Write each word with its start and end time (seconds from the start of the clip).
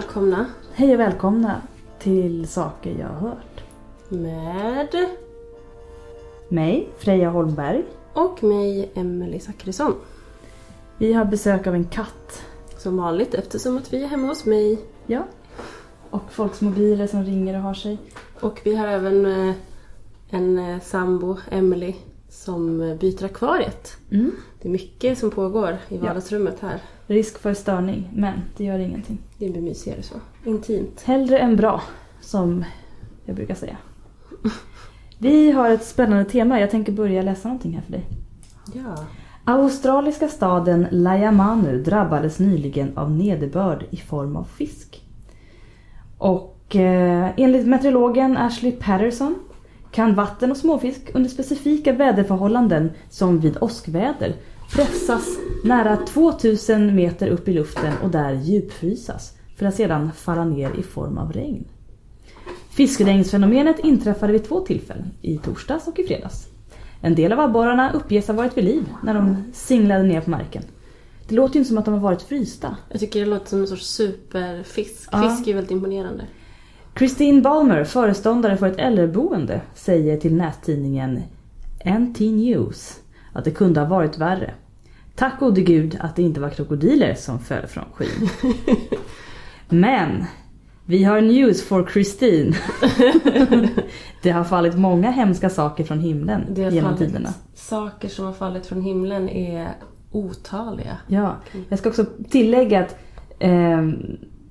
välkomna 0.00 0.46
Hej 0.72 0.94
och 0.94 1.00
välkomna 1.00 1.62
till 1.98 2.48
Saker 2.48 2.96
jag 3.00 3.06
har 3.06 3.28
hört. 3.28 3.64
med 4.08 5.06
Mig, 6.48 6.88
Freja 6.98 7.30
Holmberg. 7.30 7.84
och 8.12 8.42
mig, 8.42 8.90
Emelie 8.94 9.40
Zackrisson. 9.40 9.94
Vi 10.98 11.12
har 11.12 11.24
besök 11.24 11.66
av 11.66 11.74
en 11.74 11.84
katt. 11.84 12.42
Som 12.78 12.96
vanligt 12.96 13.34
eftersom 13.34 13.76
att 13.76 13.92
vi 13.92 14.02
är 14.02 14.06
hemma 14.06 14.26
hos 14.28 14.44
mig. 14.44 14.78
Ja. 15.06 15.22
Och 16.10 16.32
folks 16.32 16.60
mobiler 16.60 17.06
som 17.06 17.24
ringer 17.24 17.54
och 17.54 17.62
har 17.62 17.74
sig. 17.74 17.98
Och 18.40 18.60
vi 18.64 18.76
har 18.76 18.88
även 18.88 19.26
eh, 19.26 19.54
en 20.30 20.58
eh, 20.58 20.80
sambo, 20.80 21.36
Emily, 21.50 21.94
som 22.28 22.80
eh, 22.80 22.96
byter 22.96 23.24
akvariet. 23.24 23.96
Mm. 24.10 24.32
Det 24.62 24.68
är 24.68 24.72
mycket 24.72 25.18
som 25.18 25.30
pågår 25.30 25.78
i 25.88 25.98
vardagsrummet 25.98 26.60
här. 26.60 26.80
Risk 27.10 27.38
för 27.38 27.54
störning, 27.54 28.10
men 28.14 28.34
det 28.56 28.64
gör 28.64 28.78
ingenting. 28.78 29.18
Det 29.38 29.50
blir 29.50 29.62
mysigare 29.62 30.02
så. 30.02 30.14
Intimt. 30.44 31.02
Hellre 31.04 31.38
än 31.38 31.56
bra, 31.56 31.82
som 32.20 32.64
jag 33.24 33.36
brukar 33.36 33.54
säga. 33.54 33.76
Vi 35.18 35.50
har 35.50 35.70
ett 35.70 35.84
spännande 35.84 36.24
tema. 36.24 36.60
Jag 36.60 36.70
tänker 36.70 36.92
börja 36.92 37.22
läsa 37.22 37.48
någonting 37.48 37.72
här 37.72 37.82
för 37.82 37.92
dig. 37.92 38.06
Ja. 38.74 39.04
Australiska 39.44 40.28
staden 40.28 40.86
Layamanu 40.90 41.82
drabbades 41.82 42.38
nyligen 42.38 42.98
av 42.98 43.10
nederbörd 43.10 43.84
i 43.90 43.96
form 43.96 44.36
av 44.36 44.44
fisk. 44.44 45.02
Och 46.18 46.76
eh, 46.76 47.30
enligt 47.36 47.66
meteorologen 47.66 48.36
Ashley 48.36 48.72
Patterson 48.72 49.34
kan 49.90 50.14
vatten 50.14 50.50
och 50.50 50.56
småfisk 50.56 51.10
under 51.14 51.30
specifika 51.30 51.92
väderförhållanden 51.92 52.90
som 53.08 53.40
vid 53.40 53.56
åskväder 53.60 54.34
pressas 54.72 55.38
nära 55.64 55.96
2000 55.96 56.94
meter 56.94 57.28
upp 57.28 57.48
i 57.48 57.52
luften 57.52 57.92
och 58.02 58.10
där 58.10 58.32
djupfrysas 58.32 59.32
för 59.56 59.66
att 59.66 59.74
sedan 59.74 60.10
falla 60.12 60.44
ner 60.44 60.70
i 60.78 60.82
form 60.82 61.18
av 61.18 61.32
regn. 61.32 61.64
Fiskregnsfenomenet 62.70 63.78
inträffade 63.78 64.32
vid 64.32 64.44
två 64.44 64.60
tillfällen, 64.60 65.10
i 65.22 65.38
torsdags 65.38 65.88
och 65.88 65.98
i 65.98 66.06
fredags. 66.06 66.46
En 67.00 67.14
del 67.14 67.32
av 67.32 67.40
abborrarna 67.40 67.92
uppges 67.92 68.28
ha 68.28 68.34
varit 68.34 68.56
vid 68.56 68.64
liv 68.64 68.84
när 69.02 69.14
de 69.14 69.44
singlade 69.52 70.02
ner 70.02 70.20
på 70.20 70.30
marken. 70.30 70.62
Det 71.28 71.34
låter 71.34 71.54
ju 71.54 71.58
inte 71.58 71.68
som 71.68 71.78
att 71.78 71.84
de 71.84 71.94
har 71.94 72.00
varit 72.00 72.22
frysta. 72.22 72.76
Jag 72.88 73.00
tycker 73.00 73.20
det 73.20 73.26
låter 73.26 73.46
som 73.46 73.60
en 73.60 73.66
sorts 73.66 73.86
superfisk. 73.86 75.08
Ja. 75.12 75.22
Fisk 75.22 75.42
är 75.42 75.46
ju 75.46 75.54
väldigt 75.54 75.70
imponerande. 75.70 76.24
Christine 76.98 77.42
Balmer, 77.42 77.84
föreståndare 77.84 78.56
för 78.56 78.66
ett 78.66 78.78
äldreboende, 78.78 79.60
säger 79.74 80.16
till 80.16 80.34
nättidningen 80.34 81.22
NT 81.84 82.20
News 82.20 83.00
att 83.32 83.44
det 83.44 83.50
kunde 83.50 83.80
ha 83.80 83.86
varit 83.86 84.18
värre. 84.18 84.54
Tack 85.20 85.40
gode 85.40 85.60
gud 85.60 85.96
att 86.00 86.16
det 86.16 86.22
inte 86.22 86.40
var 86.40 86.50
krokodiler 86.50 87.14
som 87.14 87.38
föll 87.38 87.66
från 87.66 87.84
skyn. 87.94 88.28
Men 89.68 90.24
vi 90.86 91.04
har 91.04 91.20
news 91.20 91.62
for 91.68 91.88
Christine. 91.92 92.54
det 94.22 94.30
har 94.30 94.44
fallit 94.44 94.74
många 94.74 95.10
hemska 95.10 95.50
saker 95.50 95.84
från 95.84 96.00
himlen 96.00 96.46
Det 96.50 96.64
har 96.64 96.70
genom 96.70 96.96
fallit, 96.96 97.08
tiderna. 97.08 97.28
Saker 97.54 98.08
som 98.08 98.24
har 98.24 98.32
fallit 98.32 98.66
från 98.66 98.82
himlen 98.82 99.28
är 99.28 99.68
otaliga. 100.10 100.96
Ja, 101.06 101.36
jag 101.68 101.78
ska 101.78 101.88
också 101.88 102.04
tillägga 102.30 102.80
att 102.80 102.96
eh, 103.38 103.82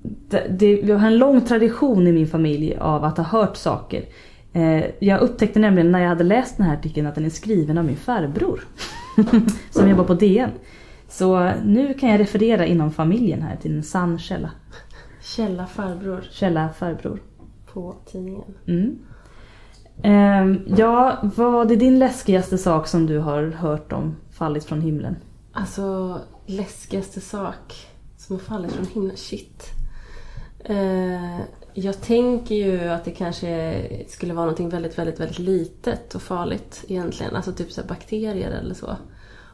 det, 0.02 0.46
det, 0.58 0.82
vi 0.82 0.92
har 0.92 1.06
en 1.06 1.18
lång 1.18 1.40
tradition 1.40 2.06
i 2.06 2.12
min 2.12 2.28
familj 2.28 2.76
av 2.76 3.04
att 3.04 3.16
ha 3.16 3.24
hört 3.24 3.56
saker. 3.56 4.04
Eh, 4.52 4.84
jag 4.98 5.20
upptäckte 5.20 5.58
nämligen 5.58 5.92
när 5.92 6.00
jag 6.00 6.08
hade 6.08 6.24
läst 6.24 6.56
den 6.56 6.66
här 6.66 6.76
artikeln 6.76 7.06
att 7.06 7.14
den 7.14 7.24
är 7.24 7.30
skriven 7.30 7.78
av 7.78 7.84
min 7.84 7.96
farbror. 7.96 8.60
som 9.70 9.88
jobbar 9.88 10.04
på 10.04 10.14
DN. 10.14 10.50
Så 11.08 11.52
nu 11.64 11.94
kan 11.94 12.08
jag 12.08 12.20
referera 12.20 12.66
inom 12.66 12.90
familjen 12.90 13.42
här 13.42 13.56
till 13.56 13.76
en 13.76 13.82
sann 13.82 14.18
källa. 14.18 14.50
Källa 15.22 15.66
farbror 15.66 16.24
Källa 16.30 16.68
farbror. 16.68 17.22
på 17.72 17.94
tidningen. 18.06 18.54
Mm. 18.66 18.98
Eh, 20.02 20.60
ja, 20.78 21.18
vad 21.36 21.72
är 21.72 21.76
din 21.76 21.98
läskigaste 21.98 22.58
sak 22.58 22.86
som 22.86 23.06
du 23.06 23.18
har 23.18 23.42
hört 23.42 23.92
om 23.92 24.16
fallit 24.30 24.64
från 24.64 24.80
himlen? 24.80 25.16
Alltså, 25.52 26.18
läskigaste 26.46 27.20
sak 27.20 27.86
som 28.16 28.36
har 28.36 28.40
fallit 28.40 28.72
från 28.72 28.86
himlen. 28.86 29.16
Shit. 29.16 29.64
Eh, 30.64 31.40
jag 31.74 32.00
tänker 32.00 32.54
ju 32.54 32.88
att 32.88 33.04
det 33.04 33.10
kanske 33.10 33.82
skulle 34.08 34.34
vara 34.34 34.44
någonting 34.44 34.68
väldigt, 34.68 34.98
väldigt, 34.98 35.20
väldigt 35.20 35.38
litet 35.38 36.14
och 36.14 36.22
farligt 36.22 36.84
egentligen. 36.88 37.36
Alltså 37.36 37.52
typ 37.52 37.72
så 37.72 37.82
bakterier 37.82 38.50
eller 38.50 38.74
så. 38.74 38.96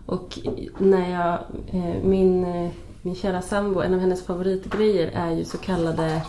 Och 0.07 0.39
när 0.79 1.11
jag, 1.11 1.39
eh, 1.73 2.03
min, 2.05 2.45
eh, 2.45 2.71
min 3.03 3.15
kära 3.15 3.43
sambo, 3.43 3.81
en 3.81 3.95
av 3.95 4.01
hennes 4.01 4.27
favoritgrejer 4.27 5.11
är 5.15 5.31
ju 5.31 5.45
så 5.45 5.59
kallade 5.59 6.23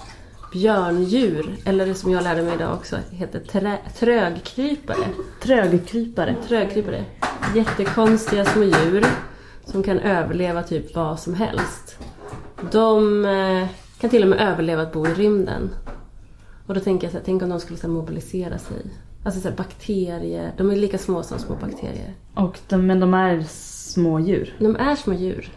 björndjur. 0.52 1.56
Eller 1.66 1.86
det 1.86 1.96
som 1.96 2.12
jag 2.12 2.24
lärde 2.24 2.42
mig 2.42 2.54
idag 2.54 2.74
också 2.74 2.98
heter 3.12 3.40
trä, 3.40 3.78
trögkrypare. 4.00 5.08
Trögkrypare. 5.44 6.36
Trögkrypare. 6.48 7.06
Jättekonstiga 7.56 8.46
små 8.46 8.64
djur 8.64 9.06
som 9.66 9.84
kan 9.84 10.00
överleva 10.00 10.64
typ 10.64 10.96
vad 10.96 11.20
som 11.20 11.34
helst. 11.34 12.00
De 12.72 13.26
eh, 13.26 13.68
kan 14.02 14.10
till 14.10 14.24
och 14.24 14.30
med 14.30 14.40
överleva 14.40 14.82
att 14.82 14.94
bo 14.94 15.08
i 15.08 15.14
rymden. 15.14 15.70
Och 16.66 16.74
då 16.74 16.80
tänker 16.80 17.06
jag 17.08 17.12
så 17.12 17.18
här, 17.18 17.26
tänk 17.26 17.44
om 17.44 17.50
de 17.50 17.60
skulle 17.60 17.80
så 17.80 17.88
mobilisera 17.88 18.58
sig. 18.58 18.78
Alltså 19.24 19.42
så 19.42 19.50
här, 19.50 19.56
bakterier, 19.56 20.52
de 20.58 20.70
är 20.72 20.76
lika 20.76 20.98
små 20.98 21.24
som 21.24 21.40
små 21.40 21.56
bakterier. 21.56 22.14
Och 22.34 22.60
de, 22.70 22.88
men 22.88 23.00
de 23.00 23.14
är 23.14 23.42
små 23.48 24.20
djur. 24.20 24.56
De 24.60 24.76
är 24.76 24.96
små 24.96 25.14
djur. 25.14 25.52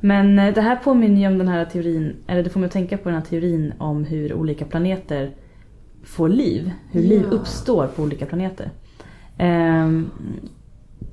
Men 0.00 0.38
eh, 0.38 0.54
det 0.54 0.60
här 0.60 0.76
påminner 0.76 1.20
ju 1.20 1.26
om 1.26 1.38
den 1.38 1.48
här 1.48 1.64
teorin, 1.64 2.16
eller 2.26 2.42
det 2.42 2.50
får 2.50 2.60
mig 2.60 2.66
att 2.66 2.72
tänka 2.72 2.98
på 2.98 3.08
den 3.08 3.18
här 3.18 3.24
teorin 3.24 3.72
om 3.78 4.04
hur 4.04 4.34
olika 4.34 4.64
planeter 4.64 5.30
får 6.04 6.28
liv. 6.28 6.70
Hur 6.90 7.02
liv 7.02 7.22
Ja. 7.30 7.36
uppstår 7.36 7.86
på 7.86 8.02
olika 8.02 8.26
planeter. 8.26 8.70
Ehm, 9.38 10.10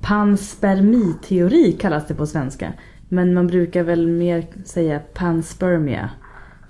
panspermiteori 0.00 1.72
kallas 1.72 2.06
det 2.06 2.14
på 2.14 2.26
svenska. 2.26 2.72
Men 3.08 3.34
man 3.34 3.46
brukar 3.46 3.82
väl 3.82 4.06
mer 4.06 4.46
säga 4.64 5.00
panspermia. 5.14 6.10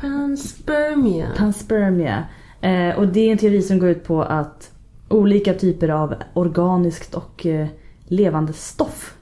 Panspermia. 0.00 1.28
Panspermia. 1.36 2.24
Eh, 2.60 2.98
och 2.98 3.08
det 3.08 3.20
är 3.20 3.32
en 3.32 3.38
teori 3.38 3.62
som 3.62 3.78
går 3.78 3.88
ut 3.88 4.04
på 4.04 4.22
att 4.22 4.72
olika 5.08 5.54
typer 5.54 5.88
av 5.88 6.14
organiskt 6.34 7.14
och 7.14 7.46
eh, 7.46 7.68
levande 8.04 8.52
stoff 8.52 9.16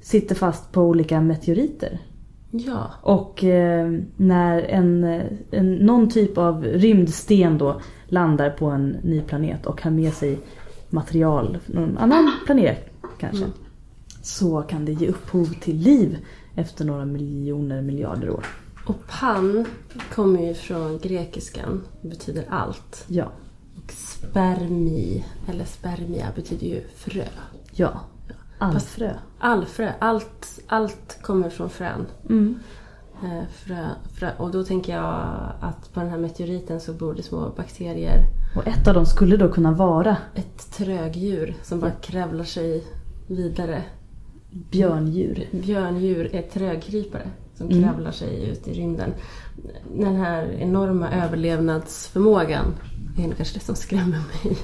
sitter 0.00 0.34
fast 0.34 0.72
på 0.72 0.82
olika 0.82 1.20
meteoriter. 1.20 1.98
Ja. 2.50 2.90
Och 3.02 3.44
eh, 3.44 3.92
när 4.16 4.62
en, 4.62 5.04
en, 5.50 5.74
någon 5.74 6.08
typ 6.08 6.38
av 6.38 6.64
rymdsten 6.64 7.58
då 7.58 7.80
landar 8.06 8.50
på 8.50 8.66
en 8.66 8.88
ny 8.88 9.20
planet 9.20 9.66
och 9.66 9.82
har 9.82 9.90
med 9.90 10.12
sig 10.12 10.38
material 10.90 11.58
från 11.64 11.76
någon 11.76 11.98
annan 11.98 12.32
planet 12.46 12.90
kanske. 13.18 13.44
Mm. 13.44 13.56
Så 14.22 14.62
kan 14.62 14.84
det 14.84 14.92
ge 14.92 15.08
upphov 15.08 15.44
till 15.44 15.76
liv 15.76 16.18
efter 16.54 16.84
några 16.84 17.04
miljoner 17.04 17.82
miljarder 17.82 18.30
år. 18.30 18.46
Och 18.86 19.06
pan 19.20 19.66
kommer 20.14 20.40
ju 20.46 20.54
från 20.54 20.98
grekiskan 20.98 21.82
och 22.02 22.08
betyder 22.08 22.44
allt. 22.50 23.04
Ja, 23.08 23.32
Och 23.84 23.92
spermi, 23.92 25.24
eller 25.48 25.64
spermia, 25.64 26.26
betyder 26.34 26.66
ju 26.66 26.80
frö. 26.96 27.24
ja. 27.72 28.00
Allfrö. 28.58 29.14
Allfrö, 29.38 29.92
allt, 29.98 30.60
allt 30.66 31.18
kommer 31.22 31.50
från 31.50 31.70
frön. 31.70 32.06
Mm. 32.28 32.58
Eh, 33.24 33.42
frö, 33.54 33.88
frö. 34.14 34.30
Och 34.38 34.50
då 34.50 34.64
tänker 34.64 34.96
jag 34.96 35.38
att 35.60 35.92
på 35.94 36.00
den 36.00 36.08
här 36.08 36.18
meteoriten 36.18 36.80
så 36.80 36.92
bor 36.92 37.14
det 37.14 37.22
små 37.22 37.52
bakterier. 37.56 38.18
Och 38.56 38.66
ett 38.66 38.88
av 38.88 38.94
dem 38.94 39.06
skulle 39.06 39.36
då 39.36 39.48
kunna 39.52 39.72
vara 39.72 40.16
Ett 40.34 40.70
trögdjur 40.72 41.54
som 41.62 41.80
bara 41.80 41.90
kravlar 41.90 42.44
sig 42.44 42.84
vidare. 43.26 43.82
björndjur. 44.50 45.48
Björndjur 45.52 46.34
är 46.34 46.42
trögkrypare 46.42 47.30
som 47.54 47.66
Mm. 47.70 47.82
kravlar 47.82 48.10
sig 48.10 48.48
ut 48.50 48.68
i 48.68 48.72
rymden. 48.72 49.14
Den 49.94 50.16
här 50.16 50.52
enorma 50.58 51.10
överlevnadsförmågan 51.10 52.64
är 53.18 53.22
nog 53.28 53.36
kanske 53.36 53.58
det 53.58 53.64
som 53.64 53.74
skrämmer 53.74 54.18
mig. 54.44 54.56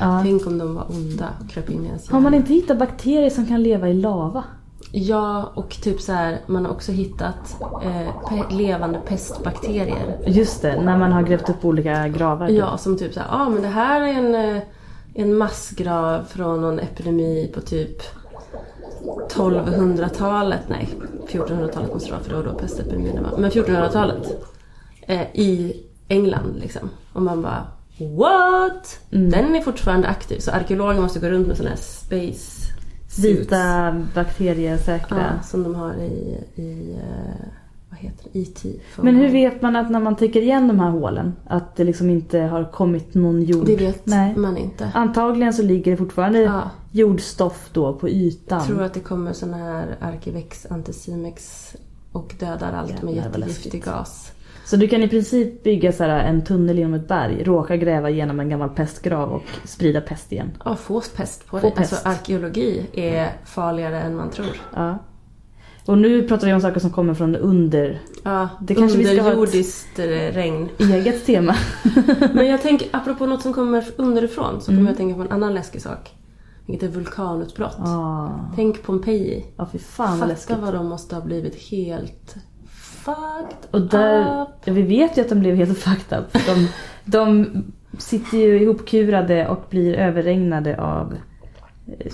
Ja. 0.00 0.20
Tänk 0.22 0.46
om 0.46 0.58
de 0.58 0.74
var 0.74 0.86
onda 0.90 1.28
och 1.44 1.50
kröp 1.50 1.70
in 1.70 1.84
i 1.84 1.86
ens 1.86 2.10
Har 2.10 2.20
man 2.20 2.34
inte 2.34 2.52
hittat 2.52 2.78
bakterier 2.78 3.30
som 3.30 3.46
kan 3.46 3.62
leva 3.62 3.88
i 3.88 3.94
lava? 3.94 4.44
Ja, 4.92 5.52
och 5.54 5.70
typ 5.82 6.00
så 6.00 6.12
här, 6.12 6.40
man 6.46 6.64
har 6.64 6.72
också 6.72 6.92
hittat 6.92 7.56
eh, 7.82 8.08
pe- 8.30 8.56
levande 8.56 8.98
pestbakterier. 9.08 10.18
Just 10.26 10.62
det, 10.62 10.82
när 10.82 10.98
man 10.98 11.12
har 11.12 11.22
grävt 11.22 11.48
upp 11.50 11.64
olika 11.64 12.08
gravar. 12.08 12.48
Ja, 12.48 12.78
som 12.78 12.98
typ 12.98 13.14
så 13.14 13.20
här, 13.20 13.28
ah, 13.30 13.48
men 13.48 13.62
det 13.62 13.68
här 13.68 14.00
är 14.00 14.06
en, 14.12 14.56
eh, 14.56 14.62
en 15.14 15.36
massgrav 15.38 16.24
från 16.24 16.60
någon 16.60 16.78
epidemi 16.78 17.50
på 17.54 17.60
typ 17.60 18.02
1200-talet, 19.30 20.60
nej 20.68 20.88
1400-talet 21.28 21.92
måste 21.92 22.08
det 22.08 22.12
vara 22.12 22.22
för 22.22 22.30
det 22.30 22.36
var 22.36 22.44
då 22.52 22.58
pestepidemin 22.58 23.22
var. 23.22 23.38
Men 23.38 23.50
1400-talet. 23.50 24.52
Eh, 25.02 25.22
I 25.34 25.82
England 26.08 26.56
liksom. 26.60 26.90
Och 27.12 27.22
man 27.22 27.42
bara 27.42 27.66
What? 27.98 29.00
Mm. 29.10 29.30
Den 29.30 29.54
är 29.54 29.60
fortfarande 29.60 30.08
aktiv. 30.08 30.38
Så 30.38 30.50
arkeologer 30.50 31.00
måste 31.00 31.20
gå 31.20 31.26
runt 31.26 31.46
med 31.46 31.56
sådana 31.56 31.70
här 31.70 31.82
space 31.82 32.72
suits. 33.08 33.40
Vita 33.40 33.92
bakteriesäkra. 34.14 35.18
Ja, 35.18 35.42
som 35.42 35.62
de 35.62 35.74
har 35.74 35.94
i, 35.94 36.38
i 36.54 36.92
eh, 36.92 37.46
vad 37.90 37.98
heter 37.98 38.28
det? 38.32 38.38
E.T. 38.38 38.68
Men 38.96 39.16
hur 39.16 39.28
vet 39.28 39.62
man 39.62 39.76
att 39.76 39.90
när 39.90 40.00
man 40.00 40.16
täcker 40.16 40.42
igen 40.42 40.68
de 40.68 40.80
här 40.80 40.90
hålen 40.90 41.36
att 41.46 41.76
det 41.76 41.84
liksom 41.84 42.10
inte 42.10 42.40
har 42.40 42.64
kommit 42.64 43.14
någon 43.14 43.42
jord? 43.42 43.66
Det 43.66 43.76
vet 43.76 44.06
Nej. 44.06 44.36
man 44.36 44.56
inte. 44.56 44.90
Antagligen 44.94 45.52
så 45.52 45.62
ligger 45.62 45.90
det 45.90 45.96
fortfarande 45.96 46.40
Ja. 46.40 46.70
Jordstoff 46.96 47.68
då 47.72 47.92
på 47.94 48.08
ytan. 48.08 48.58
Jag 48.58 48.66
tror 48.66 48.82
att 48.82 48.94
det 48.94 49.00
kommer 49.00 49.32
såna 49.32 49.56
här 49.56 49.96
Arkivex, 50.00 50.66
Anticimex 50.70 51.72
och 52.12 52.34
dödar 52.40 52.72
allt 52.72 53.02
med 53.02 53.14
jättegiftig 53.14 53.84
gas. 53.84 54.32
Så 54.66 54.76
du 54.76 54.88
kan 54.88 55.02
i 55.02 55.08
princip 55.08 55.62
bygga 55.62 55.92
så 55.92 56.04
en 56.04 56.44
tunnel 56.44 56.78
genom 56.78 56.94
ett 56.94 57.08
berg, 57.08 57.44
råka 57.44 57.76
gräva 57.76 58.10
igenom 58.10 58.40
en 58.40 58.48
gammal 58.48 58.68
pestgrav 58.68 59.32
och 59.32 59.42
sprida 59.64 60.00
pest 60.00 60.32
igen. 60.32 60.50
Ja, 60.64 60.76
få 60.76 61.00
pest 61.16 61.46
på 61.46 61.60
Få 61.60 61.66
det. 61.70 61.76
Alltså 61.76 61.94
pest. 61.94 62.06
arkeologi 62.06 62.86
är 62.92 63.32
farligare 63.44 64.00
än 64.00 64.16
man 64.16 64.30
tror. 64.30 64.60
Ja. 64.74 64.98
Och 65.86 65.98
nu 65.98 66.28
pratar 66.28 66.46
vi 66.46 66.52
om 66.52 66.60
saker 66.60 66.80
som 66.80 66.90
kommer 66.90 67.14
från 67.14 67.36
under 67.36 68.00
Ja, 68.24 68.48
Det 68.60 68.74
kanske 68.74 68.98
underjordiskt 68.98 69.98
eh, 69.98 70.04
regn. 70.32 70.68
eget 70.78 71.26
tema. 71.26 71.56
Men 72.34 72.46
jag 72.46 72.62
tänker, 72.62 72.88
apropå 72.92 73.26
något 73.26 73.42
som 73.42 73.52
kommer 73.52 73.84
underifrån, 73.96 74.60
så 74.60 74.66
kommer 74.66 74.78
Mm. 74.78 74.86
jag 74.86 74.92
att 74.92 74.98
tänka 74.98 75.14
på 75.14 75.22
en 75.22 75.32
annan 75.32 75.54
läskig 75.54 75.82
sak. 75.82 76.10
Vilket 76.66 76.90
är 76.90 76.92
vulkanutbrott. 76.92 77.78
Ah. 77.78 78.28
Tänk 78.56 78.82
Pompeji. 78.82 79.46
Ja, 79.56 79.68
fy 79.72 79.78
fan 79.78 80.18
vad 80.18 80.38
Fatta 80.38 80.60
vad 80.60 80.74
de 80.74 80.86
måste 80.86 81.14
ha 81.14 81.22
blivit 81.22 81.54
helt 81.70 82.36
fucked 83.06 83.70
Och 83.70 83.80
där, 83.80 84.42
up. 84.42 84.48
vi 84.64 84.82
vet 84.82 85.18
ju 85.18 85.22
att 85.22 85.28
de 85.28 85.40
blev 85.40 85.56
helt 85.56 85.78
fucked 85.78 86.18
up. 86.18 86.32
De, 86.46 86.68
de 87.04 87.46
sitter 87.98 88.38
ju 88.38 88.62
ihopkurade 88.62 89.48
och 89.48 89.64
blir 89.70 89.94
överregnade 89.94 90.80
av 90.80 91.14
eh, 91.86 92.12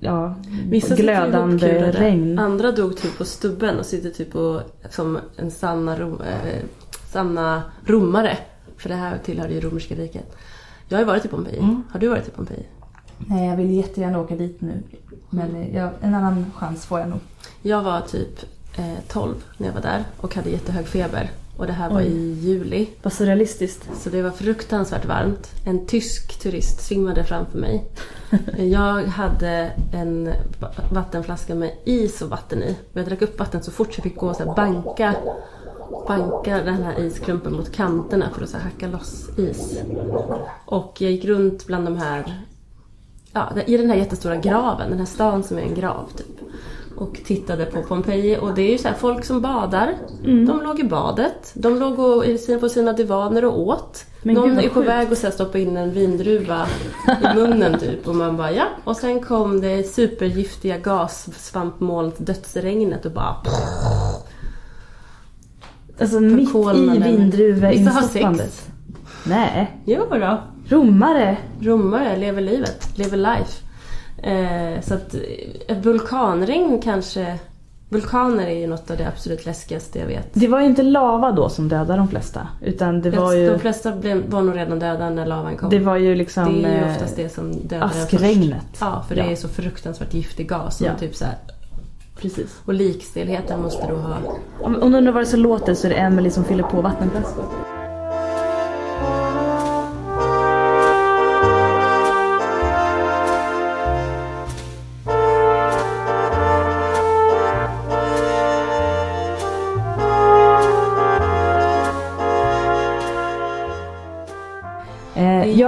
ja, 0.00 0.34
Vissa 0.68 0.94
glödande 0.94 1.92
regn. 1.92 2.38
Andra 2.38 2.72
dog 2.72 2.96
typ 2.96 3.18
på 3.18 3.24
stubben 3.24 3.78
och 3.78 3.86
sitter 3.86 4.10
typ 4.10 4.32
på, 4.32 4.60
som 4.90 5.18
en 5.36 5.50
sanna, 5.50 5.98
rom, 5.98 6.20
eh, 6.20 6.62
sanna 7.06 7.62
romare. 7.84 8.38
För 8.76 8.88
det 8.88 8.94
här 8.94 9.18
tillhörde 9.18 9.54
ju 9.54 9.60
romerska 9.60 9.94
riket. 9.94 10.36
Jag 10.88 10.98
har 10.98 11.02
ju 11.02 11.06
varit 11.06 11.24
i 11.24 11.28
Pompeji. 11.28 11.58
Mm. 11.58 11.82
Har 11.90 12.00
du 12.00 12.08
varit 12.08 12.28
i 12.28 12.30
Pompeji? 12.30 12.66
Nej, 13.26 13.48
jag 13.48 13.56
vill 13.56 13.70
jättegärna 13.70 14.20
åka 14.20 14.36
dit 14.36 14.60
nu. 14.60 14.82
Men 15.30 15.56
eh, 15.56 15.76
jag, 15.76 15.90
en 16.00 16.14
annan 16.14 16.46
chans 16.56 16.86
får 16.86 17.00
jag 17.00 17.08
nog. 17.08 17.18
Jag 17.62 17.82
var 17.82 18.00
typ 18.00 18.38
eh, 18.78 18.94
12 19.08 19.34
när 19.56 19.66
jag 19.66 19.74
var 19.74 19.82
där 19.82 20.04
och 20.16 20.34
hade 20.34 20.50
jättehög 20.50 20.86
feber. 20.86 21.30
Och 21.56 21.66
det 21.66 21.72
här 21.72 21.90
var 21.90 22.00
Oj. 22.00 22.06
i 22.06 22.32
juli. 22.32 22.88
Vad 23.02 23.12
surrealistiskt. 23.12 23.88
Så 23.98 24.10
det 24.10 24.22
var 24.22 24.30
fruktansvärt 24.30 25.04
varmt. 25.04 25.50
En 25.64 25.86
tysk 25.86 26.40
turist 26.42 26.80
svimmade 26.80 27.24
framför 27.24 27.58
mig. 27.58 27.84
Jag 28.58 29.04
hade 29.04 29.72
en 29.92 30.30
va- 30.60 30.70
vattenflaska 30.92 31.54
med 31.54 31.70
is 31.84 32.22
och 32.22 32.30
vatten 32.30 32.62
i. 32.62 32.76
Jag 32.92 33.04
drack 33.06 33.22
upp 33.22 33.38
vatten 33.38 33.62
så 33.62 33.70
fort 33.70 33.88
jag 33.96 34.02
fick 34.02 34.16
gå 34.16 34.28
och 34.28 34.36
så 34.36 34.44
här 34.44 34.54
banka, 34.54 35.14
banka 36.08 36.62
den 36.62 36.82
här 36.82 37.00
isklumpen 37.00 37.52
mot 37.52 37.72
kanterna 37.72 38.30
för 38.34 38.42
att 38.42 38.48
så 38.50 38.58
hacka 38.58 38.88
loss 38.88 39.28
is. 39.38 39.78
Och 40.66 40.96
jag 41.00 41.10
gick 41.12 41.24
runt 41.24 41.66
bland 41.66 41.84
de 41.86 41.96
här, 41.96 42.40
ja, 43.32 43.52
i 43.66 43.76
den 43.76 43.90
här 43.90 43.96
jättestora 43.96 44.36
graven, 44.36 44.90
den 44.90 44.98
här 44.98 45.06
stan 45.06 45.42
som 45.42 45.58
är 45.58 45.62
en 45.62 45.74
grav 45.74 46.10
typ. 46.16 46.26
Och 46.96 47.20
tittade 47.24 47.64
på 47.64 47.82
Pompeji 47.82 48.38
och 48.40 48.54
det 48.54 48.62
är 48.62 48.72
ju 48.72 48.78
så 48.78 48.88
här 48.88 48.94
folk 48.94 49.24
som 49.24 49.40
badar. 49.40 49.94
De 50.46 50.62
låg 50.62 50.80
i 50.80 50.84
badet. 50.84 51.52
De 51.54 51.78
låg 51.78 51.98
och, 51.98 52.24
på 52.60 52.68
sina 52.68 52.92
divaner 52.92 53.44
och 53.44 53.60
åt. 53.60 54.04
Men 54.22 54.34
Någon 54.34 54.58
är 54.58 54.68
på 54.68 54.80
väg 54.80 55.12
att 55.12 55.34
stoppa 55.34 55.58
in 55.58 55.76
en 55.76 55.92
vindruva 55.92 56.66
i 57.06 57.34
munnen 57.34 57.78
typ. 57.78 58.08
Och 58.08 58.16
man 58.16 58.36
bara 58.36 58.52
ja. 58.52 58.64
Och 58.84 58.96
sen 58.96 59.20
kom 59.20 59.60
det 59.60 59.82
supergiftiga 59.82 60.78
gassvampmolnet 60.78 62.26
dödsregnet 62.26 63.06
och 63.06 63.12
bara 63.12 63.36
Alltså 66.00 66.20
mitt 66.20 66.40
i 66.40 66.46
Förkolnade. 66.46 67.12
Vissa 67.70 67.90
har 67.90 68.02
sex. 68.02 68.68
Nej, 69.24 69.80
Jo 69.84 70.06
då. 70.10 70.42
Romare. 70.70 71.36
Romare 71.60 72.16
lever 72.16 72.42
livet, 72.42 72.98
lever 72.98 73.16
life. 73.16 73.62
Eh, 74.22 74.80
så 74.82 74.94
att 74.94 75.14
eh, 75.14 75.20
ett 75.76 75.86
vulkanregn 75.86 76.80
kanske... 76.82 77.38
Vulkaner 77.92 78.46
är 78.46 78.58
ju 78.58 78.66
något 78.66 78.90
av 78.90 78.96
det 78.96 79.08
absolut 79.08 79.46
läskigaste 79.46 79.98
jag 79.98 80.06
vet. 80.06 80.28
Det 80.32 80.48
var 80.48 80.60
ju 80.60 80.66
inte 80.66 80.82
lava 80.82 81.32
då 81.32 81.48
som 81.48 81.68
dödade 81.68 81.96
de 81.96 82.08
flesta. 82.08 82.48
Utan 82.62 83.00
det 83.02 83.10
var 83.10 83.32
De 83.34 83.38
ju, 83.40 83.58
flesta 83.58 83.92
blev, 83.92 84.30
var 84.30 84.42
nog 84.42 84.56
redan 84.56 84.78
döda 84.78 85.10
när 85.10 85.26
lavan 85.26 85.56
kom. 85.56 85.70
det 85.70 85.78
var 85.78 85.96
ju 85.96 86.14
liksom 86.14 86.62
det 86.62 86.68
är 86.68 86.74
ju 86.78 86.84
eh, 86.84 86.92
oftast 86.92 87.16
det 87.16 87.28
som 87.28 87.52
dödar 87.52 87.84
en 87.86 87.90
först. 87.90 88.02
askregnet. 88.14 88.66
Ja, 88.80 89.04
för 89.08 89.14
det 89.14 89.20
Ja. 89.24 89.30
är 89.30 89.36
så 89.36 89.48
fruktansvärt 89.48 90.14
giftig 90.14 90.48
gas. 90.48 90.76
Som 90.76 90.86
Ja. 90.86 90.92
typ 91.00 91.14
så 91.16 91.24
här, 91.24 91.34
Precis. 92.16 92.60
och 92.64 92.74
likstelheten 92.74 93.62
måste 93.62 93.86
du 93.86 93.94
ha. 93.94 94.16
Om, 94.60 94.82
om 94.82 94.90
du 94.92 94.98
undrar 94.98 95.12
vad 95.12 95.22
det 95.22 95.26
så 95.26 95.36
låter 95.36 95.74
så 95.74 95.86
är 95.86 95.90
det 95.90 95.96
Emily 95.96 96.30
som 96.30 96.44
fyller 96.44 96.62
på 96.64 96.80
vattenflaskor. 96.80 97.44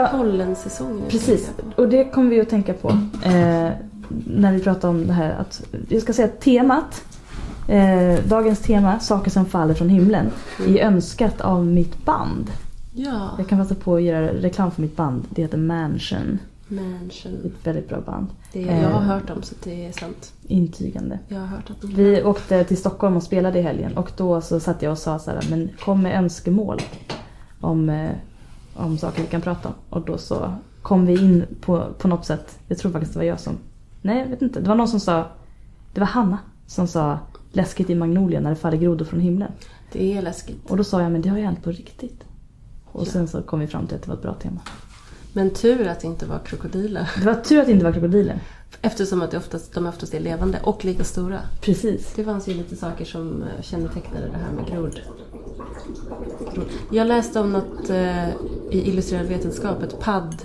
Jag, 0.03 0.11
pollensäsong 0.11 0.97
nu. 1.01 1.11
Precis, 1.11 1.51
och 1.77 1.89
det 1.89 2.05
kommer 2.05 2.31
vi 2.31 2.41
att 2.41 2.49
tänka 2.49 2.75
på 2.75 2.89
eh, 3.25 3.69
när 4.27 4.53
vi 4.53 4.61
pratar 4.61 4.89
om 4.89 5.07
det 5.07 5.13
här. 5.13 5.31
Att, 5.41 5.63
jag 5.89 6.03
ska 6.03 6.13
säga 6.13 6.29
att 6.29 6.41
temat, 6.41 7.05
eh, 7.69 8.25
dagens 8.29 8.59
tema, 8.61 9.01
saker 9.01 9.31
som 9.31 9.45
faller 9.47 9.75
från 9.75 9.89
himlen, 9.89 10.27
Mm. 10.61 10.77
är 10.77 10.81
önskat 10.81 11.41
av 11.41 11.67
mitt 11.67 12.05
band. 12.05 12.51
Ja, 12.95 13.31
Jag 13.39 13.49
kan 13.49 13.59
passa 13.59 13.75
på 13.75 13.95
att 13.95 14.03
göra 14.03 14.27
reklam 14.33 14.71
för 14.71 14.83
mitt 14.83 14.97
band. 14.97 15.25
Det 15.31 15.43
heter 15.43 15.59
Mansion. 15.59 16.39
Mansion. 16.69 17.33
ett 17.45 17.67
väldigt 17.67 17.89
bra 17.89 18.01
band. 18.01 18.27
Det 18.53 18.61
jag 18.61 18.73
har 18.91 19.01
Eh. 19.01 19.07
hört 19.07 19.31
om 19.31 19.43
så 19.43 19.55
det 19.65 19.87
är 19.87 19.93
sant. 19.93 20.33
Intygande. 20.47 21.19
Jag 21.29 21.39
har 21.41 21.47
hört 21.47 21.71
att 21.71 21.81
de 21.81 21.95
Vi 21.95 22.23
åkte 22.23 22.65
till 22.65 22.77
Stockholm 22.77 23.17
och 23.17 23.23
spelade 23.23 23.59
i 23.59 23.63
helgen 23.63 23.97
och 23.97 24.11
då 24.17 24.41
så 24.41 24.61
satt 24.61 24.83
jag 24.83 24.93
och 24.93 24.99
sa 24.99 25.19
så 25.19 25.31
här, 25.31 25.41
men 25.51 25.71
kom 25.85 26.03
med 26.03 26.19
önskemål 26.19 26.79
om, 27.61 27.91
eh, 27.91 28.11
om 28.75 28.99
saker 28.99 29.23
vi 29.23 29.29
kan 29.29 29.41
prata 29.41 29.69
om. 29.69 29.75
Och 29.91 30.05
då 30.07 30.19
så 30.19 30.55
kom 30.83 31.07
vi 31.07 31.13
in 31.19 31.45
på, 31.61 31.87
på 31.99 32.09
något 32.09 32.25
sätt, 32.27 32.59
jag 32.69 32.79
tror 32.79 32.93
faktiskt 32.93 33.13
det 33.13 33.19
var 33.19 33.25
jag 33.27 33.41
som, 33.41 33.59
nej 34.03 34.19
jag 34.19 34.27
vet 34.27 34.43
inte, 34.43 34.61
det 34.61 34.69
var 34.69 34.75
någon 34.77 34.89
som 34.89 35.01
sa, 35.01 35.27
det 35.95 36.01
var 36.01 36.07
Hanna 36.07 36.39
som 36.67 36.87
sa 36.89 37.19
läskigt 37.53 37.91
i 37.91 37.95
Magnolia 37.95 38.41
när 38.41 38.51
det 38.51 38.57
faller 38.57 38.77
grodor 38.77 39.05
från 39.05 39.21
himlen. 39.21 39.51
Det 39.93 40.17
är 40.17 40.23
läskigt. 40.23 40.71
Och 40.71 40.77
då 40.77 40.85
sa 40.85 41.03
jag, 41.03 41.13
men 41.13 41.23
det 41.23 41.29
har 41.29 41.39
ju 41.39 41.45
hänt 41.45 41.63
på 41.65 41.71
riktigt. 41.71 42.25
Och 42.93 43.03
Ja. 43.07 43.11
sen 43.11 43.29
så 43.29 43.43
kom 43.43 43.61
vi 43.61 43.67
fram 43.67 43.87
till 43.87 43.97
att 43.97 44.03
det 44.03 44.09
var 44.09 44.17
ett 44.17 44.23
bra 44.23 44.35
tema. 44.35 44.61
Men 45.33 45.51
tur 45.51 45.87
att 45.89 46.01
det 46.01 46.07
inte 46.07 46.27
var 46.27 46.39
krokodiler. 46.39 47.11
Det 47.19 47.25
var 47.27 47.35
tur 47.35 47.61
att 47.61 47.67
det 47.67 47.73
inte 47.73 47.85
var 47.85 47.93
krokodiler. 47.93 48.41
Eftersom 48.83 49.23
att 49.23 49.31
det 49.31 49.37
oftast, 49.37 49.75
de 49.75 49.87
oftast 49.87 50.15
är 50.15 50.21
levande 50.21 50.59
och 50.63 50.85
lika 50.85 51.05
stora. 51.05 51.39
Precis. 51.61 52.13
Det 52.17 52.25
fanns 52.25 52.49
ju 52.49 52.55
lite 52.55 52.77
saker 52.77 53.05
som 53.05 53.43
eh, 53.43 53.63
kännetecknade 53.63 54.27
det 54.27 54.39
här 54.39 54.53
med 54.53 54.67
grod. 54.67 55.01
Jag 56.91 57.07
läste 57.07 57.41
om 57.41 57.53
något 57.53 57.91
eh, 57.91 58.29
i 58.71 58.83
Illustrerad 58.89 59.27
vetenskap, 59.27 59.83
ett 59.83 60.01
padd. 60.01 60.43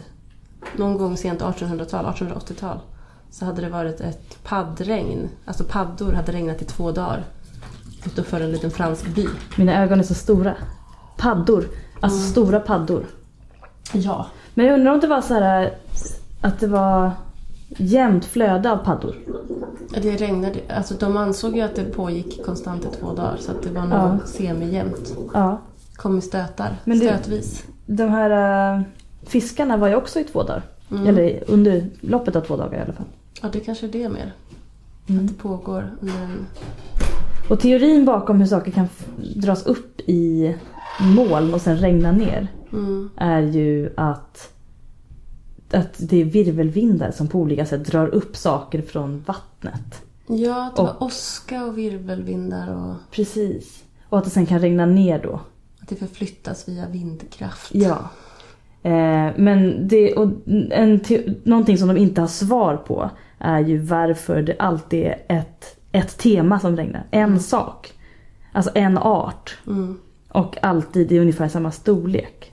Någon 0.76 0.98
gång 0.98 1.18
sent 1.18 1.42
1800-tal, 1.42 2.06
1880-tal. 2.06 2.80
Så 3.32 3.46
hade 3.46 3.62
det 3.62 3.70
varit 3.70 4.02
ett 4.02 4.44
paddregn. 4.44 5.30
Alltså 5.46 5.64
paddor 5.64 6.14
hade 6.14 6.32
regnat 6.32 6.62
i 6.62 6.66
två 6.66 6.92
dagar. 6.92 7.24
Utanför 8.06 8.42
en 8.42 8.52
liten 8.52 8.72
fransk 8.72 9.08
by. 9.08 9.28
Mina 9.58 9.84
ögon 9.84 10.00
är 10.00 10.04
så 10.04 10.14
stora. 10.14 10.56
Paddor. 11.18 11.66
Alltså 12.00 12.20
Mm. 12.20 12.32
stora 12.32 12.60
paddor. 12.60 13.06
Ja. 13.94 14.26
Men 14.54 14.66
jag 14.66 14.74
undrar 14.80 14.94
om 14.94 15.00
det 15.00 15.08
var 15.08 15.22
så 15.22 15.34
här 15.34 15.78
att 16.42 16.60
det 16.60 16.68
var 16.68 17.12
jämnt 17.70 18.26
flöde 18.26 18.72
av 18.72 18.78
paddor. 18.78 19.16
Det 20.02 20.16
regnade, 20.16 20.60
alltså 20.70 20.94
de 20.94 21.18
ansåg 21.18 21.56
ju 21.56 21.62
att 21.62 21.76
det 21.76 21.84
pågick 21.84 22.46
konstant 22.46 22.86
i 22.86 22.88
två 23.00 23.14
dagar. 23.14 23.38
Så 23.40 23.52
att 23.52 23.64
det 23.64 23.70
var 23.70 23.82
nog 23.82 23.92
Ja. 23.94 24.18
semijämnt. 24.26 25.18
Ja. 25.34 25.62
Kom 25.96 26.18
i 26.18 26.22
stötar, 26.22 26.76
Men 26.84 27.00
det- 27.00 27.06
stötvis. 27.06 27.64
De 27.86 28.04
här 28.10 28.76
äh, 28.78 28.82
fiskarna 29.24 29.78
var 29.78 29.88
ju 29.88 29.96
också 29.96 30.20
i 30.20 30.24
två 30.24 30.44
dagar. 30.44 30.62
Mm. 30.92 31.08
Eller 31.08 31.44
under 31.48 31.90
loppet 32.02 32.36
av 32.36 32.42
två 32.42 32.58
dagar 32.58 32.78
i 32.80 32.82
alla 32.82 32.94
fall. 32.94 33.06
Ja, 33.42 33.50
det 33.52 33.60
kanske 33.60 33.86
är 33.88 33.92
det 33.92 34.10
mer. 34.10 34.34
Mm. 35.10 35.22
Att 35.22 35.28
det 35.28 35.34
pågår 35.44 35.92
under 36.02 36.16
en... 36.22 36.46
Och 37.50 37.60
teorin 37.60 38.06
bakom 38.06 38.40
hur 38.40 38.46
saker 38.46 38.72
kan 38.72 38.88
dras 39.36 39.66
upp 39.66 40.00
i 40.00 40.56
moln 41.16 41.54
och 41.54 41.62
sen 41.62 41.78
regna 41.78 42.12
ner 42.12 42.48
Mm. 42.74 43.10
är 43.18 43.42
ju 43.42 43.94
att, 43.98 44.50
att 45.72 45.96
det 46.00 46.22
är 46.22 46.26
virvelvindar 46.26 47.12
som 47.12 47.28
på 47.28 47.40
olika 47.40 47.66
sätt 47.66 47.86
drar 47.86 48.08
upp 48.08 48.36
saker 48.36 48.82
från 48.82 49.24
vattnet. 49.26 50.02
Ja, 50.28 50.66
att 50.68 50.76
det 50.76 50.82
var 50.82 50.90
Och- 50.96 51.02
åska 51.02 51.66
och 51.66 51.78
virvelvindar 51.78 52.76
och 52.76 52.96
Precis. 53.12 53.84
Och 54.10 54.18
att 54.18 54.24
det 54.24 54.30
sen 54.30 54.46
kan 54.46 54.60
regna 54.60 54.86
ner 54.86 55.20
då. 55.24 55.40
att 55.82 55.88
det 55.88 55.96
förflyttas 55.96 56.68
via 56.70 56.88
vindkraft. 56.88 57.76
Ja. 57.76 57.98
Eh, 58.84 59.30
men 59.38 59.88
det, 59.88 60.14
och 60.14 60.30
en, 60.72 61.00
någonting 61.44 61.78
som 61.78 61.88
de 61.88 61.98
inte 61.98 62.22
har 62.22 62.28
svar 62.28 62.78
på 62.78 63.10
är 63.40 63.60
ju 63.60 63.78
varför 63.78 64.42
det 64.42 64.56
alltid 64.60 65.04
är 65.06 65.18
ett, 65.28 65.78
ett 65.92 66.18
tema 66.18 66.60
som 66.60 66.78
regnar. 66.78 67.04
En 67.12 67.40
sak. 67.40 67.94
Alltså 68.52 68.72
en 68.76 68.98
art. 68.98 69.58
Mm. 69.68 70.00
Och 70.30 70.64
alltid 70.64 71.12
i 71.12 71.20
ungefär 71.20 71.48
samma 71.48 71.72
storlek. 71.72 72.52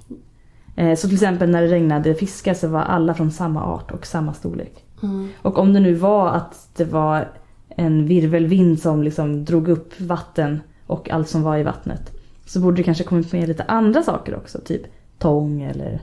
Eh, 0.77 0.97
så 0.97 1.09
till 1.09 1.15
exempel 1.17 1.51
när 1.51 1.63
det 1.63 1.69
regnade 1.69 2.15
fiskar 2.15 2.55
så 2.55 2.69
var 2.69 2.81
alla 2.81 3.15
från 3.15 3.31
samma 3.31 3.65
art 3.65 3.91
och 3.91 4.07
samma 4.07 4.35
storlek. 4.35 4.85
Mm. 5.03 5.29
Och 5.43 5.59
om 5.59 5.73
det 5.73 5.81
nu 5.81 5.95
var 5.95 6.29
att 6.29 6.69
det 6.77 6.85
var 6.85 7.33
en 7.69 8.07
virvelvind 8.07 8.81
som 8.81 9.03
liksom 9.03 9.45
drog 9.45 9.69
upp 9.69 10.01
vatten 10.01 10.61
och 10.87 11.11
allt 11.11 11.29
som 11.29 11.43
var 11.43 11.59
i 11.59 11.63
vattnet. 11.63 12.11
Så 12.47 12.61
borde 12.61 12.77
det 12.77 12.83
kanske 12.83 13.05
kommit 13.05 13.33
med 13.33 13.49
lite 13.49 13.63
andra 13.63 14.03
saker 14.03 14.37
också. 14.37 14.61
Typ 14.61 14.83
tång 15.19 15.63
eller 15.63 16.01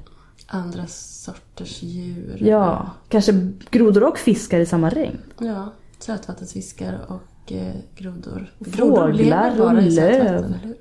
Andra 0.48 0.88
sorters 0.88 1.84
djur. 1.84 2.38
ja, 2.40 2.90
kanske 3.10 3.52
grodor 3.70 4.04
och 4.04 4.18
fiskar 4.18 4.60
i 4.60 4.66
samma 4.66 4.90
regn. 4.90 5.18
Ja, 5.40 5.74
sötvattensfiskar 6.00 7.00
och 7.08 7.52
eh, 7.52 7.76
grodor. 7.96 8.54
Fåglar 8.72 9.14
lever 9.14 9.58
bara 9.58 9.78
och 9.78 9.84
i 9.84 9.92
sötvatten, 9.92 10.44
eller 10.44 10.58
hur? 10.58 10.76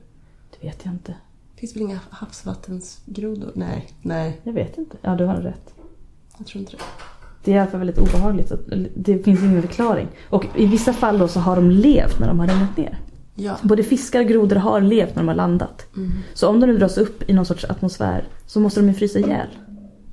Det 0.50 0.66
vet 0.66 0.84
jag 0.84 0.94
inte. 0.94 1.14
Finns 1.60 1.76
väl 1.76 1.82
inga 1.82 2.00
havsvattensgrodor? 2.10 3.52
Nej, 3.54 3.88
nej, 4.02 4.40
Jag 4.42 4.52
vet 4.52 4.78
inte. 4.78 4.96
Ja, 5.02 5.14
du 5.14 5.24
har 5.24 5.34
rätt. 5.34 5.74
jag 6.38 6.46
tror 6.46 6.60
inte 6.60 6.72
det. 6.72 6.82
Det 7.44 7.50
är 7.50 7.54
i 7.54 7.58
alla 7.58 7.70
fall 7.70 7.78
väldigt 7.78 7.98
obehagligt. 7.98 8.52
Det 8.94 9.18
finns 9.18 9.42
ingen 9.42 9.62
förklaring. 9.62 10.08
Och 10.30 10.46
i 10.56 10.66
vissa 10.66 10.92
fall 10.92 11.18
då 11.18 11.28
så 11.28 11.40
har 11.40 11.56
de 11.56 11.70
levt 11.70 12.18
när 12.20 12.28
de 12.28 12.40
har 12.40 12.46
regnat 12.46 12.76
ner. 12.76 12.98
Ja. 13.34 13.56
Både 13.62 13.82
fiskar 13.82 14.20
och 14.20 14.26
grodor 14.26 14.56
har 14.56 14.80
levt 14.80 15.10
när 15.14 15.22
de 15.22 15.28
har 15.28 15.34
landat. 15.34 15.86
Mm. 15.96 16.12
Så 16.34 16.48
om 16.48 16.60
de 16.60 16.66
nu 16.66 16.78
dras 16.78 16.98
upp 16.98 17.30
i 17.30 17.32
någon 17.32 17.46
sorts 17.46 17.64
atmosfär 17.64 18.28
så 18.46 18.60
måste 18.60 18.80
de 18.80 18.88
ju 18.88 18.94
frysa 18.94 19.18
ihjäl. 19.18 19.48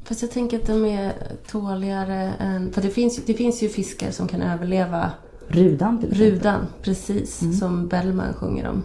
Fast 0.04 0.22
jag 0.22 0.32
tänker 0.32 0.58
att 0.60 0.68
de 0.68 0.86
är 0.86 1.14
tåligare 1.52 2.34
än... 2.40 2.74
För 2.74 2.82
det 2.82 2.90
finns, 2.90 3.26
det 3.26 3.34
finns 3.34 3.64
ju 3.64 3.70
fiskar 3.70 4.12
som 4.12 4.28
kan 4.28 4.42
överleva 4.42 5.12
Rudan 5.48 6.00
till 6.00 6.12
exempel. 6.12 6.32
rudan, 6.34 6.68
precis. 6.82 7.42
Mm. 7.42 7.54
Som 7.54 7.88
Bellman 7.88 8.34
sjunger 8.34 8.68
om. 8.70 8.84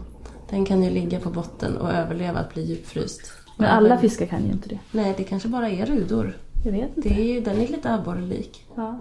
Den 0.52 0.64
kan 0.64 0.82
ju 0.82 0.90
ligga 0.90 1.20
på 1.20 1.30
botten 1.30 1.76
och 1.76 1.90
överleva 1.92 2.38
att 2.38 2.54
bli 2.54 2.62
djupfryst. 2.62 3.32
Men 3.56 3.68
alla 3.68 3.98
fiskar 3.98 4.26
kan 4.26 4.44
ju 4.44 4.52
inte 4.52 4.68
det. 4.68 4.78
Nej, 4.90 5.14
det 5.16 5.24
kanske 5.24 5.48
bara 5.48 5.68
är 5.68 5.86
rudor. 5.86 6.36
Jag 6.64 6.72
vet 6.72 6.96
inte. 6.96 7.08
Det 7.08 7.20
är 7.20 7.34
ju, 7.34 7.40
den 7.40 7.60
är 7.60 7.68
lite 7.68 7.94
abborrelik. 7.94 8.64
Ja. 8.76 8.98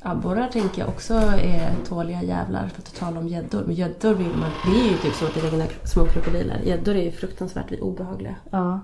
Abborrar 0.00 0.48
tänker 0.48 0.80
jag 0.80 0.88
också 0.88 1.14
är 1.42 1.74
tåliga 1.88 2.22
jävlar 2.22 2.68
för 2.68 2.82
att 2.82 2.94
tala 2.94 3.20
om 3.20 3.28
gäddor. 3.28 3.62
Men 3.66 3.74
gäddor 3.74 4.14
vill 4.14 4.26
man... 4.26 4.50
Det 4.64 4.80
är 4.80 4.90
ju 4.90 4.96
typ 4.96 5.14
så 5.14 5.24
att 5.26 5.34
det 5.34 5.40
regnar 5.40 5.68
små 5.84 6.04
krokodiler. 6.04 6.60
Gäddor 6.64 6.94
är 6.96 7.02
ju 7.02 7.10
fruktansvärt 7.10 7.80
obehagliga. 7.80 8.34
ja. 8.50 8.80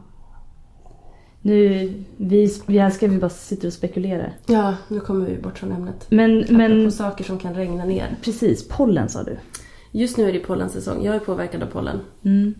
Nu, 1.43 1.93
vi, 2.17 2.55
vi 2.67 2.79
här 2.79 2.91
ska 2.91 3.09
vi 3.09 3.19
bara 3.19 3.31
sitta 3.31 3.67
och 3.67 3.73
spekulera. 3.73 4.31
Ja, 4.47 4.75
nu 4.89 5.01
kommer 5.01 5.27
vi 5.27 5.37
bort 5.37 5.59
från 5.59 5.73
ämnet. 5.73 6.07
Men, 6.11 6.47
Men... 6.51 6.93
saker 6.93 7.25
som 7.25 7.39
kan 7.39 7.55
regna 7.55 7.85
ner. 7.85 8.17
precis, 8.23 8.69
pollen 8.69 9.09
sa 9.09 9.23
du. 9.23 9.37
Just 9.91 10.17
nu 10.17 10.29
är 10.29 10.33
det 10.33 10.39
pollensäsong. 10.39 11.05
Jag 11.05 11.15
är 11.15 11.19
påverkad 11.21 11.63
av 11.63 11.67
pollen. 11.67 12.01
Mm. 12.25 12.55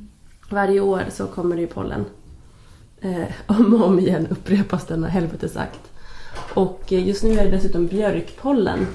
Varje 0.51 0.81
år 0.81 1.03
så 1.11 1.27
kommer 1.27 1.57
det 1.57 1.61
ju 1.61 1.67
pollen. 1.69 2.05
Eh, 3.01 3.25
om 3.47 3.75
och 3.75 3.87
om 3.87 3.99
igen 3.99 4.27
upprepas 4.31 4.87
denna 4.87 5.09
helvetesakt. 5.09 5.81
Och 6.55 6.93
eh, 6.93 7.09
just 7.09 7.23
nu 7.23 7.39
är 7.39 7.45
det 7.45 7.51
dessutom 7.51 7.87
björkpollen. 7.87 8.87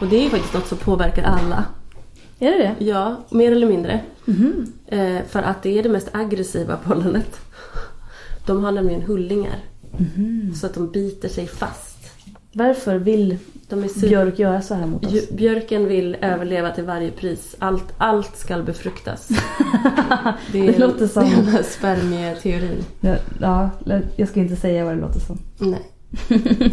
Och 0.00 0.06
det 0.06 0.16
är 0.16 0.22
ju 0.22 0.30
faktiskt 0.30 0.54
något 0.54 0.66
som 0.66 0.78
påverkar 0.78 1.22
alla. 1.22 1.64
Är 2.38 2.50
det 2.50 2.58
det? 2.58 2.84
Ja, 2.84 3.16
mer 3.30 3.52
eller 3.52 3.66
mindre. 3.66 4.00
Mhm. 4.24 4.72
Eh, 4.86 5.22
för 5.28 5.42
att 5.42 5.62
det 5.62 5.78
är 5.78 5.82
det 5.82 5.88
mest 5.88 6.08
aggressiva 6.12 6.76
pollenet. 6.76 7.40
De 8.46 8.64
har 8.64 8.72
nämligen 8.72 9.02
hullingar. 9.02 9.64
Mhm. 9.96 10.54
Så 10.54 10.66
att 10.66 10.74
de 10.74 10.90
biter 10.90 11.28
sig 11.28 11.46
fast. 11.46 11.97
Varför 12.52 12.98
vill 12.98 13.38
björk 14.00 14.38
göra 14.38 14.62
så 14.62 14.74
här 14.74 14.86
mot 14.86 15.04
oss? 15.06 15.30
Björken 15.30 15.86
vill 15.88 16.16
överleva 16.20 16.70
till 16.70 16.84
varje 16.84 17.10
pris. 17.10 17.56
Allt, 17.58 17.84
allt 17.98 18.36
ska 18.36 18.62
befruktas. 18.62 19.28
Det 20.52 20.58
är, 20.68 20.72
Det 20.72 20.78
låter 20.78 21.06
som- 21.06 21.24
det 21.24 21.58
är 21.58 21.62
spermieteorin. 21.62 22.84
Ja, 23.00 23.16
ja, 23.40 23.70
jag 24.16 24.28
ska 24.28 24.40
inte 24.40 24.56
säga 24.56 24.84
vad 24.84 24.94
det 24.94 25.00
låter 25.00 25.20
som. 25.20 25.38
Nej, 25.58 25.82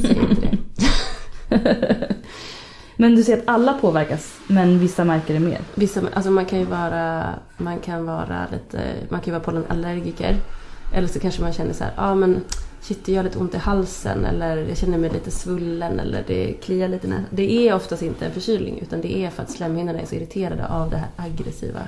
säg 0.02 0.20
inte 0.30 0.42
det. 0.42 0.58
Men 2.98 3.16
du 3.16 3.24
säger 3.24 3.38
att 3.38 3.48
alla 3.48 3.74
påverkas, 3.74 4.38
men 4.48 4.80
vissa 4.80 5.04
märker 5.04 5.34
det 5.34 5.40
mer. 5.40 5.60
Vissa, 5.76 6.02
alltså 6.14 6.32
man 6.32 6.46
kan 6.46 6.60
ju 6.60 6.66
vara, 6.66 7.26
man 7.58 7.80
kan 7.80 8.06
vara 8.06 8.46
lite, 8.52 8.80
man 9.10 9.20
kan 9.20 9.26
ju 9.26 9.32
vara 9.32 9.44
pollenallergiker. 9.44 10.36
Eller 10.94 11.08
så 11.08 11.20
kanske 11.20 11.42
man 11.42 11.54
känner 11.54 11.74
så 11.74 11.84
här, 11.84 11.94
ja 11.96 12.12
ah, 12.12 12.16
men 12.16 12.42
shit 12.82 13.06
det 13.06 13.12
gör 13.12 13.24
lite 13.24 13.40
ont 13.40 13.54
i 13.54 13.58
halsen 13.58 14.26
eller 14.26 14.58
jag 14.58 14.78
känner 14.78 14.98
mig 14.98 15.10
lite 15.10 15.32
svullen 15.32 16.00
eller 16.00 16.24
det 16.28 16.54
kliar 16.54 16.88
lite 16.88 17.08
näsan. 17.08 17.26
Det 17.30 17.68
är 17.68 17.76
oftast 17.76 18.02
inte 18.02 18.26
en 18.26 18.32
förkylning 18.32 18.80
utan 18.80 19.02
det 19.02 19.18
är 19.18 19.30
för 19.30 19.44
att 19.44 19.52
slemhinnorna 19.52 20.00
är 20.00 20.06
så 20.06 20.16
irriterade 20.16 20.68
av 20.68 20.90
det 20.90 20.98
här 20.98 21.10
aggressiva. 21.16 21.82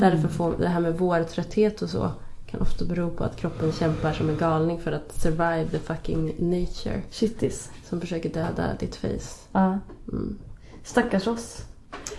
Därför 0.00 0.28
får 0.28 0.54
det 0.58 0.68
här 0.68 0.80
med 0.80 0.98
vårtrötthet 0.98 1.82
och 1.82 1.90
så 1.90 2.10
kan 2.50 2.60
ofta 2.60 2.84
bero 2.84 3.10
på 3.10 3.24
att 3.24 3.36
kroppen 3.36 3.72
kämpar 3.72 4.12
som 4.12 4.28
en 4.28 4.36
galning 4.36 4.80
för 4.80 4.92
att 4.92 5.20
survive 5.20 5.66
the 5.70 5.78
fucking 5.78 6.26
nature 6.38 7.02
Shittis. 7.10 7.70
som 7.88 8.00
försöker 8.00 8.28
döda 8.28 8.74
ditt 8.80 8.96
face. 8.96 9.48
Ja. 9.52 9.78
Mm. 10.12 10.38
Stackars 10.84 11.26
oss. 11.26 11.64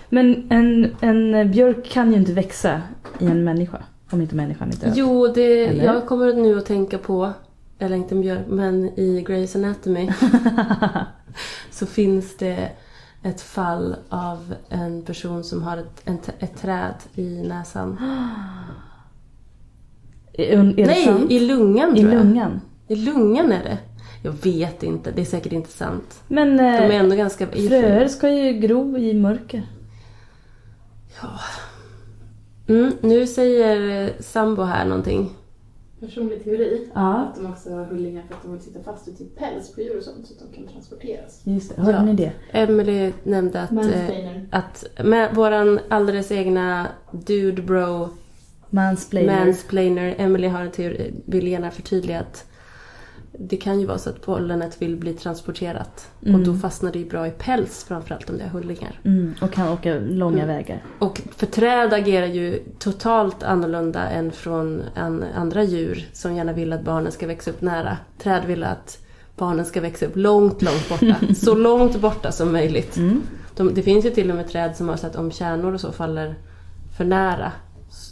Men 0.09 0.51
en, 0.51 0.95
en 1.01 1.51
björk 1.51 1.85
kan 1.85 2.11
ju 2.11 2.17
inte 2.17 2.33
växa 2.33 2.81
i 3.19 3.25
en 3.25 3.43
människa. 3.43 3.83
Om 4.11 4.21
inte 4.21 4.35
människan 4.35 4.69
är 4.69 4.75
död. 4.75 4.93
Jo, 4.95 5.27
det, 5.27 5.65
Eller? 5.65 5.83
jag 5.85 6.07
kommer 6.07 6.33
nu 6.33 6.57
att 6.57 6.65
tänka 6.65 6.97
på, 6.97 7.33
eller 7.79 7.95
inte 7.95 8.15
björk, 8.15 8.45
men 8.47 8.85
i 8.99 9.23
Grey's 9.27 9.57
Anatomy 9.57 10.09
så 11.71 11.85
finns 11.85 12.37
det 12.37 12.69
ett 13.23 13.41
fall 13.41 13.95
av 14.09 14.53
en 14.69 15.01
person 15.01 15.43
som 15.43 15.63
har 15.63 15.77
ett, 15.77 16.01
en, 16.05 16.17
ett 16.39 16.57
träd 16.61 16.93
i 17.15 17.41
näsan. 17.47 17.97
Nej, 20.75 21.03
sant? 21.05 21.31
i 21.31 21.39
lungan 21.39 21.97
I 21.97 22.01
tror 22.01 22.13
jag. 22.13 22.23
lungan. 22.25 22.61
I 22.87 22.95
lungan 22.95 23.51
är 23.51 23.63
det. 23.63 23.77
Jag 24.23 24.31
vet 24.43 24.83
inte, 24.83 25.11
det 25.11 25.21
är 25.21 25.25
säkert 25.25 25.51
inte 25.53 25.71
sant. 25.71 26.23
Men 26.27 26.57
De 26.57 26.63
är 26.63 26.89
eh, 26.89 26.95
ändå 26.99 27.15
ganska... 27.15 27.51
i- 27.51 27.67
fröer 27.67 28.07
ska 28.07 28.29
ju 28.29 28.53
gro 28.53 28.97
i 28.97 29.13
mörker. 29.13 29.63
Mm, 32.69 32.91
nu 33.01 33.27
säger 33.27 34.03
eh, 34.05 34.11
sambo 34.19 34.61
här 34.61 34.85
någonting. 34.85 35.29
Personlig 35.99 36.43
teori. 36.43 36.87
Ja. 36.93 37.15
Att 37.15 37.35
de 37.35 37.51
också 37.51 37.69
har 37.75 37.85
hullingar 37.85 38.23
för 38.27 38.35
att 38.35 38.43
de 38.43 38.51
vill 38.51 38.61
sitta 38.61 38.83
fast 38.83 39.07
i 39.07 39.15
typ 39.15 39.35
päls 39.39 39.73
på 39.75 39.81
djur 39.81 39.97
och 39.97 40.03
sånt 40.03 40.27
så 40.27 40.33
att 40.33 40.51
de 40.51 40.57
kan 40.57 40.67
transporteras. 40.73 41.41
Just 41.43 41.75
det, 41.75 41.81
hörde 41.81 41.97
Ja. 41.97 42.03
ni 42.03 42.13
det? 42.13 42.31
Emily 42.51 43.11
nämnde 43.23 43.61
att, 43.61 43.71
eh, 43.71 44.41
att 44.51 44.85
med 45.03 45.35
våran 45.35 45.79
alldeles 45.89 46.31
egna 46.31 46.87
dude 47.11 47.61
bro 47.61 48.09
Mansplainer. 48.69 49.45
mansplainer 49.45 50.15
Emily 50.17 50.47
har 50.47 50.61
en 50.61 50.71
teori, 50.71 51.13
vill 51.25 51.47
gärna 51.47 51.71
förtydliga 51.71 52.19
att 52.19 52.45
det 53.31 53.57
kan 53.57 53.79
ju 53.79 53.85
vara 53.85 53.97
så 53.97 54.09
att 54.09 54.21
pollenet 54.21 54.81
vill 54.81 54.95
bli 54.95 55.13
transporterat 55.13 56.11
och 56.21 56.27
Mm. 56.27 56.43
då 56.43 56.53
fastnar 56.53 56.91
det 56.91 56.99
ju 56.99 57.05
bra 57.09 57.27
i 57.27 57.31
päls 57.31 57.83
framförallt 57.83 58.29
om 58.29 58.37
det 58.37 58.43
är 58.43 58.47
hullingar. 58.47 58.99
Mm, 59.03 59.35
och 59.41 59.51
kan 59.51 59.69
åka 59.69 59.99
långa 59.99 60.45
vägar. 60.45 60.83
Och 60.99 61.21
för 61.35 61.45
träd 61.45 61.93
agerar 61.93 62.25
ju 62.27 62.63
totalt 62.79 63.43
annorlunda 63.43 64.09
än 64.09 64.31
från 64.31 64.81
an, 64.95 65.23
andra 65.35 65.63
djur 65.63 66.09
som 66.13 66.35
gärna 66.35 66.53
vill 66.53 66.73
att 66.73 66.83
barnen 66.83 67.11
ska 67.11 67.27
växa 67.27 67.51
upp 67.51 67.61
nära. 67.61 67.97
Träd 68.17 68.45
vill 68.45 68.63
att 68.63 68.97
barnen 69.37 69.65
ska 69.65 69.81
växa 69.81 70.05
upp 70.05 70.15
långt, 70.15 70.61
långt 70.61 70.89
borta. 70.89 71.15
så 71.35 71.55
långt 71.55 72.01
borta 72.01 72.31
som 72.31 72.51
möjligt. 72.51 72.97
Mm. 72.97 73.21
De, 73.55 73.73
det 73.73 73.81
finns 73.81 74.05
ju 74.05 74.09
till 74.09 74.29
och 74.29 74.35
med 74.35 74.47
träd 74.47 74.75
som 74.75 74.89
har 74.89 74.97
sett 74.97 75.15
om 75.15 75.31
kärnor 75.31 75.73
och 75.73 75.81
så 75.81 75.91
faller 75.91 76.35
för 76.97 77.05
nära. 77.05 77.51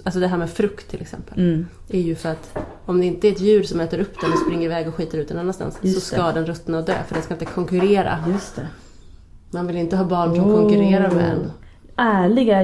Alltså 0.06 0.20
det 0.20 0.28
här 0.28 0.38
med 0.38 0.50
frukt 0.50 0.90
till 0.90 1.02
exempel. 1.02 1.40
Mm. 1.40 1.68
är 1.90 2.00
ju 2.02 2.16
för 2.16 2.30
att 2.30 2.58
om 2.86 3.00
det 3.00 3.06
inte 3.06 3.28
är 3.28 3.32
ett 3.32 3.42
djur 3.42 3.64
som 3.64 3.80
äter 3.80 4.00
upp 4.00 4.22
den 4.22 4.32
och 4.32 4.40
springer 4.40 4.66
iväg 4.66 4.88
och 4.88 4.96
skiter 4.96 5.18
ut 5.18 5.28
den 5.28 5.38
annanstans 5.38 5.78
Just 5.82 5.96
så 6.00 6.16
ska 6.16 6.28
det. 6.28 6.34
den 6.34 6.46
ruttna 6.46 6.78
och 6.78 6.86
dö 6.86 6.96
för 7.08 7.14
den 7.14 7.24
ska 7.24 7.34
inte 7.34 7.46
konkurrera. 7.46 8.18
Just 8.28 8.56
det. 8.56 8.68
Man 9.52 9.68
vill 9.68 9.76
inte 9.78 9.96
ha 9.98 10.06
barn 10.06 10.36
som 10.36 10.46
Oh. 10.46 10.56
konkurrerar 10.62 11.12
med 11.12 11.32
en. 11.32 11.52
Ärliga, 11.96 12.58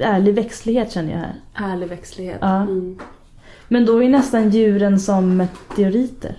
ärlig 0.00 0.34
växtlighet 0.34 0.92
känner 0.92 1.12
jag 1.12 1.18
här. 1.18 1.34
Ärlig 1.72 1.88
växtlighet. 1.88 2.38
Ja. 2.40 2.56
Mm. 2.62 2.98
Men 3.68 3.86
då 3.86 4.02
är 4.04 4.08
nästan 4.08 4.50
djuren 4.50 5.00
som 5.00 5.36
meteoriter. 5.36 6.36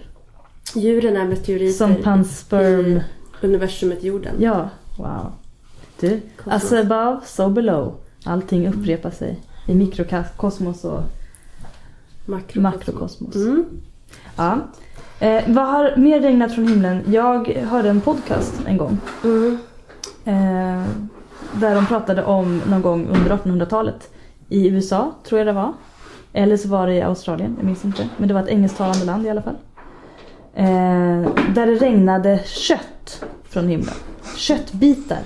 Djuren 0.76 1.18
är 1.18 1.26
meteoriter 1.26 1.74
Som 1.78 1.96
pansperm. 1.96 2.86
i 2.86 3.02
universumet 3.42 4.04
jorden. 4.04 4.36
Ja, 4.40 4.70
wow. 4.98 5.32
Du, 6.00 6.22
as 6.46 6.72
above, 6.74 7.20
so 7.26 7.50
below. 7.50 7.96
Allting 8.26 8.68
upprepar 8.68 9.12
sig 9.12 9.40
i 9.70 9.76
mikrokosmos 9.76 10.84
och 10.86 11.02
Makrokosmos. 12.26 12.64
makrokosmos. 12.64 13.36
Mm. 13.36 13.66
Ja. 14.36 14.58
Eh, 15.20 15.44
vad 15.48 15.68
har 15.68 15.96
mer 15.98 16.20
regnat 16.20 16.56
från 16.56 16.68
himlen? 16.68 17.04
Jag 17.08 17.48
hörde 17.48 17.90
en 17.90 18.02
podcast 18.02 18.62
en 18.66 18.78
gång. 18.78 18.98
Mm. 19.24 19.58
Eh, 20.26 20.86
där 21.54 21.76
de 21.76 21.86
pratade 21.86 22.24
om 22.24 22.62
någon 22.70 22.82
gång 22.82 23.08
under 23.08 23.38
1800-talet. 23.38 24.10
I 24.50 24.68
USA, 24.68 25.12
tror 25.24 25.40
jag 25.40 25.48
det 25.48 25.54
var. 25.54 25.74
Eller 26.34 26.58
så 26.58 26.68
var 26.68 26.88
det 26.88 26.94
i 26.94 27.02
Australien, 27.02 27.56
jag 27.58 27.66
minns 27.66 27.86
inte. 27.86 28.10
Men 28.18 28.28
det 28.28 28.34
var 28.34 28.42
ett 28.42 28.48
engelsktalande 28.50 29.06
land 29.06 29.26
i 29.26 29.30
alla 29.30 29.42
fall. 29.42 29.58
Eh, 30.54 31.32
där 31.56 31.66
det 31.66 31.76
regnade 31.76 32.40
kött 32.46 33.24
från 33.44 33.68
himlen. 33.68 33.96
Köttbitar. 34.38 35.20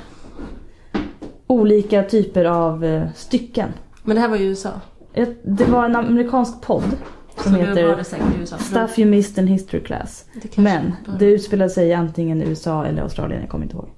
olika 1.48 2.04
typer 2.04 2.46
av 2.46 2.86
eh, 2.86 3.04
stycken. 3.16 3.70
Men 4.04 4.16
det 4.16 4.22
här 4.22 4.30
var 4.30 4.38
ju 4.38 4.46
USA. 4.46 4.72
Ett- 5.14 5.40
Det 5.44 5.66
var 5.66 5.86
en 5.86 5.96
amerikansk 5.96 6.62
podd 6.62 6.98
som 7.44 7.56
heter 7.56 8.00
i. 8.42 8.46
Stuff 8.46 9.00
You 9.00 9.10
Missed 9.10 9.38
in 9.44 9.48
History 9.48 9.84
Class. 9.84 10.26
Det 10.42 10.58
Men 10.58 10.96
bara- 11.06 11.18
det 11.18 11.26
utspelade 11.26 11.70
sig 11.70 11.94
antingen 11.94 12.42
i 12.42 12.46
USA 12.46 12.86
eller 12.86 13.02
Australien, 13.02 13.42
jag 13.42 13.50
kommer 13.50 13.66
inte 13.66 13.76
ihåg. 13.76 13.90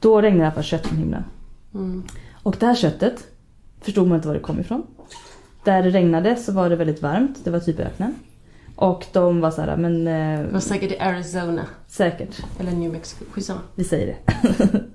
Då 0.00 0.20
regnade 0.20 0.38
det 0.40 0.42
i 0.42 0.46
alla 0.46 0.54
fall 0.54 0.62
kött 0.64 0.86
från 0.86 0.98
himlen. 0.98 1.24
Mm. 1.74 2.02
Och 2.42 2.56
det 2.60 2.66
här 2.66 2.74
köttet 2.74 3.26
förstod 3.80 4.08
man 4.08 4.16
inte 4.16 4.28
var 4.28 4.34
det 4.34 4.40
kom 4.40 4.60
ifrån. 4.60 4.86
Där 5.64 5.82
det 5.82 5.90
regnade 5.90 6.36
så 6.36 6.52
var 6.52 6.70
det 6.70 6.76
väldigt 6.76 7.02
varmt, 7.02 7.44
det 7.44 7.50
var 7.50 7.60
typ 7.60 7.80
öknen. 7.80 8.14
Och 8.76 9.06
de 9.12 9.40
var 9.40 9.50
så 9.50 9.60
här, 9.62 9.76
men 9.76 10.06
eh, 10.06 10.46
Det 10.46 10.52
var 10.52 10.60
säkert 10.60 10.92
i 10.92 10.98
Arizona. 10.98 11.62
säkert, 11.86 12.42
Eller 12.60 12.72
New 12.72 12.92
Mexico. 12.92 13.24
Skitsamma. 13.32 13.60
vi 13.74 13.84
säger 13.84 14.06
det. 14.06 14.80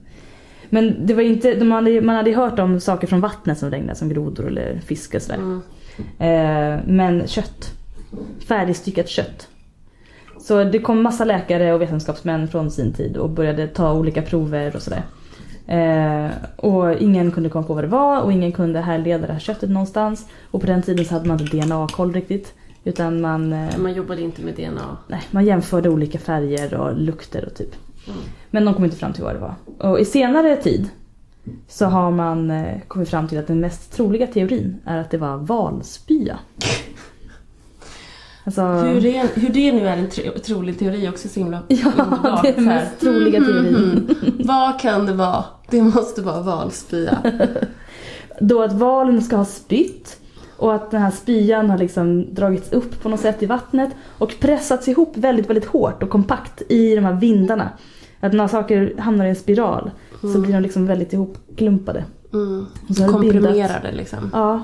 men 0.70 1.06
det 1.06 1.14
var 1.14 1.22
inte, 1.22 1.56
de 1.56 1.72
hade, 1.72 2.02
man 2.02 2.16
hade 2.16 2.32
hört 2.32 2.60
om 2.60 2.80
saker 2.80 3.08
från 3.08 3.22
vattnet 3.22 3.58
som 3.58 3.72
regnade, 3.72 3.96
som 3.96 4.10
grodor 4.10 4.48
eller 4.48 4.80
fisk 4.86 5.16
och 5.16 5.22
sådär. 5.22 5.40
Mm. 5.40 5.62
Eh, 6.20 6.80
men 6.88 7.28
kött. 7.28 7.72
Färdigstyckat 8.48 9.10
kött. 9.10 9.48
Så 10.40 10.64
det 10.64 10.80
kom 10.80 11.02
massa 11.02 11.26
läkare 11.26 11.74
och 11.74 11.82
vetenskapsmän 11.82 12.48
från 12.48 12.72
sin 12.72 12.94
tid 12.94 13.18
och 13.18 13.30
började 13.30 13.68
ta 13.68 13.94
olika 13.94 14.22
prover 14.22 14.76
och 14.76 14.82
sådär. 14.82 15.04
Eh, 15.68 16.32
och 16.56 16.94
ingen 16.94 17.32
kunde 17.32 17.50
komma 17.50 17.68
på 17.68 17.74
vad 17.74 17.84
det 17.84 17.88
var 17.88 18.22
och 18.22 18.32
ingen 18.32 18.52
kunde 18.52 18.80
härleda 18.80 19.28
det 19.28 19.34
här 19.34 19.40
köttet 19.40 19.70
någonstans. 19.70 20.28
Och 20.52 20.62
på 20.62 20.68
den 20.68 20.82
tiden 20.82 21.06
så 21.06 21.14
hade 21.14 21.28
man 21.28 21.42
inte 21.42 21.58
DNA-koll 21.58 22.14
riktigt. 22.14 22.54
Utan 22.84 23.22
man, 23.22 23.54
eh, 23.54 23.78
Man 23.78 23.94
jobbade 23.94 24.22
inte 24.22 24.42
med 24.42 24.54
DNA. 24.54 24.98
nej, 25.08 25.22
man 25.32 25.46
jämförde 25.46 25.90
olika 25.90 26.20
färger 26.20 26.74
och 26.74 26.98
lukter 26.98 27.46
och 27.46 27.54
typ. 27.54 27.76
Mm. 28.10 28.22
Men 28.50 28.66
de 28.66 28.74
kom 28.74 28.86
inte 28.86 28.98
fram 28.98 29.13
till 29.13 29.24
vad 29.24 29.36
det 29.36 29.39
var. 29.39 29.56
Och 29.78 30.00
i 30.00 30.06
senare 30.06 30.56
tid 30.56 30.89
så 31.68 31.86
har 31.86 32.12
man 32.12 32.51
eh, 32.51 32.80
kommit 32.88 33.10
fram 33.10 33.28
till 33.28 33.39
att 33.39 33.48
den 33.48 33.60
mest 33.60 33.94
troliga 33.94 34.28
teorin 34.28 34.82
är 34.86 34.98
att 34.98 35.12
det 35.12 35.18
var 35.18 35.38
valspya. 35.38 36.39
Alltså, 38.44 38.62
Hur, 38.62 39.01
det, 39.01 39.30
hur 39.36 39.50
det 39.50 39.72
nu 39.72 39.88
är 39.88 39.98
en 39.98 40.10
tro, 40.10 40.32
trolig 40.46 40.80
teori 40.80 41.10
också 41.10 41.28
så 41.28 41.39
himla 41.39 41.63
ja, 41.68 41.92
underbart. 41.98 42.42
det 42.44 42.50
är 42.50 42.56
den 42.56 42.66
mest 42.66 43.00
troliga 43.00 43.39
teorin. 43.39 43.75
Mm. 43.75 44.38
Vad 44.39 44.80
kan 44.80 45.06
det 45.06 45.13
vara? 45.13 45.46
Det 45.70 45.82
måste 45.82 46.22
vara 46.22 46.42
valspya. 46.42 47.18
Då 48.39 48.63
att 48.63 48.74
valen 48.74 49.22
ska 49.22 49.36
ha 49.36 49.46
spytt 49.46 50.20
och 50.58 50.75
att 50.75 50.92
den 50.92 51.01
här 51.01 51.12
spyan 51.12 51.70
har 51.70 51.78
liksom 51.78 52.34
dragits 52.34 52.72
upp 52.72 53.01
på 53.04 53.10
något 53.10 53.20
sätt 53.20 53.44
i 53.44 53.46
vattnet 53.46 53.89
och 54.18 54.36
pressats 54.39 54.88
ihop 54.88 55.18
väldigt, 55.18 55.50
väldigt 55.50 55.66
hårt 55.66 56.04
och 56.04 56.10
kompakt 56.10 56.62
i 56.70 56.96
de 56.96 57.06
här 57.06 57.13
vindarna. 57.13 57.70
Att 58.20 58.34
när 58.34 58.48
saker 58.48 58.94
hamnar 58.98 59.26
i 59.26 59.30
en 59.30 59.36
spiral 59.36 59.92
så 60.22 60.42
blir 60.42 60.54
de 60.54 60.60
liksom 60.62 60.86
väldigt 60.88 61.14
ihopklumpade. 61.14 62.06
Mm. 62.34 62.66
Och 62.90 62.96
så 62.96 63.02
det 63.04 63.08
bildat- 63.10 63.12
Komprimerade 63.12 63.92
liksom. 63.92 64.30
Ja. 64.34 64.64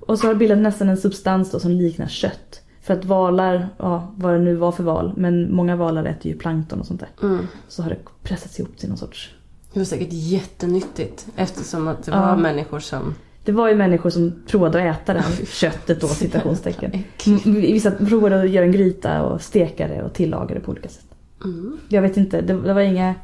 Och 0.00 0.18
så 0.18 0.26
har 0.26 0.34
det 0.34 0.38
bildat 0.38 0.58
nästan 0.58 0.88
en 0.88 0.96
substans 0.96 1.50
då 1.50 1.60
som 1.60 1.70
liknar 1.70 2.06
kött. 2.06 2.60
För 2.82 2.94
att 2.94 3.04
valar, 3.04 3.68
ja 3.78 4.12
vad 4.16 4.32
det 4.34 4.38
nu 4.38 4.54
var 4.56 4.72
för 4.72 4.82
val, 4.84 5.12
men 5.16 5.54
många 5.54 5.76
valar 5.76 6.04
äter 6.04 6.32
ju 6.32 6.38
plankton 6.38 6.80
och 6.80 6.86
sånt 6.86 7.00
där. 7.00 7.08
Mm. 7.22 7.46
Så 7.68 7.82
har 7.82 7.90
det 7.90 7.96
pressats 8.22 8.58
ihop 8.60 8.76
till 8.78 8.88
någon 8.88 8.98
sorts... 8.98 9.30
Det 9.72 9.80
var 9.80 9.84
säkert 9.84 10.08
jättenyttigt 10.12 11.26
eftersom 11.36 11.88
att 11.88 12.02
det 12.04 12.12
Ja. 12.12 12.20
var 12.20 12.36
människor 12.36 12.80
som... 12.80 13.14
Det 13.44 13.52
var 13.52 13.68
ju 13.68 13.74
människor 13.74 14.10
som 14.10 14.32
provade 14.46 14.90
att 14.90 14.96
äta 15.02 15.12
det 15.14 15.20
här 15.20 15.44
köttet 15.46 16.00
då, 16.00 16.06
citationstecken. 16.08 16.92
Mm, 17.26 17.60
Vissa 17.60 17.90
provade 17.90 18.40
att 18.40 18.50
göra 18.50 18.64
en 18.64 18.72
gryta 18.72 19.22
och 19.22 19.40
steka 19.42 19.88
det 19.88 20.02
och 20.02 20.12
tillaga 20.12 20.54
det 20.54 20.60
på 20.60 20.70
olika 20.72 20.88
sätt. 20.88 21.04
Mm. 21.44 21.78
Jag 21.88 22.02
vet 22.02 22.16
inte, 22.16 22.40
det, 22.40 22.52
det 22.52 22.72
var 22.74 22.80
inga 22.80 23.14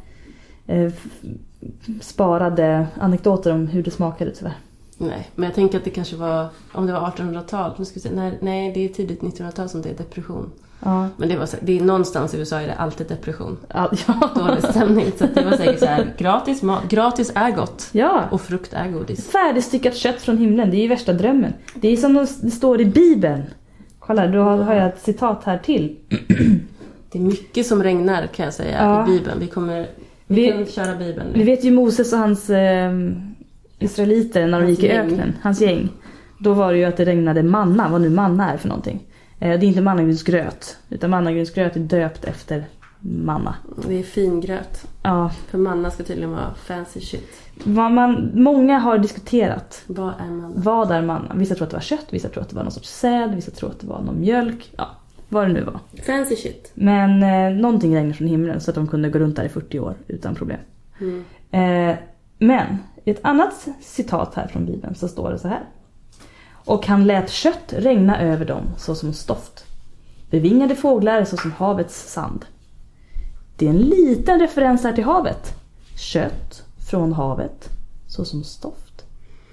eh, 0.66 0.92
sparade 2.00 2.86
anekdoter 3.00 3.52
om 3.52 3.66
hur 3.66 3.82
det 3.82 3.90
smakade 3.90 4.30
tyvärr. 4.30 4.56
Nej, 4.98 5.30
men 5.34 5.44
jag 5.44 5.54
tänker 5.54 5.78
att 5.78 5.84
det 5.84 5.90
kanske 5.90 6.16
var... 6.16 6.46
Om 6.72 6.86
det 6.86 6.92
var 6.92 7.00
1800-tal. 7.00 7.72
Nu 7.78 7.84
ska 7.84 7.94
vi 7.94 8.00
se. 8.00 8.10
Nej, 8.14 8.38
nej, 8.40 8.72
det 8.72 8.84
är 8.84 8.88
tidigt 8.88 9.20
1900-tal 9.20 9.68
som 9.68 9.82
det 9.82 9.90
är 9.90 9.94
depression. 9.94 10.50
Ja, 10.80 11.08
Men 11.16 11.28
det 11.28 11.36
var 11.36 11.48
det 11.60 11.78
är 11.78 11.84
någonstans 11.84 12.34
i 12.34 12.38
USA 12.38 12.60
är 12.60 12.66
det 12.66 12.74
alltid 12.74 13.06
depression. 13.08 13.56
ja. 13.74 13.90
Dålig 14.34 14.62
stämning. 14.62 15.06
Så 15.18 15.26
det 15.34 15.44
var 15.44 15.52
säkert 15.52 15.78
så 15.78 15.86
här, 15.86 16.14
gratis 16.18 16.62
mat. 16.62 16.88
Gratis 16.88 17.32
är 17.34 17.50
gott. 17.50 17.88
ja. 17.92 18.24
Och 18.30 18.40
frukt 18.40 18.72
är 18.72 18.90
godis. 18.90 19.28
Färdigstyckat 19.28 19.96
kött 19.96 20.20
från 20.22 20.38
himlen, 20.38 20.70
det 20.70 20.76
är 20.76 20.82
ju 20.82 20.88
värsta 20.88 21.12
drömmen. 21.12 21.52
Det 21.74 21.88
är 21.88 21.96
som 21.96 22.14
det 22.40 22.50
står 22.50 22.80
i 22.80 22.84
Bibeln. 22.84 23.42
Kolla, 23.98 24.26
då 24.26 24.42
har 24.42 24.74
jag 24.74 24.86
ett 24.86 25.02
citat 25.02 25.44
här 25.44 25.58
till. 25.58 25.96
Det 27.12 27.18
är 27.18 27.22
mycket 27.22 27.66
som 27.66 27.82
regnar 27.82 28.26
kan 28.26 28.44
jag 28.44 28.54
säga 28.54 28.78
Ja. 28.82 29.02
i 29.08 29.10
Bibeln. 29.10 29.40
Vi 29.40 29.46
kommer... 29.46 29.88
Vi, 30.26 30.34
Vi- 30.34 30.52
kan 30.52 30.66
köra 30.66 30.96
Bibeln 30.96 31.26
Vi 31.32 31.38
nu. 31.38 31.44
vet 31.44 31.64
ju 31.64 31.70
Moses 31.70 32.12
och 32.12 32.18
hans 32.18 32.50
eh, 32.50 32.92
israeliter 33.78 34.46
när 34.46 34.60
de 34.60 34.64
Hans 34.66 34.70
gick 34.78 34.90
i 34.90 34.94
gäng. 34.94 35.06
öknen, 35.06 35.32
hans 35.42 35.60
gäng. 35.60 35.88
Då 36.40 36.52
var 36.54 36.72
det 36.72 36.78
ju 36.78 36.84
att 36.84 36.96
det 36.96 37.04
regnade 37.04 37.42
manna, 37.42 37.88
vad 37.88 38.00
nu 38.00 38.10
manna 38.10 38.52
är 38.52 38.56
för 38.56 38.68
någonting. 38.68 39.02
Eh, 39.38 39.60
det 39.60 39.66
är 39.66 39.68
inte 39.68 39.80
mannagrynsgröt, 39.80 40.76
utan 40.88 41.10
mannagrynsgröt 41.10 41.76
är 41.76 41.80
döpt 41.80 42.24
efter 42.24 42.64
manna. 43.00 43.54
Det 43.88 43.98
är 43.98 44.02
fingröt. 44.02 44.84
Ja, 45.02 45.30
För 45.50 45.58
manna 45.58 45.90
ska 45.90 46.02
tydligen 46.04 46.30
vara 46.30 46.54
fancy 46.54 47.00
shit. 47.00 47.32
vad 47.64 47.92
man, 47.92 48.30
många 48.34 48.78
har 48.78 48.98
diskuterat 48.98 49.82
Vad 49.86 50.08
är 50.08 50.30
manna? 50.30 50.52
vad 50.56 50.90
är 50.90 51.02
manna. 51.02 51.34
Vissa 51.34 51.54
tror 51.54 51.64
att 51.64 51.70
det 51.70 51.76
var 51.76 51.82
kött, 51.82 52.06
vissa 52.10 52.28
tror 52.28 52.42
att 52.42 52.48
det 52.50 52.56
var 52.56 52.62
någon 52.62 52.72
sorts 52.72 52.90
säd, 52.90 53.34
vissa 53.34 53.50
tror 53.50 53.70
att 53.70 53.80
det 53.80 53.86
var 53.86 54.02
någon 54.02 54.20
mjölk. 54.20 54.72
Ja, 54.76 54.90
vad 55.28 55.46
det 55.46 55.52
nu 55.52 55.64
var. 55.64 55.80
Fancy 56.06 56.36
shit. 56.36 56.72
Men 56.74 57.22
eh, 57.22 57.60
någonting 57.60 57.96
regnade 57.96 58.14
från 58.14 58.28
himlen 58.28 58.60
så 58.60 58.70
att 58.70 58.74
de 58.74 58.88
kunde 58.88 59.08
gå 59.08 59.18
runt 59.18 59.36
där 59.36 59.44
i 59.44 59.48
40 59.48 59.78
år 59.78 59.94
utan 60.08 60.34
problem. 60.34 60.60
Mm. 61.00 61.24
Eh, 61.50 61.96
men 62.38 62.78
i 63.04 63.10
ett 63.10 63.20
annat 63.22 63.68
citat 63.80 64.34
här 64.34 64.46
från 64.46 64.66
Bibeln 64.66 64.94
så 64.94 65.08
står 65.08 65.30
det 65.30 65.38
så 65.38 65.48
här. 65.48 65.64
Och 66.52 66.86
han 66.86 67.06
lät 67.06 67.30
kött 67.30 67.74
regna 67.76 68.20
över 68.20 68.44
dem 68.44 68.64
såsom 68.76 69.12
stoft. 69.12 69.64
Bevingade 70.30 70.74
fåglar 70.74 71.24
såsom 71.24 71.52
havets 71.52 72.12
sand. 72.12 72.44
Det 73.56 73.66
är 73.66 73.70
en 73.70 73.78
liten 73.78 74.40
referens 74.40 74.84
här 74.84 74.92
till 74.92 75.04
havet. 75.04 75.54
Kött 75.96 76.62
från 76.90 77.12
havet 77.12 77.68
såsom 78.08 78.44
stoft. 78.44 79.04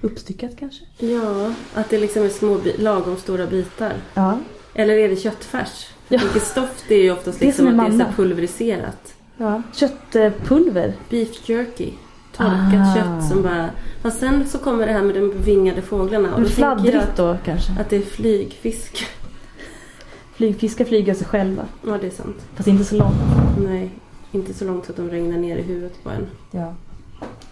Uppstyckat 0.01 0.51
kanske? 0.59 0.85
Ja, 0.97 1.53
att 1.73 1.89
det 1.89 1.99
liksom 1.99 2.23
är 2.23 2.29
små, 2.29 2.59
lagom 2.77 3.17
stora 3.17 3.47
bitar. 3.47 3.93
Ja. 4.13 4.37
Eller 4.73 4.93
är 4.93 5.09
det 5.09 5.15
köttfärs? 5.15 5.87
Ja. 6.07 6.19
Stoft 6.41 6.91
är 6.91 6.95
ju 7.03 7.11
oftast 7.11 7.39
Det 7.39 7.45
liksom 7.45 7.79
att 7.79 7.97
det 7.97 8.03
är 8.03 8.11
pulveriserat. 8.15 9.13
ja. 9.37 9.61
Köttpulver. 9.73 10.93
Beef 11.09 11.49
jerky. 11.49 11.89
Torkat 12.37 12.73
Ah. 12.73 12.95
kött 12.95 13.29
som 13.29 13.41
bara... 13.41 13.69
Fast 14.01 14.19
sen 14.19 14.47
så 14.47 14.57
kommer 14.57 14.87
det 14.87 14.93
här 14.93 15.01
med 15.03 15.15
de 15.15 15.29
bevingade 15.29 15.81
fåglarna. 15.81 16.35
Och 16.35 16.41
då 16.41 16.47
fladdrigt 16.49 17.15
då 17.15 17.37
kanske. 17.45 17.71
att 17.79 17.89
det 17.89 17.95
är 17.97 18.01
flygfisk. 18.01 19.05
Flygfiskar 20.35 20.85
flyger 20.85 21.13
sig 21.13 21.27
själva. 21.27 21.65
Ja, 21.87 21.97
det 22.01 22.07
är 22.07 22.11
sant. 22.11 22.37
Fast 22.55 22.67
inte 22.67 22.83
så 22.83 22.95
långt. 22.95 23.15
Nej, 23.67 23.91
inte 24.31 24.53
så 24.53 24.65
långt 24.65 24.85
så 24.85 24.91
att 24.91 24.97
de 24.97 25.09
regnar 25.09 25.37
ner 25.37 25.57
i 25.57 25.61
huvudet 25.61 26.03
på 26.03 26.09
en. 26.09 26.27
Ja. 26.51 26.75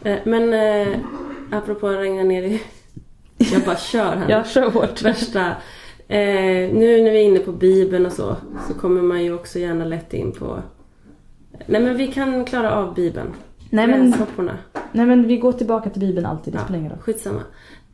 Eh, 0.10 0.18
Men 0.26 0.54
eh, 0.54 0.98
apropå 1.52 1.88
att 1.88 1.98
regna 1.98 2.24
ner 2.24 2.44
i... 2.44 2.62
Jag 3.38 3.62
bara 3.62 3.78
kör 3.78 4.16
här. 4.16 4.30
Jag 4.30 4.48
kör 4.48 4.70
hårt. 4.72 5.02
Värsta. 5.02 5.52
Eh, 6.12 6.74
nu 6.74 7.02
när 7.04 7.12
vi 7.12 7.18
är 7.22 7.24
inne 7.28 7.40
på 7.40 7.52
Bibeln 7.52 8.06
och 8.06 8.12
så, 8.12 8.36
så 8.68 8.74
kommer 8.74 9.02
man 9.02 9.24
ju 9.24 9.34
också 9.34 9.60
gärna 9.60 9.86
lätt 9.86 10.14
in 10.14 10.32
på... 10.32 10.60
Nej 11.66 11.82
men 11.82 11.98
vi 11.98 12.08
kan 12.08 12.46
klara 12.46 12.76
av 12.76 12.94
Bibeln. 12.94 13.28
Nej 13.70 13.88
men, 13.88 14.14
nej 14.92 15.06
men 15.06 15.28
vi 15.28 15.38
går 15.38 15.52
tillbaka 15.52 15.90
till 15.90 16.00
Bibeln 16.02 16.26
alltid, 16.26 16.54
det 16.54 16.60
spelar 16.60 16.80
ingen 16.80 16.92
roll. 16.92 17.00
Skitsamma. 17.00 17.42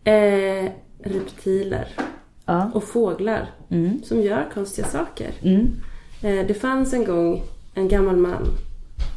Eh, 0.04 0.70
reptiler 1.04 1.88
Ja. 2.46 2.72
och 2.74 2.84
fåglar 2.84 3.50
Mm. 3.70 4.04
som 4.04 4.22
gör 4.22 4.50
konstiga 4.54 4.88
saker. 4.88 5.32
Mm. 5.42 5.68
Eh, 6.24 6.48
det 6.48 6.54
fanns 6.54 6.94
en 6.94 7.06
gång 7.06 7.44
en 7.74 7.88
gammal 7.88 8.18
man 8.18 8.44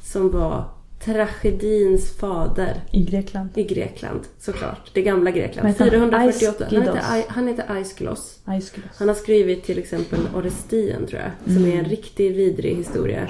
som 0.02 0.30
var 0.30 0.64
tragedins 1.04 2.16
fader 2.16 2.80
I 2.92 3.04
Grekland. 3.04 3.48
i 3.54 3.64
Grekland, 3.64 4.20
såklart. 4.38 4.90
Det 4.94 5.02
gamla 5.02 5.30
Grekland. 5.30 5.68
Vad 5.68 5.88
heter 5.88 5.98
han? 5.98 6.10
448. 6.10 6.64
Han 6.70 6.82
heter, 6.82 7.24
han 7.28 7.48
heter 7.48 7.64
Aeschylus. 7.68 8.38
Aeschylus. 8.44 8.90
Han 8.96 9.08
har 9.08 9.14
skrivit 9.14 9.64
till 9.64 9.78
exempel 9.78 10.20
Orestien 10.34 11.06
tror 11.06 11.20
jag. 11.20 11.54
Som 11.54 11.64
är 11.64 11.76
en 11.78 11.84
riktigt 11.84 12.36
vidrig 12.36 12.76
historia. 12.76 13.28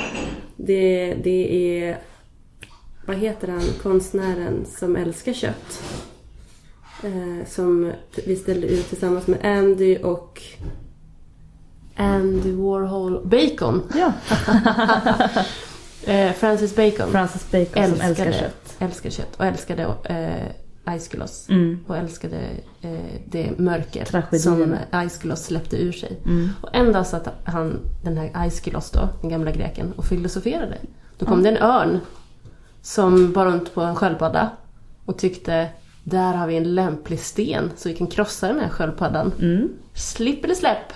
Det, 0.57 1.15
det 1.25 1.79
är... 1.83 1.99
Vad 3.07 3.17
heter 3.17 3.49
han? 3.49 3.63
Konstnären 3.83 4.67
som 4.79 4.97
älskar 4.97 5.33
kött. 5.33 5.83
Eh, 7.05 7.47
som 7.49 7.93
vi 8.27 8.37
ställde 8.37 8.67
ut 8.67 8.89
tillsammans 8.89 9.27
med 9.27 9.45
Andy 9.45 9.97
och... 9.99 10.43
Andy 11.97 12.53
Warhol. 12.53 13.27
Bacon! 13.27 13.83
Ja. 13.95 14.13
Eh, 16.05 16.33
Francis 16.33 16.77
Bacon. 16.77 17.11
Francis 17.11 17.51
Bacon 17.51 17.85
som 17.85 18.01
älskar 18.01 18.09
älskade, 18.09 18.33
kött. 18.33 18.77
älskar 18.79 19.11
kött 19.11 19.37
och 19.37 19.45
älskade 19.47 19.83
eh, 20.05 20.47
Aeschylus. 20.85 21.49
Mm. 21.49 21.85
Och 21.87 21.97
älskade 21.97 22.41
eh, 22.81 22.91
det 23.29 23.59
mörker 23.59 24.05
Tragedierna. 24.05 24.43
som 24.43 24.77
Aeschylus 24.91 25.45
släppte 25.45 25.77
ur 25.77 25.93
sig. 25.93 26.19
Mm. 26.25 26.49
Och 26.61 26.69
en 26.73 26.93
dag 26.93 27.07
satt 27.07 27.29
han, 27.45 27.81
den 28.03 28.19
här 28.19 28.31
Aeschylus 28.35 28.91
då, 28.91 29.09
den 29.21 29.31
gamla 29.31 29.51
greken, 29.51 29.93
och 29.93 30.05
filosoferade. 30.05 30.79
Då 31.19 31.27
kom 31.27 31.43
det 31.43 31.49
en 31.49 31.63
örn 31.63 32.01
som 32.83 33.33
bar 33.33 33.47
runt 33.47 33.75
på 33.75 33.81
en 33.81 33.97
sköldpadda 33.97 34.51
och 35.07 35.19
tyckte 35.19 35.69
Där 36.05 36.35
har 36.35 36.47
vi 36.47 36.57
en 36.57 36.75
lämplig 36.75 37.21
sten 37.21 37.71
så 37.77 37.89
vi 37.89 37.95
kan 37.95 38.07
krossa 38.07 38.49
den 38.49 38.61
här 38.61 38.69
sköldpaddan. 38.69 39.33
Mm. 39.41 39.69
Slipp 39.95 40.45
eller 40.45 40.55
släpp! 40.55 40.93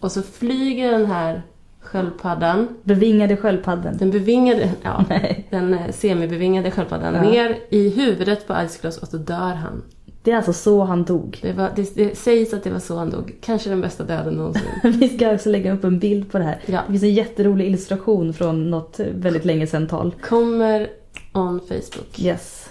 Och 0.00 0.12
så 0.12 0.22
flyger 0.22 0.92
den 0.92 1.06
här 1.06 1.42
sköldpaddan, 1.80 2.68
Bevingade 2.82 3.36
sköldpadden. 3.36 3.96
den 3.96 4.10
bevingade, 4.10 4.70
ja, 4.82 5.04
Nej. 5.08 5.46
den 5.50 5.74
eh, 5.74 5.90
semibevingade 5.92 6.70
sköldpaddan, 6.70 7.14
Ja. 7.14 7.22
ner 7.22 7.58
i 7.70 7.88
huvudet 7.90 8.46
på 8.46 8.54
Icecloss 8.64 8.98
och 8.98 9.08
så 9.08 9.16
dör 9.16 9.54
han. 9.54 9.82
Det 10.22 10.30
är 10.30 10.36
alltså 10.36 10.52
så 10.52 10.84
han 10.84 11.04
dog. 11.04 11.38
Det, 11.42 11.52
var, 11.52 11.70
det, 11.76 11.94
det 11.94 12.18
sägs 12.18 12.54
att 12.54 12.64
det 12.64 12.70
var 12.70 12.78
så 12.78 12.96
han 12.96 13.10
dog. 13.10 13.34
Kanske 13.40 13.70
den 13.70 13.80
bästa 13.80 14.04
döden 14.04 14.34
någonsin. 14.34 14.62
Vi 14.82 15.08
ska 15.08 15.34
också 15.34 15.48
lägga 15.50 15.72
upp 15.72 15.84
en 15.84 15.98
bild 15.98 16.30
på 16.32 16.38
det 16.38 16.44
här. 16.44 16.58
Ja. 16.66 16.80
Det 16.86 16.92
finns 16.92 17.02
en 17.02 17.14
jätterolig 17.14 17.66
illustration 17.66 18.32
från 18.32 18.70
något 18.70 19.00
väldigt 19.14 19.44
länge 19.44 19.66
sedan 19.66 19.86
tal. 19.88 20.14
Kommer 20.22 20.88
on 21.32 21.60
Facebook. 21.60 22.18
Yes. 22.20 22.70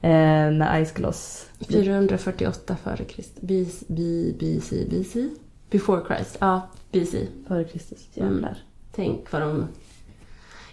Eh, 0.00 0.10
när 0.10 0.80
Icegloss... 0.80 1.46
448 1.68 2.76
före 2.84 3.04
Kristus. 3.04 3.40
BC, 3.40 3.84
BC, 4.38 4.76
BC? 4.90 5.28
Before 5.70 6.00
Christ. 6.08 6.36
Ja, 6.40 6.68
BC. 6.92 7.26
Före 7.48 7.64
Kristus. 7.64 8.08
Mm. 8.16 8.32
Jävlar. 8.32 8.58
Tänk 8.94 9.32
vad 9.32 9.42
de... 9.42 9.66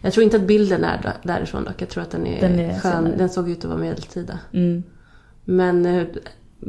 Jag 0.02 0.14
tror 0.14 0.24
inte 0.24 0.38
att 0.38 0.44
bilden 0.48 0.84
är 0.84 1.02
där- 1.02 1.18
därifrån 1.24 1.64
dock. 1.64 1.82
Jag 1.82 1.90
tror 1.90 2.04
att 2.04 2.12
den 2.12 2.28
är, 2.28 2.42
Den 2.42 2.60
är 2.60 2.70
skön. 2.80 2.92
senare. 2.92 3.16
Den 3.18 3.30
såg 3.30 3.50
ut 3.50 3.58
att 3.58 3.66
vara 3.70 3.80
medeltida. 3.80 4.40
Mm. 4.54 4.84
Men 5.46 5.86
eh, 5.86 6.08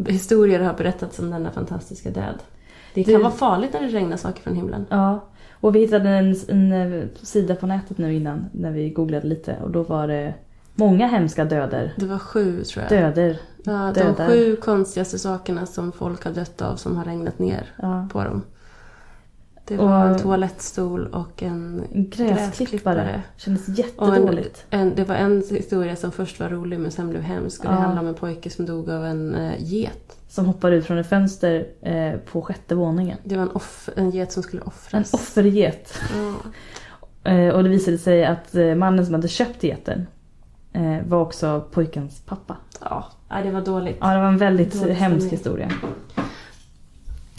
historier 0.07 0.61
har 0.61 0.75
berättats 0.75 1.19
om 1.19 1.31
denna 1.31 1.51
fantastiska 1.51 2.11
död. 2.11 2.35
Det 2.95 3.05
kan 3.05 3.15
Det- 3.15 3.19
vara 3.21 3.31
farligt 3.33 3.73
när 3.73 3.81
det 3.81 3.89
regnar 3.89 4.17
saker 4.17 4.43
från 4.43 4.55
himlen. 4.55 4.87
Ja. 4.91 5.25
Och 5.53 5.75
vi 5.75 5.79
hittade 5.81 6.09
en, 6.11 6.37
en 6.49 6.73
eh, 6.73 7.05
sida 7.23 7.55
på 7.55 7.67
nätet 7.67 7.99
nu 7.99 8.15
innan 8.15 8.45
när 8.53 8.71
vi 8.71 8.91
googlade 8.91 9.27
lite 9.27 9.57
och 9.63 9.71
då 9.71 9.83
var 9.83 10.09
det 10.09 10.35
många 10.75 11.07
hemska 11.07 11.45
döder. 11.45 11.93
Det 11.97 12.07
var 12.07 12.19
sju 12.19 12.63
tror 12.65 12.83
jag. 12.83 12.91
Döder. 12.91 13.39
Ja, 13.65 13.93
de 13.95 14.01
dödar. 14.01 14.29
sju 14.29 14.57
konstigaste 14.57 15.19
sakerna 15.19 15.67
som 15.67 15.93
folk 15.93 16.25
har 16.25 16.33
dött 16.33 16.63
av 16.63 16.77
som 16.77 16.97
har 16.97 17.05
regnat 17.05 17.39
ner 17.39 17.73
Ja. 17.83 18.09
på 18.13 18.25
dem. 18.25 18.43
Det 19.69 19.77
var 19.77 20.07
en 20.07 20.19
toalettstol 20.19 21.07
och 21.07 21.43
en 21.43 21.83
En 21.93 22.11
gräsklippare. 22.11 22.37
Gräsklippare. 22.37 23.23
Kändes 23.37 23.63
Och 23.63 23.69
en, 23.69 23.75
jättedåligt. 23.75 24.65
en, 24.71 24.95
det 24.95 25.05
var 25.05 25.15
en 25.15 25.43
historia 25.51 25.97
som 25.97 26.13
först 26.13 26.41
var 26.41 26.49
rolig 26.49 26.81
men 26.81 26.91
sen 26.91 27.11
blev 27.11 27.23
hemsk. 27.23 27.61
Och 27.65 27.67
det 27.71 27.77
Ja. 27.77 27.81
handlar 27.81 28.03
om 28.03 28.09
en 28.09 28.15
pojke 28.15 28.51
som 28.51 28.67
dog 28.67 28.91
av 28.91 29.05
en 29.05 29.35
uh, 29.35 29.53
get. 29.59 30.17
Som 30.29 30.47
hoppade 30.47 30.77
ut 30.77 30.87
från 30.87 30.99
ett 30.99 31.09
fönster 31.09 31.67
eh, 31.83 32.13
på 32.33 32.43
sjätte 32.43 32.75
våningen. 32.75 33.19
Det 33.25 33.37
var 33.37 33.43
en, 33.43 33.51
off, 33.51 33.89
en 33.97 34.11
get 34.11 34.33
som 34.33 34.43
skulle 34.43 34.63
En 34.63 34.69
offras. 34.69 35.15
offerget. 35.15 35.99
Ja. 36.17 36.35
Eh, 37.25 37.49
och 37.55 37.63
det 37.63 37.69
visade 37.69 37.99
sig 37.99 38.25
att 38.25 38.55
eh, 38.55 38.75
mannen 38.75 39.05
som 39.05 39.15
hade 39.15 39.29
köpt 39.29 39.63
geten 39.65 40.07
eh, 40.73 40.97
var 41.07 41.21
också 41.21 41.65
pojkens 41.73 42.21
pappa. 42.27 42.57
Ja, 42.81 43.05
det 43.43 43.51
var 43.51 43.61
dåligt. 43.61 43.97
Ja, 44.01 44.15
det 44.15 44.19
var 44.21 44.29
en 44.29 44.39
väldigt 44.39 44.83
hemsk 44.91 45.33
historia. 45.33 45.71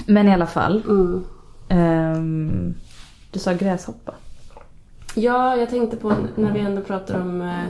Men 0.06 0.28
i 0.28 0.34
alla 0.34 0.48
fall. 0.48 0.84
Mm. 0.88 1.24
Ehm, 1.69 2.73
du 3.32 3.39
sa 3.39 3.53
gräshoppa. 3.53 4.13
Ja, 5.15 5.55
jag 5.55 5.69
tänkte 5.69 5.97
på 5.97 6.13
när 6.36 6.51
vi 6.51 6.60
ändå 6.60 6.82
pratar 6.82 7.21
om 7.21 7.41
eh, 7.41 7.63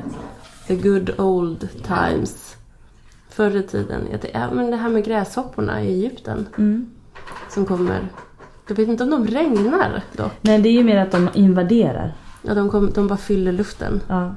the 0.68 0.76
good 0.76 1.20
old 1.20 1.70
times. 1.84 2.56
Förr 3.30 3.56
i 3.56 3.64
tiden. 3.64 4.02
Ja, 4.34 4.52
men 4.54 4.72
det 4.72 4.78
här 4.78 4.90
med 4.90 5.06
gräshopporna 5.06 5.82
i 5.84 5.88
Egypten 5.88 6.48
Mm. 6.58 6.90
som 7.50 7.66
kommer. 7.66 8.08
Jag 8.68 8.76
vet 8.76 8.88
inte 8.88 9.04
om 9.04 9.10
de 9.10 9.28
regnar 9.28 10.04
dock. 10.18 10.32
Nej, 10.42 10.62
det 10.62 10.70
är 10.70 10.74
ju 10.74 10.84
mer 10.84 10.98
att 10.98 11.12
de 11.12 11.30
invaderar. 11.34 12.14
Ja, 12.42 12.54
de, 12.54 12.70
kom, 12.70 12.92
de 12.94 13.08
bara 13.08 13.18
fyller 13.18 13.52
luften 13.52 14.02
Ja. 14.08 14.36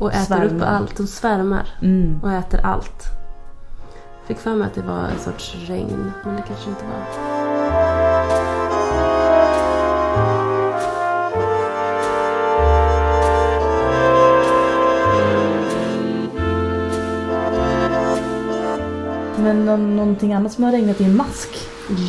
och 0.00 0.12
äter 0.12 0.20
Svärmar. 0.24 0.44
upp 0.56 0.62
allt. 0.62 0.96
De 0.96 1.06
svärmar 1.06 1.68
Mm. 1.82 2.20
och 2.22 2.32
äter 2.32 2.60
allt. 2.60 3.04
Fick 4.26 4.38
för 4.38 4.54
mig 4.54 4.66
att 4.66 4.74
det 4.74 4.82
var 4.82 4.98
en 5.08 5.18
sorts 5.18 5.56
regn, 5.68 6.12
men 6.24 6.36
det 6.36 6.42
kanske 6.46 6.70
inte 6.70 6.82
var. 6.84 7.41
Men 19.42 19.64
nå- 19.64 19.76
någonting 19.76 20.32
annat 20.32 20.52
som 20.52 20.64
har 20.64 20.72
regnat 20.72 21.00
är 21.00 21.08
mask. 21.08 21.48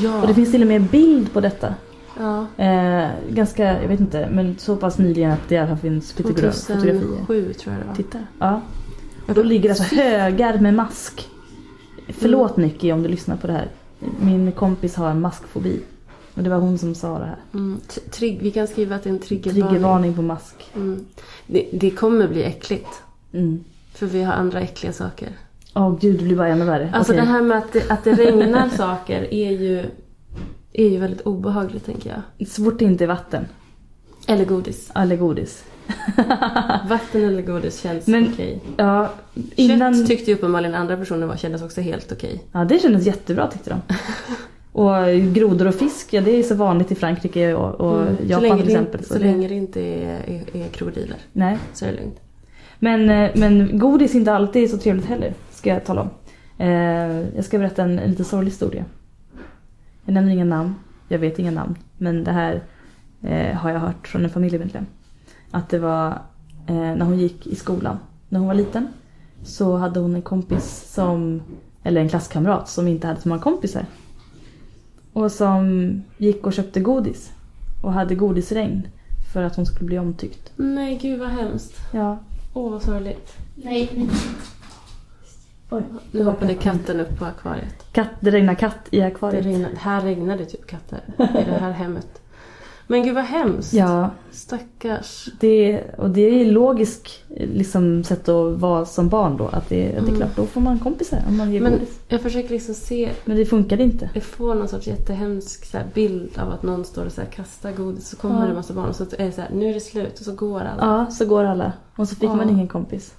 Ja. 0.03 0.21
Och 0.21 0.27
det 0.27 0.33
finns 0.33 0.51
till 0.51 0.61
och 0.61 0.67
med 0.67 0.81
bild 0.83 1.33
på 1.33 1.41
detta. 1.41 1.75
ja. 2.19 2.45
Eh, 2.57 3.09
ganska, 3.29 3.81
jag 3.81 3.87
vet 3.87 3.99
inte, 3.99 4.29
men 4.31 4.55
så 4.59 4.75
pass 4.75 4.97
nyligen 4.97 5.31
att 5.31 5.49
det 5.49 5.55
i 5.55 5.57
alla 5.57 5.67
fall 5.67 5.77
finns 5.77 6.13
fotogra- 6.13 6.51
fotografier. 6.51 6.97
2007 6.97 7.53
tror 7.53 7.73
jag 7.75 7.83
det 7.83 7.87
var. 7.87 7.95
Titta. 7.95 8.19
Ja. 8.39 8.61
Och 9.27 9.33
då 9.33 9.43
ligger 9.43 9.69
alltså 9.69 9.95
högar 9.95 10.57
med 10.59 10.73
mask. 10.73 11.27
Förlåt 12.09 12.57
Nicky 12.57 12.91
om 12.91 13.03
du 13.03 13.09
lyssnar 13.09 13.35
på 13.35 13.47
det 13.47 13.53
här. 13.53 13.67
Min 14.21 14.51
kompis 14.51 14.95
har 14.95 15.09
en 15.09 15.21
maskfobi. 15.21 15.79
Och 16.33 16.43
det 16.43 16.49
var 16.49 16.57
hon 16.57 16.77
som 16.77 16.95
sa 16.95 17.19
det 17.19 17.25
här. 17.25 17.37
Mm. 17.53 17.79
Trigg, 18.11 18.39
vi 18.41 18.51
kan 18.51 18.67
skriva 18.67 18.95
att 18.95 19.03
det 19.03 19.09
är 19.09 19.13
en 19.13 19.19
triggervarning. 19.19 19.69
Triggervarning 19.69 20.13
på 20.15 20.21
mask. 20.21 20.55
Mm. 20.75 21.05
Det, 21.47 21.69
det 21.73 21.89
kommer 21.91 22.27
bli 22.27 22.43
äckligt. 22.43 22.87
Mm. 23.33 23.63
För 23.93 24.05
vi 24.05 24.23
har 24.23 24.33
andra 24.33 24.59
äckliga 24.61 24.93
saker. 24.93 25.29
Åh 25.75 25.97
gud, 26.01 26.17
det 26.19 26.23
blir 26.23 26.35
bara 26.35 26.47
ännu 26.47 26.65
värre. 26.65 26.89
Alltså 26.93 27.11
Okej. 27.13 27.25
det 27.25 27.31
här 27.31 27.41
med 27.41 27.57
att 27.57 27.73
det, 27.73 27.91
att 27.91 28.03
det 28.03 28.13
regnar 28.13 28.69
saker 28.77 29.33
är 29.33 29.51
ju, 29.51 29.83
är 30.73 30.87
ju 30.89 30.97
väldigt 30.97 31.21
obehagligt 31.21 31.85
tänker 31.85 32.21
jag. 32.37 32.47
Så 32.47 32.63
fort 32.63 32.79
det 32.79 32.85
inte 32.85 33.03
är 33.03 33.07
vatten. 33.07 33.45
Eller 34.27 34.45
godis. 34.45 34.91
Eller 34.95 35.15
godis. 35.15 35.63
Vatten 36.89 37.23
eller 37.23 37.41
godis 37.41 37.81
känns 37.81 38.07
Men- 38.07 38.29
okej. 38.33 38.59
Ja, 38.77 39.09
innan... 39.55 39.93
Kött 39.97 40.07
tyckte 40.07 40.31
ju 40.31 40.37
uppenbarligen 40.37 40.75
andra 40.75 40.97
personer 40.97 41.27
var, 41.27 41.35
kändes 41.35 41.61
också 41.61 41.81
helt 41.81 42.11
okej. 42.11 42.43
Ja, 42.51 42.65
det 42.65 42.79
kändes 42.79 43.05
jättebra 43.05 43.47
tyckte 43.47 43.69
de. 43.69 43.81
Och 44.71 44.93
grodor 45.35 45.67
och 45.67 45.75
fisk, 45.75 46.13
ja 46.13 46.21
det 46.21 46.31
är 46.31 46.43
så 46.43 46.55
vanligt 46.55 46.91
i 46.91 46.95
Frankrike 46.95 47.53
och, 47.53 47.81
och 47.81 48.01
Mm. 48.01 48.17
så 48.17 48.23
Japan 48.23 48.57
till 48.59 48.67
exempel. 48.69 48.95
inte- 48.99 49.07
så 49.07 49.13
det- 49.13 49.19
länge 49.19 49.47
det 49.47 49.55
inte 49.55 49.81
är, 49.81 50.19
är, 50.27 50.57
är 50.63 50.67
krokodiler 50.67 51.17
Nej. 51.33 51.57
så 51.73 51.85
är 51.85 51.91
det 51.91 51.97
lugnt. 51.97 52.19
Men, 52.79 53.09
eh, 53.09 53.31
men 53.35 53.79
godis 53.79 54.13
är 54.15 54.19
inte 54.19 54.33
alltid 54.33 54.69
så 54.71 54.77
trevligt 54.77 55.05
heller, 55.05 55.33
ska 55.63 55.69
jag 55.69 55.85
tala 55.85 56.01
om. 56.01 56.09
Eh, 56.57 57.35
jag 57.35 57.45
ska 57.45 57.57
berätta 57.57 57.83
en, 57.83 57.99
en 57.99 58.09
lite 58.09 58.23
sorglig 58.23 58.51
historia. 58.51 58.85
Jag 60.05 60.13
nämner 60.13 60.31
inga 60.31 60.45
namn, 60.45 60.75
jag 61.07 61.19
vet 61.19 61.39
inga 61.39 61.51
namn. 61.51 61.75
Men 61.97 62.23
det 62.23 62.31
här 62.31 62.63
eh, 63.21 63.55
har 63.55 63.69
jag 63.69 63.79
hört 63.79 64.07
från 64.07 64.23
en 64.23 64.29
familjemedlem. 64.29 64.85
Att 65.51 65.69
det 65.69 65.79
var 65.79 66.07
eh, 66.67 66.75
när 66.75 67.05
hon 67.05 67.19
gick 67.19 67.47
i 67.47 67.55
skolan, 67.55 67.97
när 68.29 68.39
hon 68.39 68.47
var 68.47 68.55
liten. 68.55 68.87
Så 69.43 69.77
hade 69.77 69.99
hon 69.99 70.15
en 70.15 70.21
kompis 70.21 70.93
som, 70.93 71.41
eller 71.83 72.01
en 72.01 72.09
klasskamrat 72.09 72.69
som 72.69 72.87
inte 72.87 73.07
hade 73.07 73.21
så 73.21 73.29
många 73.29 73.41
kompisar. 73.41 73.85
Och 75.13 75.31
som 75.31 75.91
gick 76.17 76.45
och 76.45 76.53
köpte 76.53 76.79
godis. 76.79 77.31
Och 77.83 77.93
hade 77.93 78.15
godisregn. 78.15 78.87
För 79.33 79.43
att 79.43 79.55
hon 79.55 79.65
skulle 79.65 79.87
bli 79.87 79.99
omtyckt. 79.99 80.51
Nej 80.55 80.99
gud 81.01 81.19
vad 81.19 81.29
hemskt. 81.29 81.73
Ja. 81.93 82.17
Åh 82.53 82.71
vad 82.71 82.81
sorgligt. 82.81 83.37
Nej, 83.55 83.89
nej. 83.95 84.09
Oj. 85.73 85.83
Nu 86.11 86.23
hoppade 86.23 86.53
katten 86.53 86.99
upp 86.99 87.19
på 87.19 87.25
akvariet. 87.25 87.85
Katt, 87.91 88.09
det 88.19 88.31
regnar 88.31 88.55
katt 88.55 88.87
i 88.91 88.97
Det 88.99 89.05
akvariet. 89.05 89.45
regnade, 89.45 89.75
här 89.77 90.01
regnade 90.01 90.45
typ 90.45 90.67
katter 90.67 90.99
i 91.17 91.45
det 91.45 91.57
här 91.59 91.71
hemmet. 91.71 92.07
Men 92.87 93.03
gud 93.03 93.15
vad 93.15 93.23
hemskt. 93.23 93.73
Ja, 93.73 94.09
Stackars. 94.31 95.29
det, 95.39 95.81
och 95.97 96.09
det 96.09 96.21
är 96.21 96.45
logiskt 96.51 97.07
liksom, 97.29 98.03
sätt 98.03 98.29
att 98.29 98.59
vara 98.59 98.85
som 98.85 99.09
barn 99.09 99.37
då. 99.37 99.47
Att 99.47 99.69
det, 99.69 99.75
det 99.87 99.93
är 99.95 99.99
Mm. 99.99 100.15
klart, 100.15 100.35
då 100.35 100.45
får 100.45 100.61
man 100.61 100.79
kompisar 100.79 101.19
om 101.27 101.37
man 101.37 101.51
ger 101.53 101.61
Men 101.61 101.71
godis. 101.73 101.99
jag 102.07 102.21
försöker 102.21 102.49
liksom 102.49 102.73
se, 102.75 103.09
Men 103.25 103.37
det 103.37 103.45
funkade 103.45 103.83
inte. 103.83 104.09
jag 104.13 104.23
får 104.23 104.55
någon 104.55 104.67
sorts 104.67 104.87
jättehemsk 104.87 105.65
så 105.65 105.77
här 105.77 105.85
bild 105.93 106.39
av 106.39 106.51
att 106.51 106.63
någon 106.63 106.85
står 106.85 107.05
och 107.05 107.11
så 107.11 107.21
här 107.21 107.27
kastar 107.29 107.71
godis 107.71 108.09
så 108.09 108.17
kommer 108.17 108.35
Ja. 108.35 108.41
det 108.41 108.49
en 108.49 108.55
massa 108.55 108.73
barn 108.73 108.89
och 108.89 108.95
så 108.95 109.03
är 109.03 109.25
det 109.25 109.31
så 109.31 109.41
här, 109.41 109.49
nu 109.53 109.69
är 109.69 109.73
det 109.73 109.79
slut 109.79 110.19
och 110.19 110.25
så 110.25 110.33
går 110.35 110.59
alla. 110.61 110.81
Ja, 111.05 111.11
så 111.11 111.25
går 111.25 111.43
alla. 111.43 111.73
Och 111.95 112.07
så 112.09 112.15
fick 112.15 112.29
Ja. 112.29 112.35
man 112.35 112.49
ingen 112.49 112.67
kompis. 112.67 113.13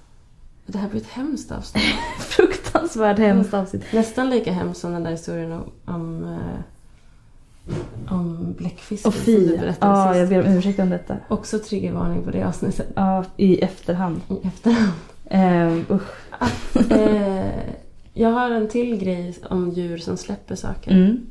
Det 0.67 0.77
här 0.77 0.89
blir 0.89 1.01
ett 1.01 1.07
hemskt 1.07 1.51
avsnitt. 1.51 1.83
Fruktansvärt 2.19 3.19
hemskt 3.19 3.53
avsnitt. 3.53 3.83
Nästan 3.93 4.29
lika 4.29 4.51
hemskt 4.51 4.81
som 4.81 4.91
den 4.93 5.03
där 5.03 5.11
historien 5.11 5.51
om, 5.51 5.63
om, 5.85 6.23
eh, 6.23 8.13
om 8.13 8.53
bläckfisken 8.57 9.09
Och 9.09 9.13
som 9.15 9.33
du 9.33 9.57
berättade 9.57 9.99
Ja, 9.99 10.13
sist. 10.13 10.19
jag 10.19 10.29
ber 10.29 10.51
om 10.51 10.57
ursäkt 10.57 10.79
om 10.79 10.89
detta. 10.89 11.17
Också 11.27 11.59
triggervarning 11.59 12.23
på 12.23 12.31
det 12.31 12.43
avsnittet 12.43 12.87
Ja, 12.95 13.25
i 13.37 13.59
efterhand. 13.61 14.21
i 14.29 14.47
efterhand. 14.47 14.91
Ehm, 15.29 15.85
usch. 15.89 16.91
eh, 16.91 17.45
jag 18.13 18.29
har 18.29 18.51
en 18.51 18.67
till 18.69 18.97
grej 18.97 19.35
om 19.49 19.69
djur 19.69 19.97
som 19.97 20.17
släpper 20.17 20.55
saker. 20.55 20.91
Mm. 20.91 21.25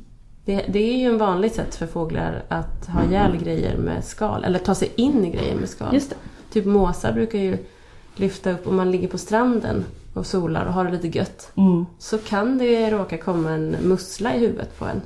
Det, 0.45 0.65
det 0.69 0.79
är 0.93 0.97
ju 0.97 1.05
en 1.05 1.17
vanligt 1.17 1.55
sätt 1.55 1.75
för 1.75 1.87
fåglar 1.87 2.43
att 2.49 2.85
ha 2.87 3.03
ihjäl 3.03 3.37
grejer 3.37 3.77
med 3.77 4.03
skal. 4.03 4.43
Eller 4.43 4.59
ta 4.59 4.75
sig 4.75 4.91
in 4.95 5.25
i 5.25 5.29
grejer 5.29 5.55
med 5.55 5.69
skal. 5.69 5.93
Just 5.93 6.09
det. 6.09 6.15
Typ 6.53 6.65
måsar 6.65 7.13
brukar 7.13 7.39
ju 7.39 7.57
lyfta 8.15 8.51
upp 8.51 8.67
om 8.67 8.75
man 8.75 8.91
ligger 8.91 9.07
på 9.07 9.17
stranden 9.17 9.85
och 10.13 10.25
solar 10.25 10.65
och 10.65 10.73
har 10.73 10.85
det 10.85 10.91
lite 10.91 11.17
gött. 11.17 11.51
Mm. 11.55 11.85
Så 11.99 12.17
kan 12.17 12.57
det 12.57 12.91
råka 12.91 13.17
komma 13.17 13.51
en 13.51 13.75
mussla 13.83 14.35
i 14.35 14.39
huvudet 14.39 14.79
på 14.79 14.85
en. 14.85 15.01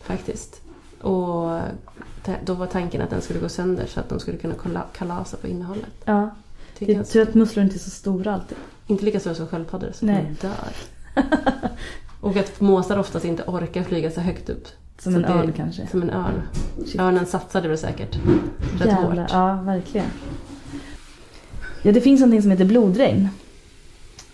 Faktiskt. 0.00 0.60
Och 1.00 1.60
då 2.44 2.54
var 2.54 2.66
tanken 2.66 3.02
att 3.02 3.10
den 3.10 3.20
skulle 3.20 3.40
gå 3.40 3.48
sönder 3.48 3.86
så 3.86 4.00
att 4.00 4.08
de 4.08 4.20
skulle 4.20 4.38
kunna 4.38 4.82
kalasa 4.92 5.36
på 5.36 5.46
innehållet. 5.46 5.92
Ja. 6.04 6.30
Det 6.78 6.94
är 6.94 7.04
tur 7.04 7.22
att 7.22 7.34
musslor 7.34 7.64
inte 7.64 7.76
är 7.76 7.78
så 7.78 7.90
stora 7.90 8.34
alltid. 8.34 8.58
Inte 8.86 9.04
lika 9.04 9.20
stora 9.20 9.34
som 9.34 9.46
sköldpaddor 9.46 9.90
så 9.94 10.06
Nej. 10.06 10.36
de 10.40 10.48
dör. 10.48 10.72
och 12.20 12.36
att 12.36 12.60
måsar 12.60 12.98
oftast 12.98 13.24
inte 13.24 13.42
orkar 13.46 13.82
flyga 13.82 14.10
så 14.10 14.20
högt 14.20 14.48
upp. 14.48 14.68
Som 14.98 15.12
Så 15.12 15.18
en 15.18 15.24
örn 15.24 15.52
kanske. 15.52 15.86
Som 15.86 16.02
en 16.02 16.10
örn. 16.10 16.42
Shit. 16.86 17.00
Örnen 17.00 17.26
satsade 17.26 17.68
väl 17.68 17.78
säkert 17.78 18.18
rätt 18.78 18.88
Jävlar, 18.88 19.22
hårt. 19.22 19.30
ja 19.32 19.54
verkligen. 19.54 20.06
Ja, 21.88 21.92
det 21.92 22.00
finns 22.00 22.20
någonting 22.20 22.42
som 22.42 22.50
heter 22.50 22.64
blodregn. 22.64 23.28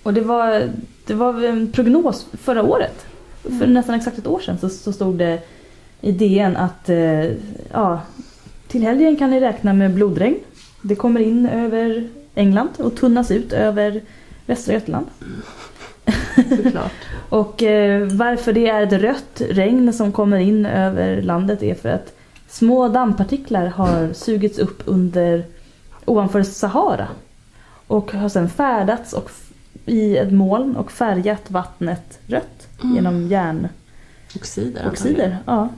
Och 0.02 0.14
det 0.14 0.20
var, 0.20 0.70
det 1.06 1.14
var 1.14 1.44
en 1.44 1.72
prognos 1.72 2.26
förra 2.32 2.62
året. 2.62 3.06
För 3.42 3.66
nästan 3.66 3.94
exakt 3.94 4.18
ett 4.18 4.26
år 4.26 4.40
sedan 4.40 4.58
så, 4.58 4.68
så 4.68 4.92
stod 4.92 5.14
det 5.14 5.38
i 6.00 6.12
DN 6.12 6.56
att 6.56 6.88
eh, 6.88 7.24
ja, 7.72 8.00
till 8.68 8.82
helgen 8.82 9.16
kan 9.16 9.30
ni 9.30 9.40
räkna 9.40 9.72
med 9.72 9.94
blodregn. 9.94 10.36
Det 10.82 10.94
kommer 10.94 11.20
in 11.20 11.46
över 11.46 12.08
England 12.34 12.70
och 12.76 12.96
tunnas 12.96 13.30
ut 13.30 13.52
över 13.52 14.00
västra 14.46 14.74
Götaland. 14.74 15.06
Såklart. 16.56 16.92
Och 17.28 17.62
eh, 17.62 18.06
varför 18.06 18.52
det 18.52 18.68
är 18.68 18.82
ett 18.82 19.02
rött 19.02 19.42
regn 19.50 19.92
som 19.92 20.12
kommer 20.12 20.38
in 20.38 20.66
över 20.66 21.22
landet 21.22 21.62
är 21.62 21.74
för 21.74 21.88
att 21.88 22.16
små 22.48 22.88
dammpartiklar 22.88 23.66
har 23.66 24.12
sugits 24.12 24.58
upp 24.58 24.82
under 24.84 25.44
ovanför 26.04 26.42
Sahara. 26.42 27.08
Och 27.94 28.12
har 28.12 28.28
sedan 28.28 28.48
färdats 28.48 29.12
och 29.12 29.30
i 29.86 30.16
ett 30.16 30.32
moln 30.32 30.76
och 30.76 30.92
färgat 30.92 31.50
vattnet 31.50 32.18
rött 32.26 32.68
Mm. 32.82 32.94
genom 32.96 33.28
järnoxider. 33.28 34.88
Oxider. 34.88 35.38
Ja. 35.46 35.68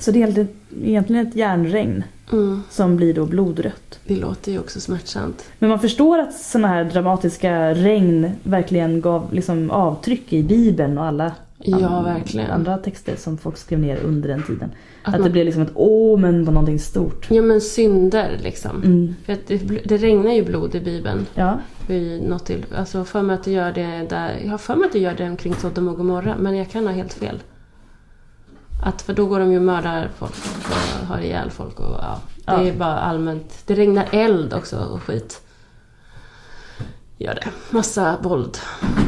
Så 0.00 0.10
det 0.10 0.22
är 0.22 0.46
egentligen 0.82 1.26
ett 1.26 1.36
järnregn 1.36 2.04
Mm. 2.32 2.62
som 2.70 2.96
blir 2.96 3.14
då 3.14 3.26
blodrött. 3.26 3.98
Det 4.06 4.16
låter 4.16 4.52
ju 4.52 4.58
också 4.58 4.80
smärtsamt. 4.80 5.44
Men 5.58 5.70
man 5.70 5.80
förstår 5.80 6.18
att 6.18 6.34
sådana 6.34 6.68
här 6.68 6.84
dramatiska 6.84 7.74
regn 7.74 8.30
verkligen 8.42 9.00
gav 9.00 9.32
liksom 9.34 9.70
avtryck 9.70 10.32
i 10.32 10.42
Bibeln 10.42 10.98
och 10.98 11.04
alla 11.04 11.32
Ja, 11.60 12.02
verkligen. 12.02 12.50
andra 12.50 12.76
texter 12.78 13.16
som 13.16 13.38
folk 13.38 13.56
skrev 13.56 13.78
ner 13.78 13.96
under 14.04 14.28
den 14.28 14.42
tiden. 14.42 14.70
Att 15.02 15.14
Att, 15.14 15.20
man- 15.20 15.22
det 15.24 15.30
blev 15.30 15.44
liksom 15.44 15.62
ett 15.62 15.72
omen 15.74 16.46
på 16.46 16.52
någonting 16.52 16.78
stort. 16.78 17.26
Ja 17.30 17.42
men 17.42 17.60
synder 17.60 18.38
liksom. 18.42 18.82
Mm. 18.82 19.14
För 19.24 19.32
att 19.32 19.46
det, 19.46 19.56
det 19.84 19.96
regnar 19.96 20.32
ju 20.32 20.44
blod 20.44 20.74
i 20.74 20.80
Bibeln. 20.80 21.26
Ja, 21.34 21.58
Vid 21.86 22.22
något 22.22 22.46
till, 22.46 22.64
alltså 22.76 23.04
för 23.04 23.22
mig 23.22 23.34
att 23.34 23.44
det 23.44 23.50
gör 23.52 23.72
det 23.72 24.06
där, 24.10 24.40
jag 24.44 24.50
har 24.50 24.58
för 24.58 24.76
mig 24.76 24.86
att 24.86 24.92
det 24.92 24.98
gör 24.98 25.14
det 25.14 25.28
omkring 25.30 25.54
Sodom 25.54 25.88
och 25.88 25.96
Gomorra 25.96 26.34
men 26.38 26.56
jag 26.56 26.70
kan 26.70 26.86
ha 26.86 26.92
helt 26.92 27.12
fel. 27.12 27.42
Att 28.84 29.02
för 29.02 29.12
då 29.14 29.26
går 29.26 29.40
de 29.40 29.50
ju 29.52 29.56
och 29.58 29.64
mördar 29.64 30.08
folk 30.18 30.34
och 31.00 31.06
har 31.06 31.20
ihjäl 31.20 31.50
folk 31.50 31.80
och 31.80 31.96
ja. 32.02 32.20
Det 32.36 32.52
Ja. 32.52 32.62
är 32.64 32.72
bara 32.72 32.98
allmänt. 32.98 33.62
Det 33.66 33.74
regnar 33.74 34.06
eld 34.12 34.54
också 34.54 34.76
och 34.78 35.02
skit. 35.02 35.40
Gör 37.18 37.34
det. 37.34 37.48
Massa 37.70 38.18
våld 38.22 38.58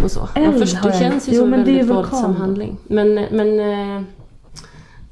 och 0.05 0.11
så. 0.11 0.29
Eld 0.35 0.59
först, 0.59 0.83
det 0.83 0.93
känns 0.99 1.29
ju 1.29 1.33
Jo, 1.33 1.41
som 1.43 1.55
en 1.55 1.65
väldigt 1.65 1.87
våldsam 1.87 2.37
handling. 2.37 2.77
Men, 2.89 3.15
men 3.15 3.61
eh, 3.61 4.03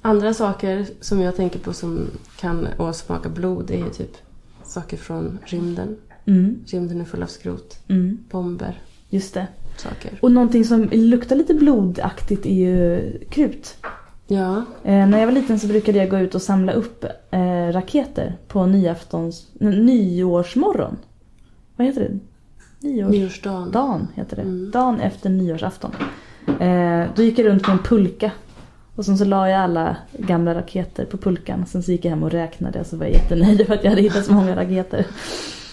andra 0.02 0.34
saker 0.34 0.86
som 1.00 1.20
jag 1.20 1.36
tänker 1.36 1.58
på 1.58 1.72
som 1.72 2.06
kan 2.40 2.68
åsmaka 2.78 3.28
blod 3.28 3.70
är 3.70 3.76
ju 3.78 3.90
typ 3.90 4.16
saker 4.64 4.96
från 4.96 5.38
rymden. 5.44 5.96
mm, 6.24 6.58
Rymden 6.66 7.00
är 7.00 7.04
full 7.04 7.22
av 7.22 7.26
skrot, 7.26 7.78
mm, 7.88 8.18
bomber, 8.30 8.82
just 9.08 9.34
det. 9.34 9.46
saker. 9.76 10.18
Och 10.22 10.32
någonting 10.32 10.64
som 10.64 10.88
luktar 10.92 11.36
lite 11.36 11.54
blodaktigt 11.54 12.46
är 12.46 12.54
ju 12.54 13.12
krut. 13.30 13.76
Ja, 14.26 14.64
Eh, 14.84 15.06
när 15.06 15.18
jag 15.18 15.26
var 15.26 15.32
liten 15.32 15.60
så 15.60 15.66
brukade 15.66 15.98
jag 15.98 16.10
gå 16.10 16.18
ut 16.18 16.34
och 16.34 16.42
samla 16.42 16.72
upp 16.72 17.04
eh, 17.30 17.72
raketer 17.72 18.36
på 18.48 18.66
nyaftons, 18.66 19.46
nyårsmorgon. 19.60 20.96
Vad 21.76 21.86
heter 21.86 22.00
det? 22.00 22.18
Nyårs... 22.80 23.10
nyårsdagen. 23.10 23.70
Dagen 23.70 24.08
heter 24.14 24.36
det. 24.36 24.42
Mm. 24.42 24.70
Dagen 24.70 25.00
efter 25.00 25.30
nyårsafton. 25.30 25.90
Eh, 26.60 27.04
då 27.14 27.22
gick 27.22 27.38
jag 27.38 27.46
runt 27.46 27.66
med 27.66 27.76
en 27.76 27.82
pulka. 27.82 28.30
Och 28.94 29.04
sen 29.04 29.18
så 29.18 29.24
la 29.24 29.48
jag 29.48 29.60
alla 29.60 29.96
gamla 30.12 30.54
raketer 30.54 31.04
på 31.04 31.16
pulkan. 31.16 31.66
Sen 31.66 31.82
så 31.82 31.92
gick 31.92 32.04
jag 32.04 32.10
hem 32.10 32.22
och 32.22 32.30
räknade 32.30 32.80
och 32.80 32.86
så 32.86 32.96
var 32.96 33.06
jag 33.06 33.14
jättenöjd 33.14 33.66
för 33.66 33.74
att 33.74 33.84
jag 33.84 33.90
hade 33.90 34.02
hittat 34.02 34.24
så 34.24 34.32
många 34.32 34.56
raketer. 34.56 35.06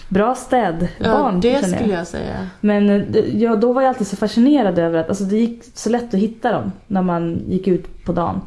Bra 0.08 0.34
städbarn 0.34 0.88
Ja, 0.98 1.38
det 1.42 1.48
jag. 1.48 1.64
skulle 1.64 1.94
jag 1.94 2.06
säga. 2.06 2.46
Men 2.60 2.90
eh, 2.90 3.36
ja, 3.42 3.56
då 3.56 3.72
var 3.72 3.82
jag 3.82 3.88
alltid 3.88 4.06
så 4.06 4.16
fascinerad 4.16 4.78
över 4.78 4.98
att 4.98 5.08
alltså, 5.08 5.24
det 5.24 5.36
gick 5.36 5.64
så 5.74 5.90
lätt 5.90 6.14
att 6.14 6.20
hitta 6.20 6.52
dem 6.52 6.72
när 6.86 7.02
man 7.02 7.42
gick 7.46 7.68
ut 7.68 8.04
på 8.04 8.12
dagen. 8.12 8.40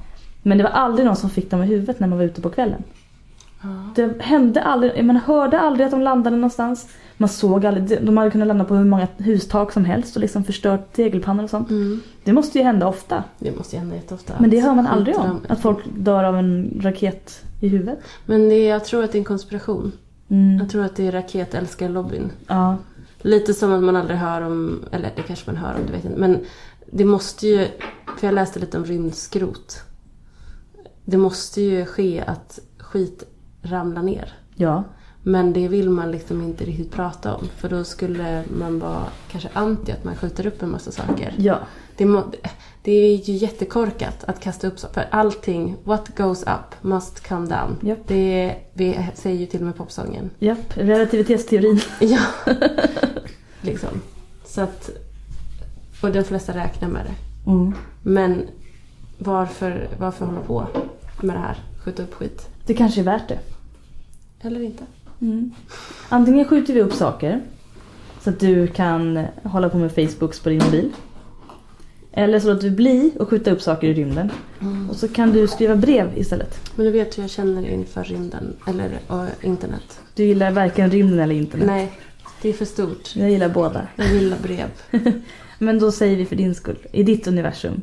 Men 0.43 0.57
det 0.57 0.63
var 0.63 0.71
aldrig 0.71 1.05
någon 1.05 1.15
som 1.15 1.29
fick 1.29 1.51
dem 1.51 1.63
i 1.63 1.65
huvudet 1.65 1.99
när 1.99 2.07
man 2.07 2.17
var 2.17 2.25
ute 2.25 2.41
på 2.41 2.49
kvällen. 2.49 2.83
Ja. 3.61 3.67
Det 3.95 4.21
hände 4.21 4.61
aldrig, 4.61 5.05
man 5.05 5.15
hörde 5.15 5.59
aldrig 5.59 5.85
att 5.85 5.91
de 5.91 6.01
landade 6.01 6.35
någonstans. 6.35 6.89
Man 7.17 7.29
såg 7.29 7.65
aldrig, 7.65 8.05
de 8.05 8.17
hade 8.17 8.31
kunnat 8.31 8.47
landa 8.47 8.65
på 8.65 8.75
hur 8.75 8.85
många 8.85 9.07
hustak 9.17 9.71
som 9.71 9.85
helst 9.85 10.15
och 10.15 10.21
liksom 10.21 10.43
förstört 10.43 10.93
tegelpannor 10.93 11.43
och 11.43 11.49
sånt. 11.49 11.69
Mm. 11.69 12.01
Det 12.23 12.33
måste 12.33 12.57
ju 12.57 12.63
hända 12.63 12.87
ofta. 12.87 13.23
Det 13.39 13.57
måste 13.57 13.75
ju 13.75 13.79
hända 13.79 13.95
jätteofta. 13.95 14.33
Men 14.39 14.49
det 14.49 14.59
hör 14.59 14.75
man 14.75 14.87
aldrig 14.87 15.17
om. 15.17 15.39
Att 15.47 15.61
folk 15.61 15.77
dör 15.97 16.23
av 16.23 16.37
en 16.37 16.79
raket 16.81 17.45
i 17.59 17.67
huvudet. 17.67 17.99
Men 18.25 18.49
det, 18.49 18.63
jag 18.65 18.85
tror 18.85 19.03
att 19.03 19.11
det 19.11 19.17
är 19.17 19.19
en 19.19 19.25
konspiration. 19.25 19.91
Mm. 20.29 20.57
Jag 20.59 20.69
tror 20.69 20.85
att 20.85 20.95
det 20.95 21.07
är 21.07 21.11
raketälskarlobbyn. 21.11 22.31
Ja. 22.47 22.77
Lite 23.21 23.53
som 23.53 23.73
att 23.73 23.83
man 23.83 23.95
aldrig 23.95 24.17
hör 24.17 24.41
om, 24.41 24.83
eller 24.91 25.11
det 25.15 25.21
kanske 25.21 25.51
man 25.51 25.61
hör 25.61 25.75
om, 25.75 25.81
det 25.85 25.91
vet 25.91 26.03
jag 26.03 26.11
inte. 26.11 26.21
Men 26.21 26.39
det 26.91 27.05
måste 27.05 27.47
ju, 27.47 27.67
för 28.17 28.27
jag 28.27 28.33
läste 28.33 28.59
lite 28.59 28.77
om 28.77 28.85
rymdskrot. 28.85 29.81
Det 31.05 31.17
måste 31.17 31.61
ju 31.61 31.85
ske 31.85 32.23
att 32.27 32.59
skit 32.77 33.23
ramlar 33.61 34.01
ner. 34.03 34.33
ja. 34.55 34.83
Men 35.23 35.53
det 35.53 35.67
vill 35.67 35.89
man 35.89 36.11
liksom 36.11 36.41
inte 36.41 36.65
riktigt 36.65 36.91
prata 36.91 37.35
om. 37.35 37.47
För 37.57 37.69
då 37.69 37.83
skulle 37.83 38.43
man 38.59 38.79
vara 38.79 39.05
kanske 39.31 39.49
anti 39.53 39.91
att 39.91 40.03
man 40.03 40.15
skjuter 40.15 40.47
upp 40.47 40.61
en 40.63 40.71
massa 40.71 40.91
saker. 40.91 41.33
Ja. 41.37 41.59
Det, 41.97 42.05
må, 42.05 42.23
det 42.83 42.91
är 42.91 43.15
ju 43.29 43.33
jättekorkat 43.33 44.23
att 44.23 44.39
kasta 44.39 44.67
upp 44.67 44.79
saker. 44.79 44.93
För 44.93 45.07
allting, 45.11 45.75
what 45.83 46.17
goes 46.17 46.43
up 46.43 46.75
must 46.83 47.27
come 47.27 47.47
down. 47.47 47.77
Japp. 47.81 48.07
Det 48.07 48.55
vi 48.73 49.07
säger 49.15 49.39
ju 49.39 49.45
till 49.45 49.59
och 49.59 49.65
med 49.65 49.75
popsången. 49.75 50.29
Japp. 50.39 50.77
Relativitetsteorin. 50.77 51.79
Ja. 51.99 52.19
liksom. 53.61 53.89
Så 54.45 54.61
att, 54.61 54.89
och 56.01 56.11
de 56.11 56.23
flesta 56.23 56.53
räknar 56.53 56.89
med 56.89 57.05
det. 57.05 57.51
Mm. 57.51 57.73
Men 58.03 58.47
varför, 59.17 59.89
varför 59.99 60.25
hålla 60.25 60.41
på 60.41 60.67
med 61.21 61.35
det 61.35 61.39
här? 61.39 61.57
Skjuta 61.83 62.03
upp 62.03 62.13
skit. 62.13 62.49
Det 62.69 62.75
kanske 62.75 63.01
är 63.01 63.03
värt 63.03 63.27
det. 63.27 63.39
Eller 64.41 64.61
inte. 64.61 64.83
Mm. 65.21 65.51
Antingen 66.09 66.45
skjuter 66.45 66.73
vi 66.73 66.81
upp 66.81 66.93
saker 66.93 67.41
så 68.21 68.29
att 68.29 68.39
du 68.39 68.67
kan 68.67 69.25
hålla 69.43 69.69
på 69.69 69.77
med 69.77 69.91
Facebooks 69.91 70.39
på 70.39 70.49
din 70.49 70.63
mobil. 70.63 70.91
Eller 72.11 72.39
så 72.39 72.53
låter 72.53 72.69
vi 72.69 72.75
bli 72.75 73.11
och 73.19 73.29
skjuta 73.29 73.51
upp 73.51 73.61
saker 73.61 73.87
i 73.87 73.93
rymden. 73.93 74.31
Och 74.89 74.95
så 74.95 75.07
kan 75.07 75.31
du 75.31 75.47
skriva 75.47 75.75
brev 75.75 76.17
istället. 76.17 76.59
Men 76.75 76.85
du 76.85 76.91
vet 76.91 77.17
hur 77.17 77.23
jag 77.23 77.29
känner 77.29 77.69
inför 77.69 78.03
rymden. 78.03 78.55
Eller 78.67 78.99
och 79.07 79.45
internet. 79.45 79.99
Du 80.15 80.23
gillar 80.23 80.51
varken 80.51 80.91
rymden 80.91 81.19
eller 81.19 81.35
internet. 81.35 81.67
Nej, 81.67 81.91
det 82.41 82.49
är 82.49 82.53
för 82.53 82.65
stort. 82.65 83.15
Jag 83.15 83.31
gillar 83.31 83.49
båda. 83.49 83.87
Jag 83.95 84.13
gillar 84.13 84.37
brev. 84.43 84.69
Men 85.59 85.79
då 85.79 85.91
säger 85.91 86.17
vi 86.17 86.25
för 86.25 86.35
din 86.35 86.55
skull, 86.55 86.87
i 86.91 87.03
ditt 87.03 87.27
universum. 87.27 87.81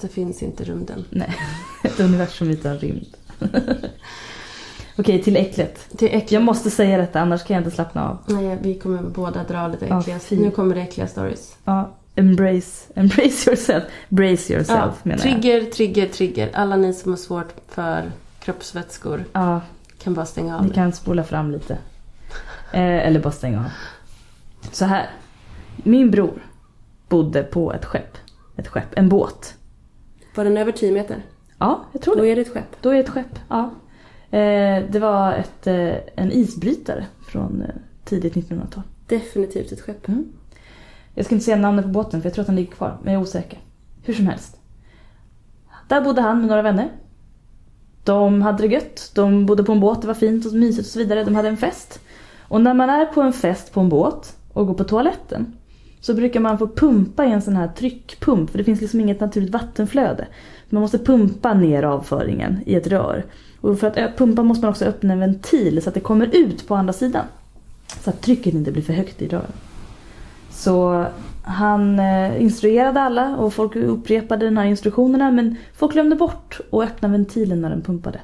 Det 0.00 0.08
finns 0.08 0.42
inte 0.42 0.64
rymden. 0.64 1.04
Nej, 1.10 1.36
ett 1.84 2.00
universum 2.00 2.50
utan 2.50 2.78
rymd. 2.78 3.16
Okej, 4.98 5.22
till 5.22 5.36
äcklet. 5.36 5.86
Det 5.90 6.12
är 6.12 6.16
äckligt. 6.16 6.32
Jag 6.32 6.42
måste 6.42 6.70
säga 6.70 6.98
detta, 6.98 7.20
annars 7.20 7.44
kan 7.44 7.54
jag 7.54 7.60
inte 7.60 7.74
slappna 7.74 8.08
av. 8.10 8.18
Nej, 8.26 8.58
vi 8.62 8.74
kommer 8.78 9.02
båda 9.02 9.44
dra 9.44 9.68
lite 9.68 9.86
äckliga. 9.86 10.18
fy. 10.18 10.36
nu 10.40 10.50
kommer 10.50 10.74
det 10.74 10.80
äckliga 10.80 11.06
stories. 11.06 11.56
Ja, 11.64 11.90
embrace, 12.14 12.92
embrace 12.94 13.50
yourself. 13.50 13.84
Brace 14.08 14.52
yourself 14.52 14.68
Ja, 14.68 14.92
menar 15.02 15.24
jag. 15.26 15.42
trigger, 15.42 15.64
trigger, 15.70 16.06
trigger. 16.06 16.50
Alla 16.54 16.76
ni 16.76 16.94
som 16.94 17.12
har 17.12 17.16
svårt 17.16 17.54
för 17.68 18.12
kroppsvätskor 18.40 19.24
Ja, 19.32 19.60
kan 20.02 20.14
bara 20.14 20.26
stänga 20.26 20.56
av 20.56 20.62
Ni 20.62 20.68
nu. 20.68 20.74
kan 20.74 20.92
spola 20.92 21.24
fram 21.24 21.50
lite. 21.50 21.72
Eh, 22.72 23.06
eller 23.06 23.20
bara 23.20 23.32
stänga 23.32 23.58
av. 23.58 23.64
Så 24.72 24.84
här. 24.84 25.10
Min 25.76 26.10
bror 26.10 26.42
bodde 27.08 27.42
på 27.42 27.72
ett 27.72 27.84
skepp. 27.84 28.16
Ett 28.56 28.68
skepp, 28.68 28.98
en 28.98 29.08
båt. 29.08 29.54
Var 30.34 30.44
den 30.44 30.56
över 30.56 30.72
10 30.72 30.92
meter? 30.92 31.22
Ja, 31.60 31.84
jag 31.92 32.02
tror 32.02 32.16
Då 32.16 32.22
det. 32.22 32.28
är 32.28 32.36
det 32.36 32.42
ett 32.42 32.52
skepp. 32.52 32.76
Då 32.82 32.90
är 32.90 32.94
det 32.94 33.00
ett 33.00 33.08
skepp, 33.08 33.38
ja. 33.48 33.70
Eh, 34.30 34.84
det 34.90 34.98
var 35.00 35.32
ett, 35.32 35.66
eh, 35.66 35.94
en 36.16 36.32
isbrytare 36.32 37.06
från 37.28 37.62
eh, 37.62 37.74
tidigt 38.04 38.34
1900-tal. 38.34 38.82
Definitivt 39.06 39.72
ett 39.72 39.80
skepp. 39.80 40.08
Mm. 40.08 40.32
Jag 41.14 41.24
ska 41.26 41.34
inte 41.34 41.44
säga 41.44 41.56
namnet 41.56 41.84
på 41.84 41.90
båten 41.90 42.22
för 42.22 42.28
jag 42.28 42.34
tror 42.34 42.42
att 42.42 42.46
den 42.46 42.56
ligger 42.56 42.72
kvar, 42.72 42.98
men 43.02 43.12
jag 43.12 43.20
är 43.20 43.22
osäker. 43.22 43.58
Hur 44.02 44.14
som 44.14 44.26
helst. 44.26 44.56
Där 45.88 46.00
bodde 46.00 46.20
han 46.20 46.38
med 46.38 46.48
några 46.48 46.62
vänner. 46.62 46.88
De 48.04 48.42
hade 48.42 48.68
det 48.68 48.74
gött, 48.74 49.12
de 49.14 49.46
bodde 49.46 49.64
på 49.64 49.72
en 49.72 49.80
båt, 49.80 50.00
det 50.00 50.06
var 50.06 50.14
fint 50.14 50.46
och 50.46 50.52
mysigt 50.52 50.86
och 50.86 50.92
så 50.92 50.98
vidare. 50.98 51.24
De 51.24 51.34
hade 51.34 51.48
en 51.48 51.56
fest. 51.56 52.00
Och 52.40 52.60
när 52.60 52.74
man 52.74 52.90
är 52.90 53.06
på 53.06 53.22
en 53.22 53.32
fest 53.32 53.72
på 53.72 53.80
en 53.80 53.88
båt 53.88 54.36
och 54.52 54.66
går 54.66 54.74
på 54.74 54.84
toaletten 54.84 55.56
så 56.00 56.14
brukar 56.14 56.40
man 56.40 56.58
få 56.58 56.68
pumpa 56.68 57.24
i 57.24 57.32
en 57.32 57.42
sån 57.42 57.56
här 57.56 57.68
tryckpump 57.68 58.50
för 58.50 58.58
det 58.58 58.64
finns 58.64 58.80
liksom 58.80 59.00
inget 59.00 59.20
naturligt 59.20 59.50
vattenflöde. 59.50 60.26
Man 60.70 60.82
måste 60.82 60.98
pumpa 60.98 61.54
ner 61.54 61.82
avföringen 61.82 62.60
i 62.66 62.74
ett 62.74 62.86
rör. 62.86 63.24
Och 63.60 63.78
för 63.78 63.86
att 63.86 64.16
pumpa 64.16 64.42
måste 64.42 64.64
man 64.64 64.70
också 64.70 64.84
öppna 64.84 65.12
en 65.12 65.20
ventil 65.20 65.82
så 65.82 65.88
att 65.88 65.94
det 65.94 66.00
kommer 66.00 66.36
ut 66.36 66.68
på 66.68 66.74
andra 66.74 66.92
sidan. 66.92 67.24
Så 68.00 68.10
att 68.10 68.20
trycket 68.20 68.54
inte 68.54 68.72
blir 68.72 68.82
för 68.82 68.92
högt 68.92 69.22
i 69.22 69.28
rören. 69.28 69.52
Så 70.50 71.06
han 71.42 71.98
eh, 71.98 72.42
instruerade 72.42 73.00
alla 73.00 73.36
och 73.36 73.54
folk 73.54 73.76
upprepade 73.76 74.44
de 74.44 74.56
här 74.56 74.64
instruktionerna 74.64 75.30
men 75.30 75.56
folk 75.74 75.92
glömde 75.92 76.16
bort 76.16 76.60
att 76.72 76.82
öppna 76.82 77.08
ventilen 77.08 77.60
när 77.60 77.70
den 77.70 77.82
pumpade. 77.82 78.20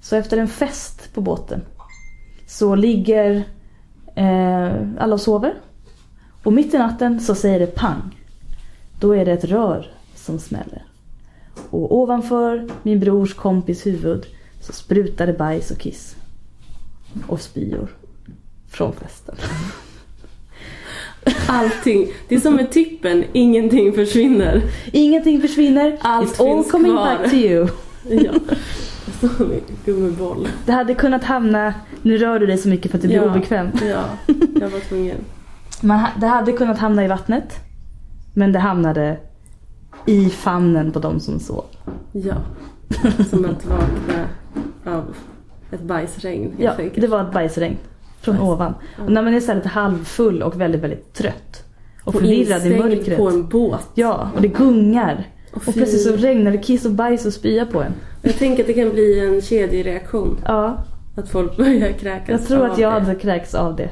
Så 0.00 0.16
efter 0.16 0.36
en 0.36 0.48
fest 0.48 1.14
på 1.14 1.20
båten 1.20 1.60
så 2.46 2.74
ligger 2.74 3.44
eh, 4.14 4.72
alla 4.98 5.14
och 5.14 5.20
sover. 5.20 5.54
Och 6.42 6.52
mitt 6.52 6.74
i 6.74 6.78
natten 6.78 7.20
så 7.20 7.34
säger 7.34 7.60
det 7.60 7.74
pang. 7.74 8.16
Då 9.00 9.12
är 9.16 9.24
det 9.24 9.32
ett 9.32 9.44
rör 9.44 9.86
som 10.14 10.38
smäller. 10.38 10.89
Och 11.70 11.94
ovanför 11.98 12.68
min 12.82 13.00
brors 13.00 13.34
kompis 13.34 13.86
huvud 13.86 14.26
så 14.60 14.72
sprutar 14.72 15.26
det 15.26 15.32
bajs 15.32 15.70
och 15.70 15.78
kiss. 15.78 16.16
Och 17.26 17.40
spyor. 17.40 17.88
Från 18.70 18.92
festen. 18.92 19.34
Allting. 21.46 22.08
Det 22.28 22.34
är 22.34 22.40
som 22.40 22.54
med 22.56 22.70
tippen, 22.70 23.24
ingenting 23.32 23.92
försvinner. 23.92 24.62
Ingenting 24.92 25.40
försvinner. 25.40 25.96
Allt 26.00 26.28
It's 26.38 26.40
all 26.40 26.56
finns 26.56 26.70
coming 26.70 26.92
kvar. 26.92 27.04
back 27.18 27.30
to 27.30 27.36
you. 27.36 27.68
Ja. 28.10 28.32
Som 29.20 29.52
en 29.52 29.60
gummiboll. 29.84 30.48
Det 30.66 30.72
hade 30.72 30.94
kunnat 30.94 31.24
hamna, 31.24 31.74
nu 32.02 32.18
rör 32.18 32.38
du 32.38 32.46
dig 32.46 32.58
så 32.58 32.68
mycket 32.68 32.90
för 32.90 32.98
att 32.98 33.02
det 33.02 33.08
blir 33.08 33.16
Ja. 33.18 33.30
obekvämt. 33.30 33.82
Ja, 33.88 34.04
jag 34.60 34.68
var 34.68 34.80
tvungen. 34.80 35.16
Man, 35.80 36.06
det 36.20 36.26
hade 36.26 36.52
kunnat 36.52 36.78
hamna 36.78 37.04
i 37.04 37.08
vattnet. 37.08 37.54
Men 38.34 38.52
det 38.52 38.58
hamnade 38.58 39.16
i 40.06 40.30
famnen 40.30 40.92
på 40.92 40.98
de 40.98 41.20
som 41.20 41.40
sov. 41.40 41.64
Ja. 42.12 42.34
Som 43.30 43.44
att 43.44 43.66
vakna 43.66 44.24
av 44.84 45.14
ett 45.72 45.82
bajsregn. 45.82 46.52
Ja, 46.58 46.72
det 46.94 47.06
var 47.06 47.20
ett 47.24 47.32
bajsregn. 47.32 47.76
Från 48.20 48.34
Bajs. 48.36 48.48
ovan. 48.48 48.74
Och 49.04 49.12
när 49.12 49.22
man 49.22 49.34
är 49.34 49.40
så 49.40 49.54
lite 49.54 49.68
halvfull 49.68 50.42
och 50.42 50.60
väldigt, 50.60 50.80
väldigt 50.80 51.12
trött. 51.14 51.64
Och 52.04 52.12
förvirrad 52.14 52.66
i 52.66 52.78
mörkret. 52.78 53.16
på 53.18 53.28
en 53.28 53.48
båt. 53.48 53.88
Ja, 53.94 54.30
och 54.36 54.42
det 54.42 54.48
gungar. 54.48 55.28
Och 55.52 55.56
Och 55.68 55.74
plötsligt 55.74 56.02
så 56.02 56.16
regnar 56.16 56.50
det 56.50 56.58
kiss 56.58 56.84
och 56.84 56.92
bajs 56.92 57.26
och 57.26 57.32
spya 57.32 57.66
på 57.66 57.82
en. 57.82 57.92
Jag 58.22 58.34
tänker 58.34 58.62
att 58.62 58.66
det 58.66 58.72
kan 58.74 58.90
bli 58.90 59.20
en 59.20 59.40
kedjereaktion. 59.42 60.38
Ja, 60.44 60.84
Att 61.16 61.28
folk 61.28 61.56
börjar 61.56 61.92
kräkas 61.92 62.28
jag 62.28 62.46
tror 62.46 62.66
att 62.66 62.78
jag 62.78 62.92
det. 62.92 63.00
hade 63.00 63.14
kräkts 63.14 63.54
av 63.54 63.76
det. 63.76 63.90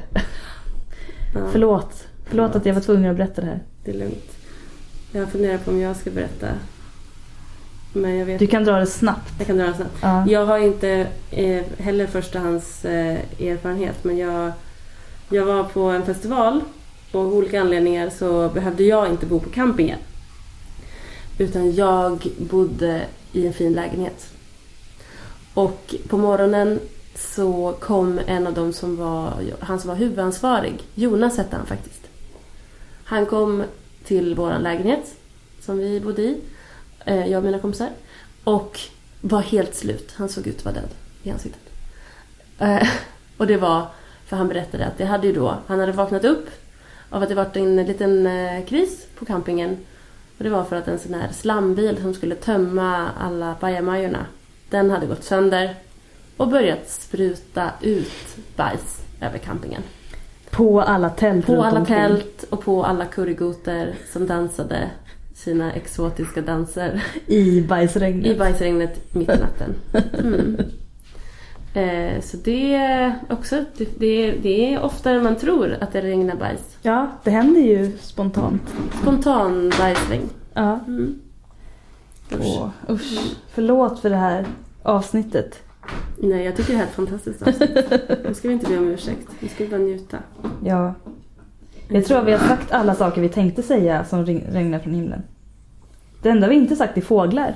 Ja, 1.33 1.39
Förlåt. 1.51 2.07
Förlåt 2.25 2.55
att 2.55 2.65
jag 2.65 2.73
var 2.73 2.81
tvungen 2.81 3.11
att 3.11 3.17
berätta 3.17 3.41
det 3.41 3.47
här. 3.47 3.63
Det 3.83 3.91
är 3.91 3.95
lugnt. 3.97 4.35
Jag 5.11 5.31
funderar 5.31 5.57
på 5.57 5.71
om 5.71 5.79
jag 5.79 5.95
ska 5.95 6.11
berätta. 6.11 6.47
Men 7.93 8.17
jag 8.17 8.25
vet 8.25 8.39
Du 8.39 8.47
kan 8.47 8.63
dra 8.63 8.79
det 8.79 8.85
snabbt. 8.85 9.33
Jag 9.37 9.47
kan 9.47 9.57
dra 9.57 9.65
det 9.65 9.73
snabbt. 9.73 9.97
Ja. 10.01 10.27
Jag 10.27 10.45
har 10.45 10.57
inte 10.57 11.07
eh, 11.31 11.63
heller 11.77 12.07
förstahands 12.07 12.85
eh, 12.85 13.19
erfarenhet 13.39 14.03
men 14.03 14.17
jag, 14.17 14.51
jag 15.29 15.45
var 15.45 15.63
på 15.63 15.81
en 15.81 16.05
festival 16.05 16.61
och 17.11 17.21
av 17.21 17.33
olika 17.33 17.61
anledningar 17.61 18.09
så 18.09 18.49
behövde 18.49 18.83
jag 18.83 19.09
inte 19.09 19.25
bo 19.25 19.39
på 19.39 19.49
campingen. 19.49 19.99
Utan 21.37 21.75
jag 21.75 22.27
bodde 22.37 23.01
i 23.31 23.47
en 23.47 23.53
fin 23.53 23.73
lägenhet. 23.73 24.27
Och 25.53 25.95
på 26.07 26.17
morgonen 26.17 26.79
så 27.15 27.75
kom 27.79 28.19
en 28.27 28.47
av 28.47 28.53
dem 28.53 28.73
som 28.73 28.97
var, 28.97 29.33
han 29.59 29.79
som 29.79 29.87
var 29.87 29.95
huvudansvarig, 29.95 30.83
Jonas 30.95 31.37
hette 31.37 31.55
han 31.55 31.65
faktiskt. 31.65 32.01
Han 33.03 33.25
kom 33.25 33.63
till 34.09 34.35
vår 34.35 34.59
lägenhet 34.59 35.15
som 35.59 35.77
vi 35.77 35.99
bodde 35.99 36.21
i, 36.21 36.41
eh, 37.05 37.27
jag 37.27 37.37
och 37.37 37.43
mina 37.43 37.59
kompisar. 37.59 37.89
Och 38.43 38.79
var 39.21 39.41
helt 39.41 39.75
slut. 39.75 40.13
Han 40.15 40.29
såg 40.29 40.47
ut 40.47 40.57
att 40.57 40.65
vara 40.65 40.75
död 40.75 40.89
i 41.23 41.31
ansiktet. 41.31 41.61
Eh, 42.59 42.87
och 43.37 43.47
det 43.47 43.57
var, 43.57 43.87
för 44.25 44.37
han 44.37 44.47
berättade 44.47 44.85
att 44.85 44.97
det 44.97 45.05
hade 45.05 45.27
ju 45.27 45.33
då, 45.33 45.57
han 45.67 45.79
hade 45.79 45.91
vaknat 45.91 46.23
upp 46.23 46.49
av 47.09 47.23
att 47.23 47.29
det 47.29 47.35
varit 47.35 47.55
en 47.55 47.75
liten 47.75 48.27
eh, 48.27 48.65
kris 48.65 49.07
på 49.15 49.25
campingen. 49.25 49.77
Och 50.37 50.43
det 50.43 50.49
var 50.49 50.63
för 50.63 50.75
att 50.75 50.87
en 50.87 50.99
sån 50.99 51.13
här 51.13 51.31
slambil 51.31 51.97
som 52.01 52.13
skulle 52.13 52.35
tömma 52.35 53.09
alla 53.19 53.55
bajamajorna, 53.59 54.25
den 54.69 54.91
hade 54.91 55.05
gått 55.05 55.23
sönder 55.23 55.75
och 56.37 56.47
börjat 56.47 56.89
spruta 56.89 57.71
ut 57.81 58.37
bajs 58.55 59.01
över 59.21 59.37
campingen. 59.37 59.83
På 60.51 60.81
alla 60.81 61.09
tält 61.09 61.45
På 61.45 61.63
alla 61.63 61.79
omkring. 61.79 61.97
tält 61.97 62.45
och 62.49 62.61
på 62.61 62.83
alla 62.85 63.05
kurregoter 63.05 63.93
som 64.13 64.27
dansade 64.27 64.89
sina 65.35 65.73
exotiska 65.73 66.41
danser 66.41 67.03
I 67.27 67.61
bajsregnet. 67.61 68.25
i 68.25 68.35
bajsregnet 68.39 69.13
mitt 69.13 69.29
i 69.29 69.37
natten. 69.39 69.75
Mm. 70.19 70.57
Eh, 71.73 72.21
så 72.21 72.37
det 72.37 72.75
är 72.75 73.15
också, 73.29 73.63
det, 73.77 73.99
det, 73.99 74.05
är, 74.05 74.35
det 74.41 74.73
är 74.73 74.81
oftare 74.81 75.15
än 75.17 75.23
man 75.23 75.35
tror 75.35 75.77
att 75.81 75.93
det 75.93 76.01
regnar 76.01 76.35
bajs. 76.35 76.77
Ja, 76.81 77.07
det 77.23 77.31
händer 77.31 77.61
ju 77.61 77.97
spontant. 78.01 78.61
Spontan 79.01 79.71
bajsregn. 79.79 80.29
Ja. 80.53 80.79
Mm. 80.87 81.19
Usch. 82.31 82.59
Åh, 82.61 82.69
usch. 82.89 83.35
Förlåt 83.53 83.99
för 83.99 84.09
det 84.09 84.15
här 84.15 84.45
avsnittet. 84.83 85.59
Nej, 86.17 86.45
jag 86.45 86.55
tycker 86.55 86.71
det 86.73 86.77
här 86.77 86.85
är 86.85 86.89
ett 86.89 86.95
fantastiskt 86.95 87.41
avsnitt. 87.47 87.77
Nu 88.27 88.33
ska 88.33 88.47
vi 88.47 88.53
inte 88.53 88.69
be 88.71 88.77
om 88.77 88.87
ursäkt. 88.87 89.27
Nu 89.39 89.47
ska 89.47 89.63
vi 89.63 89.69
bara 89.69 89.79
njuta. 89.81 90.17
Ja. 90.65 90.93
Jag 91.87 92.05
tror 92.05 92.17
att 92.19 92.27
vi 92.27 92.31
har 92.31 92.39
sagt 92.39 92.71
alla 92.71 92.95
saker 92.95 93.21
vi 93.21 93.29
tänkte 93.29 93.63
säga 93.63 94.05
som 94.05 94.25
regnar 94.25 94.79
från 94.79 94.93
himlen. 94.93 95.21
Det 96.21 96.29
enda 96.29 96.47
vi 96.47 96.55
inte 96.55 96.75
sagt 96.75 96.97
är 96.97 97.01
fåglar. 97.01 97.55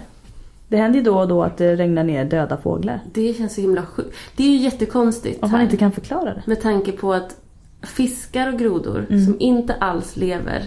Det 0.67 0.77
händer 0.77 0.99
ju 0.99 1.05
då 1.05 1.19
och 1.19 1.27
då 1.27 1.43
att 1.43 1.57
det 1.57 1.75
regnar 1.75 2.03
ner 2.03 2.25
döda 2.25 2.57
fåglar. 2.57 2.99
Det 3.13 3.33
känns 3.33 3.55
så 3.55 3.61
himla 3.61 3.85
sjukt. 3.85 4.15
Det 4.35 4.43
är 4.43 4.47
ju 4.47 4.57
jättekonstigt 4.57 5.43
Om 5.43 5.51
man 5.51 5.57
här. 5.59 5.65
inte 5.65 5.77
kan 5.77 5.91
förklara 5.91 6.33
det. 6.33 6.43
Med 6.45 6.61
tanke 6.61 6.91
på 6.91 7.13
att 7.13 7.35
fiskar 7.81 8.53
och 8.53 8.59
grodor 8.59 9.05
Mm. 9.09 9.25
som 9.25 9.35
inte 9.39 9.73
alls 9.73 10.15
lever 10.17 10.63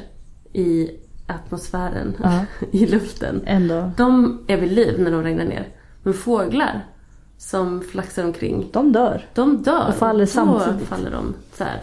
i 0.53 0.91
atmosfären, 1.27 2.15
Ja. 2.23 2.45
i 2.73 2.87
luften. 2.87 3.41
Ändå. 3.47 3.91
De 3.97 4.39
är 4.47 4.57
vid 4.57 4.73
liv 4.73 5.01
när 5.01 5.11
de 5.11 5.23
regnar 5.23 5.45
ner. 5.45 5.69
Men 6.03 6.15
fåglar 6.15 6.85
som 7.39 7.81
flaxar 7.81 8.25
omkring, 8.25 8.69
De 8.73 8.93
dör. 8.93 9.23
de 9.35 9.63
dör. 9.63 9.89
Och 9.89 9.95
faller 9.95 10.25
Då 10.25 10.27
samtidigt. 10.27 10.89
faller 10.89 11.11
de 11.11 11.35
så 11.55 11.65
här. 11.65 11.81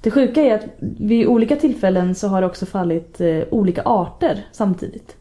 Det 0.00 0.10
sjuka 0.10 0.40
är 0.42 0.54
att 0.54 0.64
vid 0.80 1.26
olika 1.26 1.56
tillfällen 1.56 2.14
så 2.14 2.28
har 2.28 2.40
det 2.40 2.46
också 2.46 2.66
fallit 2.66 3.20
eh, 3.20 3.42
olika 3.50 3.82
arter 3.82 4.46
samtidigt. 4.52 5.16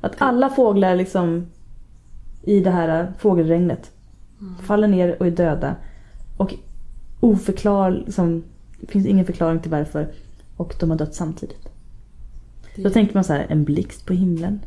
Att 0.00 0.14
alla 0.18 0.50
fåglar 0.50 0.96
liksom 0.96 1.46
i 2.42 2.60
det 2.60 2.70
här 2.70 3.00
eh, 3.00 3.06
fågelregnet 3.18 3.90
faller 4.62 4.88
ner 4.88 5.16
och 5.20 5.26
är 5.26 5.30
döda. 5.30 5.76
Och 6.36 6.54
oförklar, 7.20 7.90
liksom, 7.90 8.44
det 8.80 8.86
finns 8.92 9.06
ingen 9.06 9.26
förklaring 9.26 9.60
till 9.60 9.70
varför. 9.70 10.08
Och 10.56 10.74
de 10.80 10.90
har 10.90 10.96
dött 10.98 11.14
samtidigt. 11.14 11.68
Då 12.76 12.90
tänker 12.90 13.14
man 13.14 13.24
så 13.24 13.32
här, 13.32 13.46
en 13.48 13.64
blixt 13.64 14.06
på 14.06 14.12
himlen. 14.12 14.60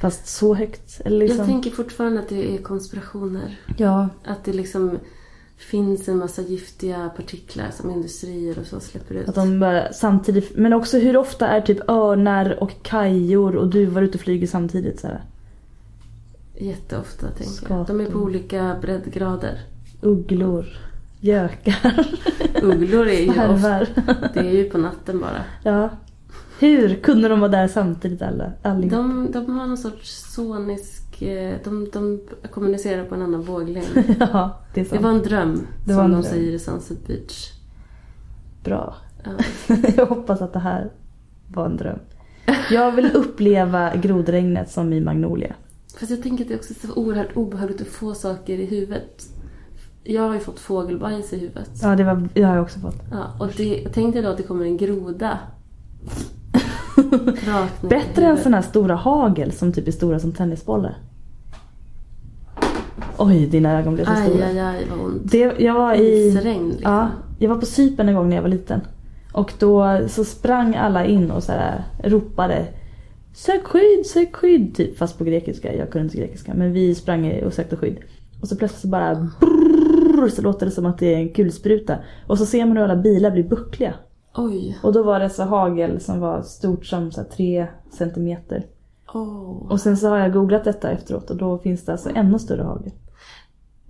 Fast 0.00 0.26
så 0.26 0.54
högt. 0.54 1.00
Eller 1.04 1.18
liksom, 1.18 1.38
Jag 1.38 1.46
tänker 1.46 1.70
fortfarande 1.70 2.20
att 2.20 2.28
det 2.28 2.54
är 2.54 2.58
konspirationer. 2.58 3.56
Ja, 3.76 4.08
Att 4.24 4.44
det 4.44 4.52
liksom 4.52 4.98
finns 5.56 6.08
en 6.08 6.16
massa 6.18 6.42
giftiga 6.42 7.10
partiklar 7.16 7.70
som 7.70 7.90
industrier 7.90 8.58
och 8.58 8.66
så 8.66 8.80
släpper 8.80 9.14
ut. 9.14 9.28
att 9.28 9.34
de 9.34 9.60
bara 9.60 9.92
samtidigt. 9.92 10.56
Men 10.56 10.72
också 10.72 10.98
hur 10.98 11.16
ofta 11.16 11.46
är 11.48 11.60
typ 11.60 11.90
örnar 11.90 12.62
och 12.62 12.82
kajor 12.82 13.56
och 13.56 13.68
duvor 13.68 14.02
ute 14.02 14.18
och 14.18 14.20
flyger 14.24 14.46
samtidigt. 14.46 15.00
Så 15.00 15.06
här. 15.06 15.24
Jätteofta 16.58 17.26
tänker 17.30 17.74
jag. 17.74 17.86
De 17.86 18.00
är 18.00 18.06
på 18.10 18.18
olika 18.18 18.76
breddgrader. 18.80 19.60
Ugglor, 20.00 20.66
gökar, 21.20 22.06
Ugglor 22.62 23.06
är 23.08 23.20
ju 23.20 23.30
ofta, 23.30 23.86
det 24.34 24.40
är 24.40 24.52
ju 24.52 24.70
på 24.70 24.78
natten 24.78 25.20
bara. 25.20 25.44
Ja. 25.62 25.90
Hur 26.58 26.94
kunde 26.94 27.28
de 27.28 27.40
vara 27.40 27.50
där 27.50 27.68
samtidigt 27.68 28.22
alla? 28.22 28.52
Allihop? 28.62 28.90
De, 28.92 29.30
de 29.32 29.50
har 29.58 29.66
någon 29.66 29.76
sorts 29.76 30.32
sonisk... 30.34 31.22
eh, 31.22 31.56
De, 31.64 31.88
de 31.92 32.20
kommunicerar 32.50 33.04
på 33.04 33.14
en 33.14 33.22
annan 33.22 33.42
våglängd. 33.42 33.86
Ja, 34.20 34.60
det 34.74 34.80
är 34.80 34.84
Det 34.84 34.90
sant. 34.90 35.02
var 35.02 35.10
en 35.10 35.22
dröm, 35.22 35.66
Det 35.86 35.92
som 35.94 36.04
en 36.04 36.10
de 36.10 36.20
dröm. 36.20 36.32
säger 36.32 36.52
i 36.52 36.58
Sunset 36.58 37.06
Beach. 37.06 37.52
Bra. 38.64 38.94
Ja. 39.24 39.30
Jag 39.96 40.06
hoppas 40.06 40.42
att 40.42 40.52
det 40.52 40.58
här 40.58 40.90
var 41.54 41.66
en 41.66 41.76
dröm. 41.76 41.98
Jag 42.70 42.92
vill 42.92 43.10
uppleva 43.14 43.96
grodregnet 43.96 44.70
som 44.70 44.92
i 44.92 45.00
Magnolia. 45.00 45.54
Fast 45.98 46.10
jag 46.10 46.22
tänker 46.22 46.44
att 46.44 46.48
det 46.48 46.54
är 46.54 46.58
också 46.58 46.74
så 46.86 46.94
oerhört 46.94 47.36
obehagligt 47.36 47.80
att 47.80 47.86
få 47.86 48.14
saker 48.14 48.58
i 48.58 48.64
huvudet. 48.66 49.22
Jag 50.04 50.22
har 50.22 50.34
ju 50.34 50.40
fått 50.40 50.60
fågelbajs 50.60 51.32
i 51.32 51.38
huvudet. 51.38 51.70
Ja, 51.82 51.96
det, 51.96 52.04
var, 52.04 52.28
det 52.34 52.42
har 52.42 52.54
jag 52.54 52.62
också 52.64 52.80
fått. 52.80 53.02
Ja, 53.12 53.24
och 53.40 53.48
det, 53.56 53.80
jag 53.82 53.92
tänkte 53.92 54.22
då 54.22 54.28
att 54.28 54.36
det 54.36 54.42
kommer 54.42 54.64
en 54.64 54.76
groda. 54.76 55.38
Bättre 57.80 58.26
än 58.26 58.38
såna 58.38 58.56
här 58.56 58.64
stora 58.64 58.94
hagel 58.94 59.52
som 59.52 59.72
typ 59.72 59.88
är 59.88 59.92
stora 59.92 60.18
som 60.18 60.32
tennisbollar. 60.32 60.96
Oj, 63.18 63.46
dina 63.46 63.78
ögon 63.78 63.94
blev 63.94 64.04
så 64.04 64.10
Aj, 64.10 64.30
stora. 64.30 64.46
aj, 64.46 64.58
aj 64.58 64.86
vad 64.90 65.06
ont. 65.06 65.22
Det, 65.24 65.54
jag 65.58 65.74
var 65.74 65.94
i... 65.94 66.26
Isregn 66.26 66.68
liksom. 66.68 66.92
Ja, 66.92 67.08
jag 67.38 67.48
var 67.48 67.56
på 67.56 67.66
Cypern 67.66 68.08
en 68.08 68.14
gång 68.14 68.28
när 68.28 68.36
jag 68.36 68.42
var 68.42 68.48
liten. 68.48 68.80
Och 69.32 69.52
då 69.58 70.00
så 70.08 70.24
sprang 70.24 70.74
alla 70.74 71.04
in 71.04 71.30
och 71.30 71.42
så 71.42 71.52
här 71.52 71.84
ropade 72.04 72.66
Sök 73.36 73.64
skydd, 73.64 74.06
sök 74.06 74.36
skydd, 74.36 74.74
typ 74.74 74.98
fast 74.98 75.18
på 75.18 75.24
grekiska. 75.24 75.74
Jag 75.74 75.90
kunde 75.90 76.04
inte 76.04 76.18
grekiska. 76.18 76.54
Men 76.54 76.72
vi 76.72 76.94
sprang 76.94 77.42
och 77.42 77.52
sökte 77.52 77.76
skydd. 77.76 77.96
Och 78.40 78.48
så 78.48 78.56
plötsligt 78.56 78.82
så 78.82 78.88
bara 78.88 79.14
brrrr, 79.40 80.28
så 80.28 80.42
låter 80.42 80.66
det 80.66 80.72
som 80.72 80.86
att 80.86 80.98
det 80.98 81.14
är 81.14 81.18
en 81.18 81.28
kulspruta. 81.28 81.96
Och 82.26 82.38
så 82.38 82.46
ser 82.46 82.66
man 82.66 82.76
hur 82.76 82.84
alla 82.84 82.96
bilar 82.96 83.30
blir 83.30 83.44
buckliga. 83.44 83.94
Oj. 84.36 84.78
Och 84.82 84.92
då 84.92 85.02
var 85.02 85.20
det 85.20 85.30
så 85.30 85.42
hagel 85.42 86.00
som 86.00 86.20
var 86.20 86.42
stort 86.42 86.86
som 86.86 87.12
så 87.12 87.24
tre 87.24 87.66
centimeter. 87.90 88.66
Oh. 89.14 89.70
Och 89.70 89.80
sen 89.80 89.96
så 89.96 90.08
har 90.08 90.18
jag 90.18 90.32
googlat 90.32 90.64
detta 90.64 90.90
efteråt 90.90 91.30
och 91.30 91.36
då 91.36 91.58
finns 91.58 91.84
det 91.84 91.92
alltså 91.92 92.10
ännu 92.14 92.38
större 92.38 92.62
hagel. 92.62 92.92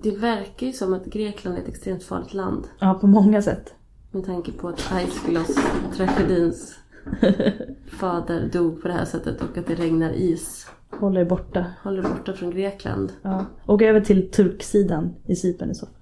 Det 0.02 0.16
verkar 0.16 0.66
ju 0.66 0.72
som 0.72 0.94
att 0.94 1.04
Grekland 1.04 1.58
är 1.58 1.62
ett 1.62 1.68
extremt 1.68 2.02
farligt 2.02 2.34
land. 2.34 2.64
Ja, 2.78 2.94
på 3.00 3.06
många 3.06 3.42
sätt. 3.42 3.74
Med 4.10 4.24
tanke 4.24 4.52
på 4.52 4.68
att 4.68 4.92
Aeschylos, 4.92 5.56
tragedins 5.96 6.74
fader, 8.00 8.50
dog 8.52 8.82
på 8.82 8.88
det 8.88 8.94
här 8.94 9.04
sättet 9.04 9.42
och 9.42 9.58
att 9.58 9.66
det 9.66 9.74
regnar 9.74 10.12
is. 10.12 10.66
Håller 10.90 11.24
borta. 11.24 11.66
Håller 11.82 12.02
borta 12.02 12.32
från 12.32 12.50
Grekland. 12.50 13.12
Ja. 13.22 13.44
Och 13.64 13.82
över 13.82 14.00
till 14.00 14.30
turksidan 14.30 15.14
i 15.24 15.36
Cypern 15.36 15.70
i 15.70 15.74
så 15.74 15.86
fall. 15.86 15.94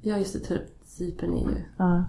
Ja, 0.00 0.18
just 0.18 0.48
det. 0.48 0.60
Cypern 0.84 1.32
är 1.34 1.50
ju... 1.50 1.64
Ja. 1.76 2.04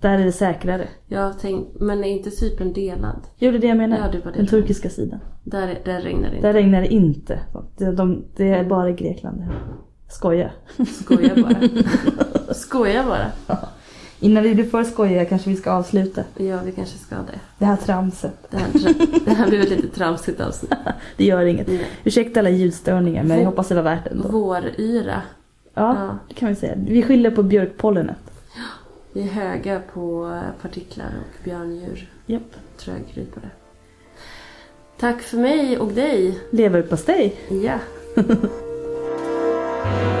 Där 0.00 0.18
är 0.18 0.24
det 0.24 0.32
säkrare. 0.32 0.88
Jag 1.06 1.20
har 1.20 1.32
tänkt, 1.32 1.80
men 1.80 2.04
är 2.04 2.08
inte 2.08 2.30
Cypern 2.30 2.72
delad? 2.72 3.20
Jo, 3.38 3.50
det 3.50 3.56
är 3.56 3.60
det 3.60 3.66
jag 3.66 3.76
menar. 3.76 3.98
Ja, 3.98 4.08
det 4.12 4.24
var 4.24 4.32
det 4.32 4.38
Den 4.38 4.46
turkiska 4.46 4.90
sidan. 4.90 5.20
Där, 5.44 5.78
där 5.84 6.00
regnar 6.00 6.28
det 6.30 6.36
inte. 6.36 6.46
Där 6.48 6.52
regnar 6.54 6.80
det 6.80 6.86
inte. 6.88 7.38
Det, 7.76 7.92
de, 7.92 8.24
det 8.36 8.48
är 8.48 8.64
bara 8.64 8.90
i 8.90 8.92
Grekland. 8.92 9.42
Skoja. 10.08 10.50
Skojar 11.02 11.36
bara. 11.42 12.54
Skojar 12.54 13.04
bara. 13.06 13.56
Innan 14.22 14.42
vi 14.42 14.54
blir 14.54 14.64
för 14.64 14.84
skojiga 14.84 15.24
kanske 15.24 15.50
vi 15.50 15.56
ska 15.56 15.70
avsluta 15.72 16.24
Ja, 16.36 16.58
vi 16.64 16.72
kanske 16.72 16.98
ska 16.98 17.16
det. 17.16 17.40
det 17.58 17.64
här 17.64 17.76
tramset. 17.76 18.34
Det 18.50 18.56
här, 18.56 18.68
det 19.24 19.30
här 19.30 19.48
blir 19.48 19.60
ett 19.62 19.70
lite 19.70 19.88
tramsigt 19.88 20.40
avsnitt. 20.40 20.72
Det 21.16 21.24
gör 21.24 21.40
inget. 21.44 21.68
Nej. 21.68 21.86
Ursäkta 22.04 22.40
alla 22.40 22.50
ljudstörningar 22.50 23.24
men 23.24 23.38
jag 23.38 23.46
hoppas 23.46 23.68
det 23.68 23.74
var 23.74 23.82
värt 23.82 24.04
det 24.04 24.10
ändå. 24.10 24.28
Våryra. 24.28 25.22
Ja, 25.74 25.96
Ja. 25.98 26.18
det 26.28 26.34
kan 26.34 26.48
vi 26.48 26.54
säga. 26.54 26.74
Vi 26.76 27.02
skyller 27.02 27.30
på 27.30 27.42
björkpollenet. 27.42 28.16
Vi 29.12 29.22
är 29.22 29.26
höga 29.26 29.82
på 29.92 30.26
eh, 30.26 30.62
partiklar 30.62 31.12
och 31.20 31.44
björndjur. 31.44 32.12
Japp. 32.26 32.42
Yep. 32.42 32.56
Trögrypare. 32.76 33.50
Tack 34.98 35.22
för 35.22 35.36
mig 35.36 35.78
och 35.78 35.92
dig. 35.92 36.38
Leverpastej. 36.50 37.36
Ja. 37.48 37.78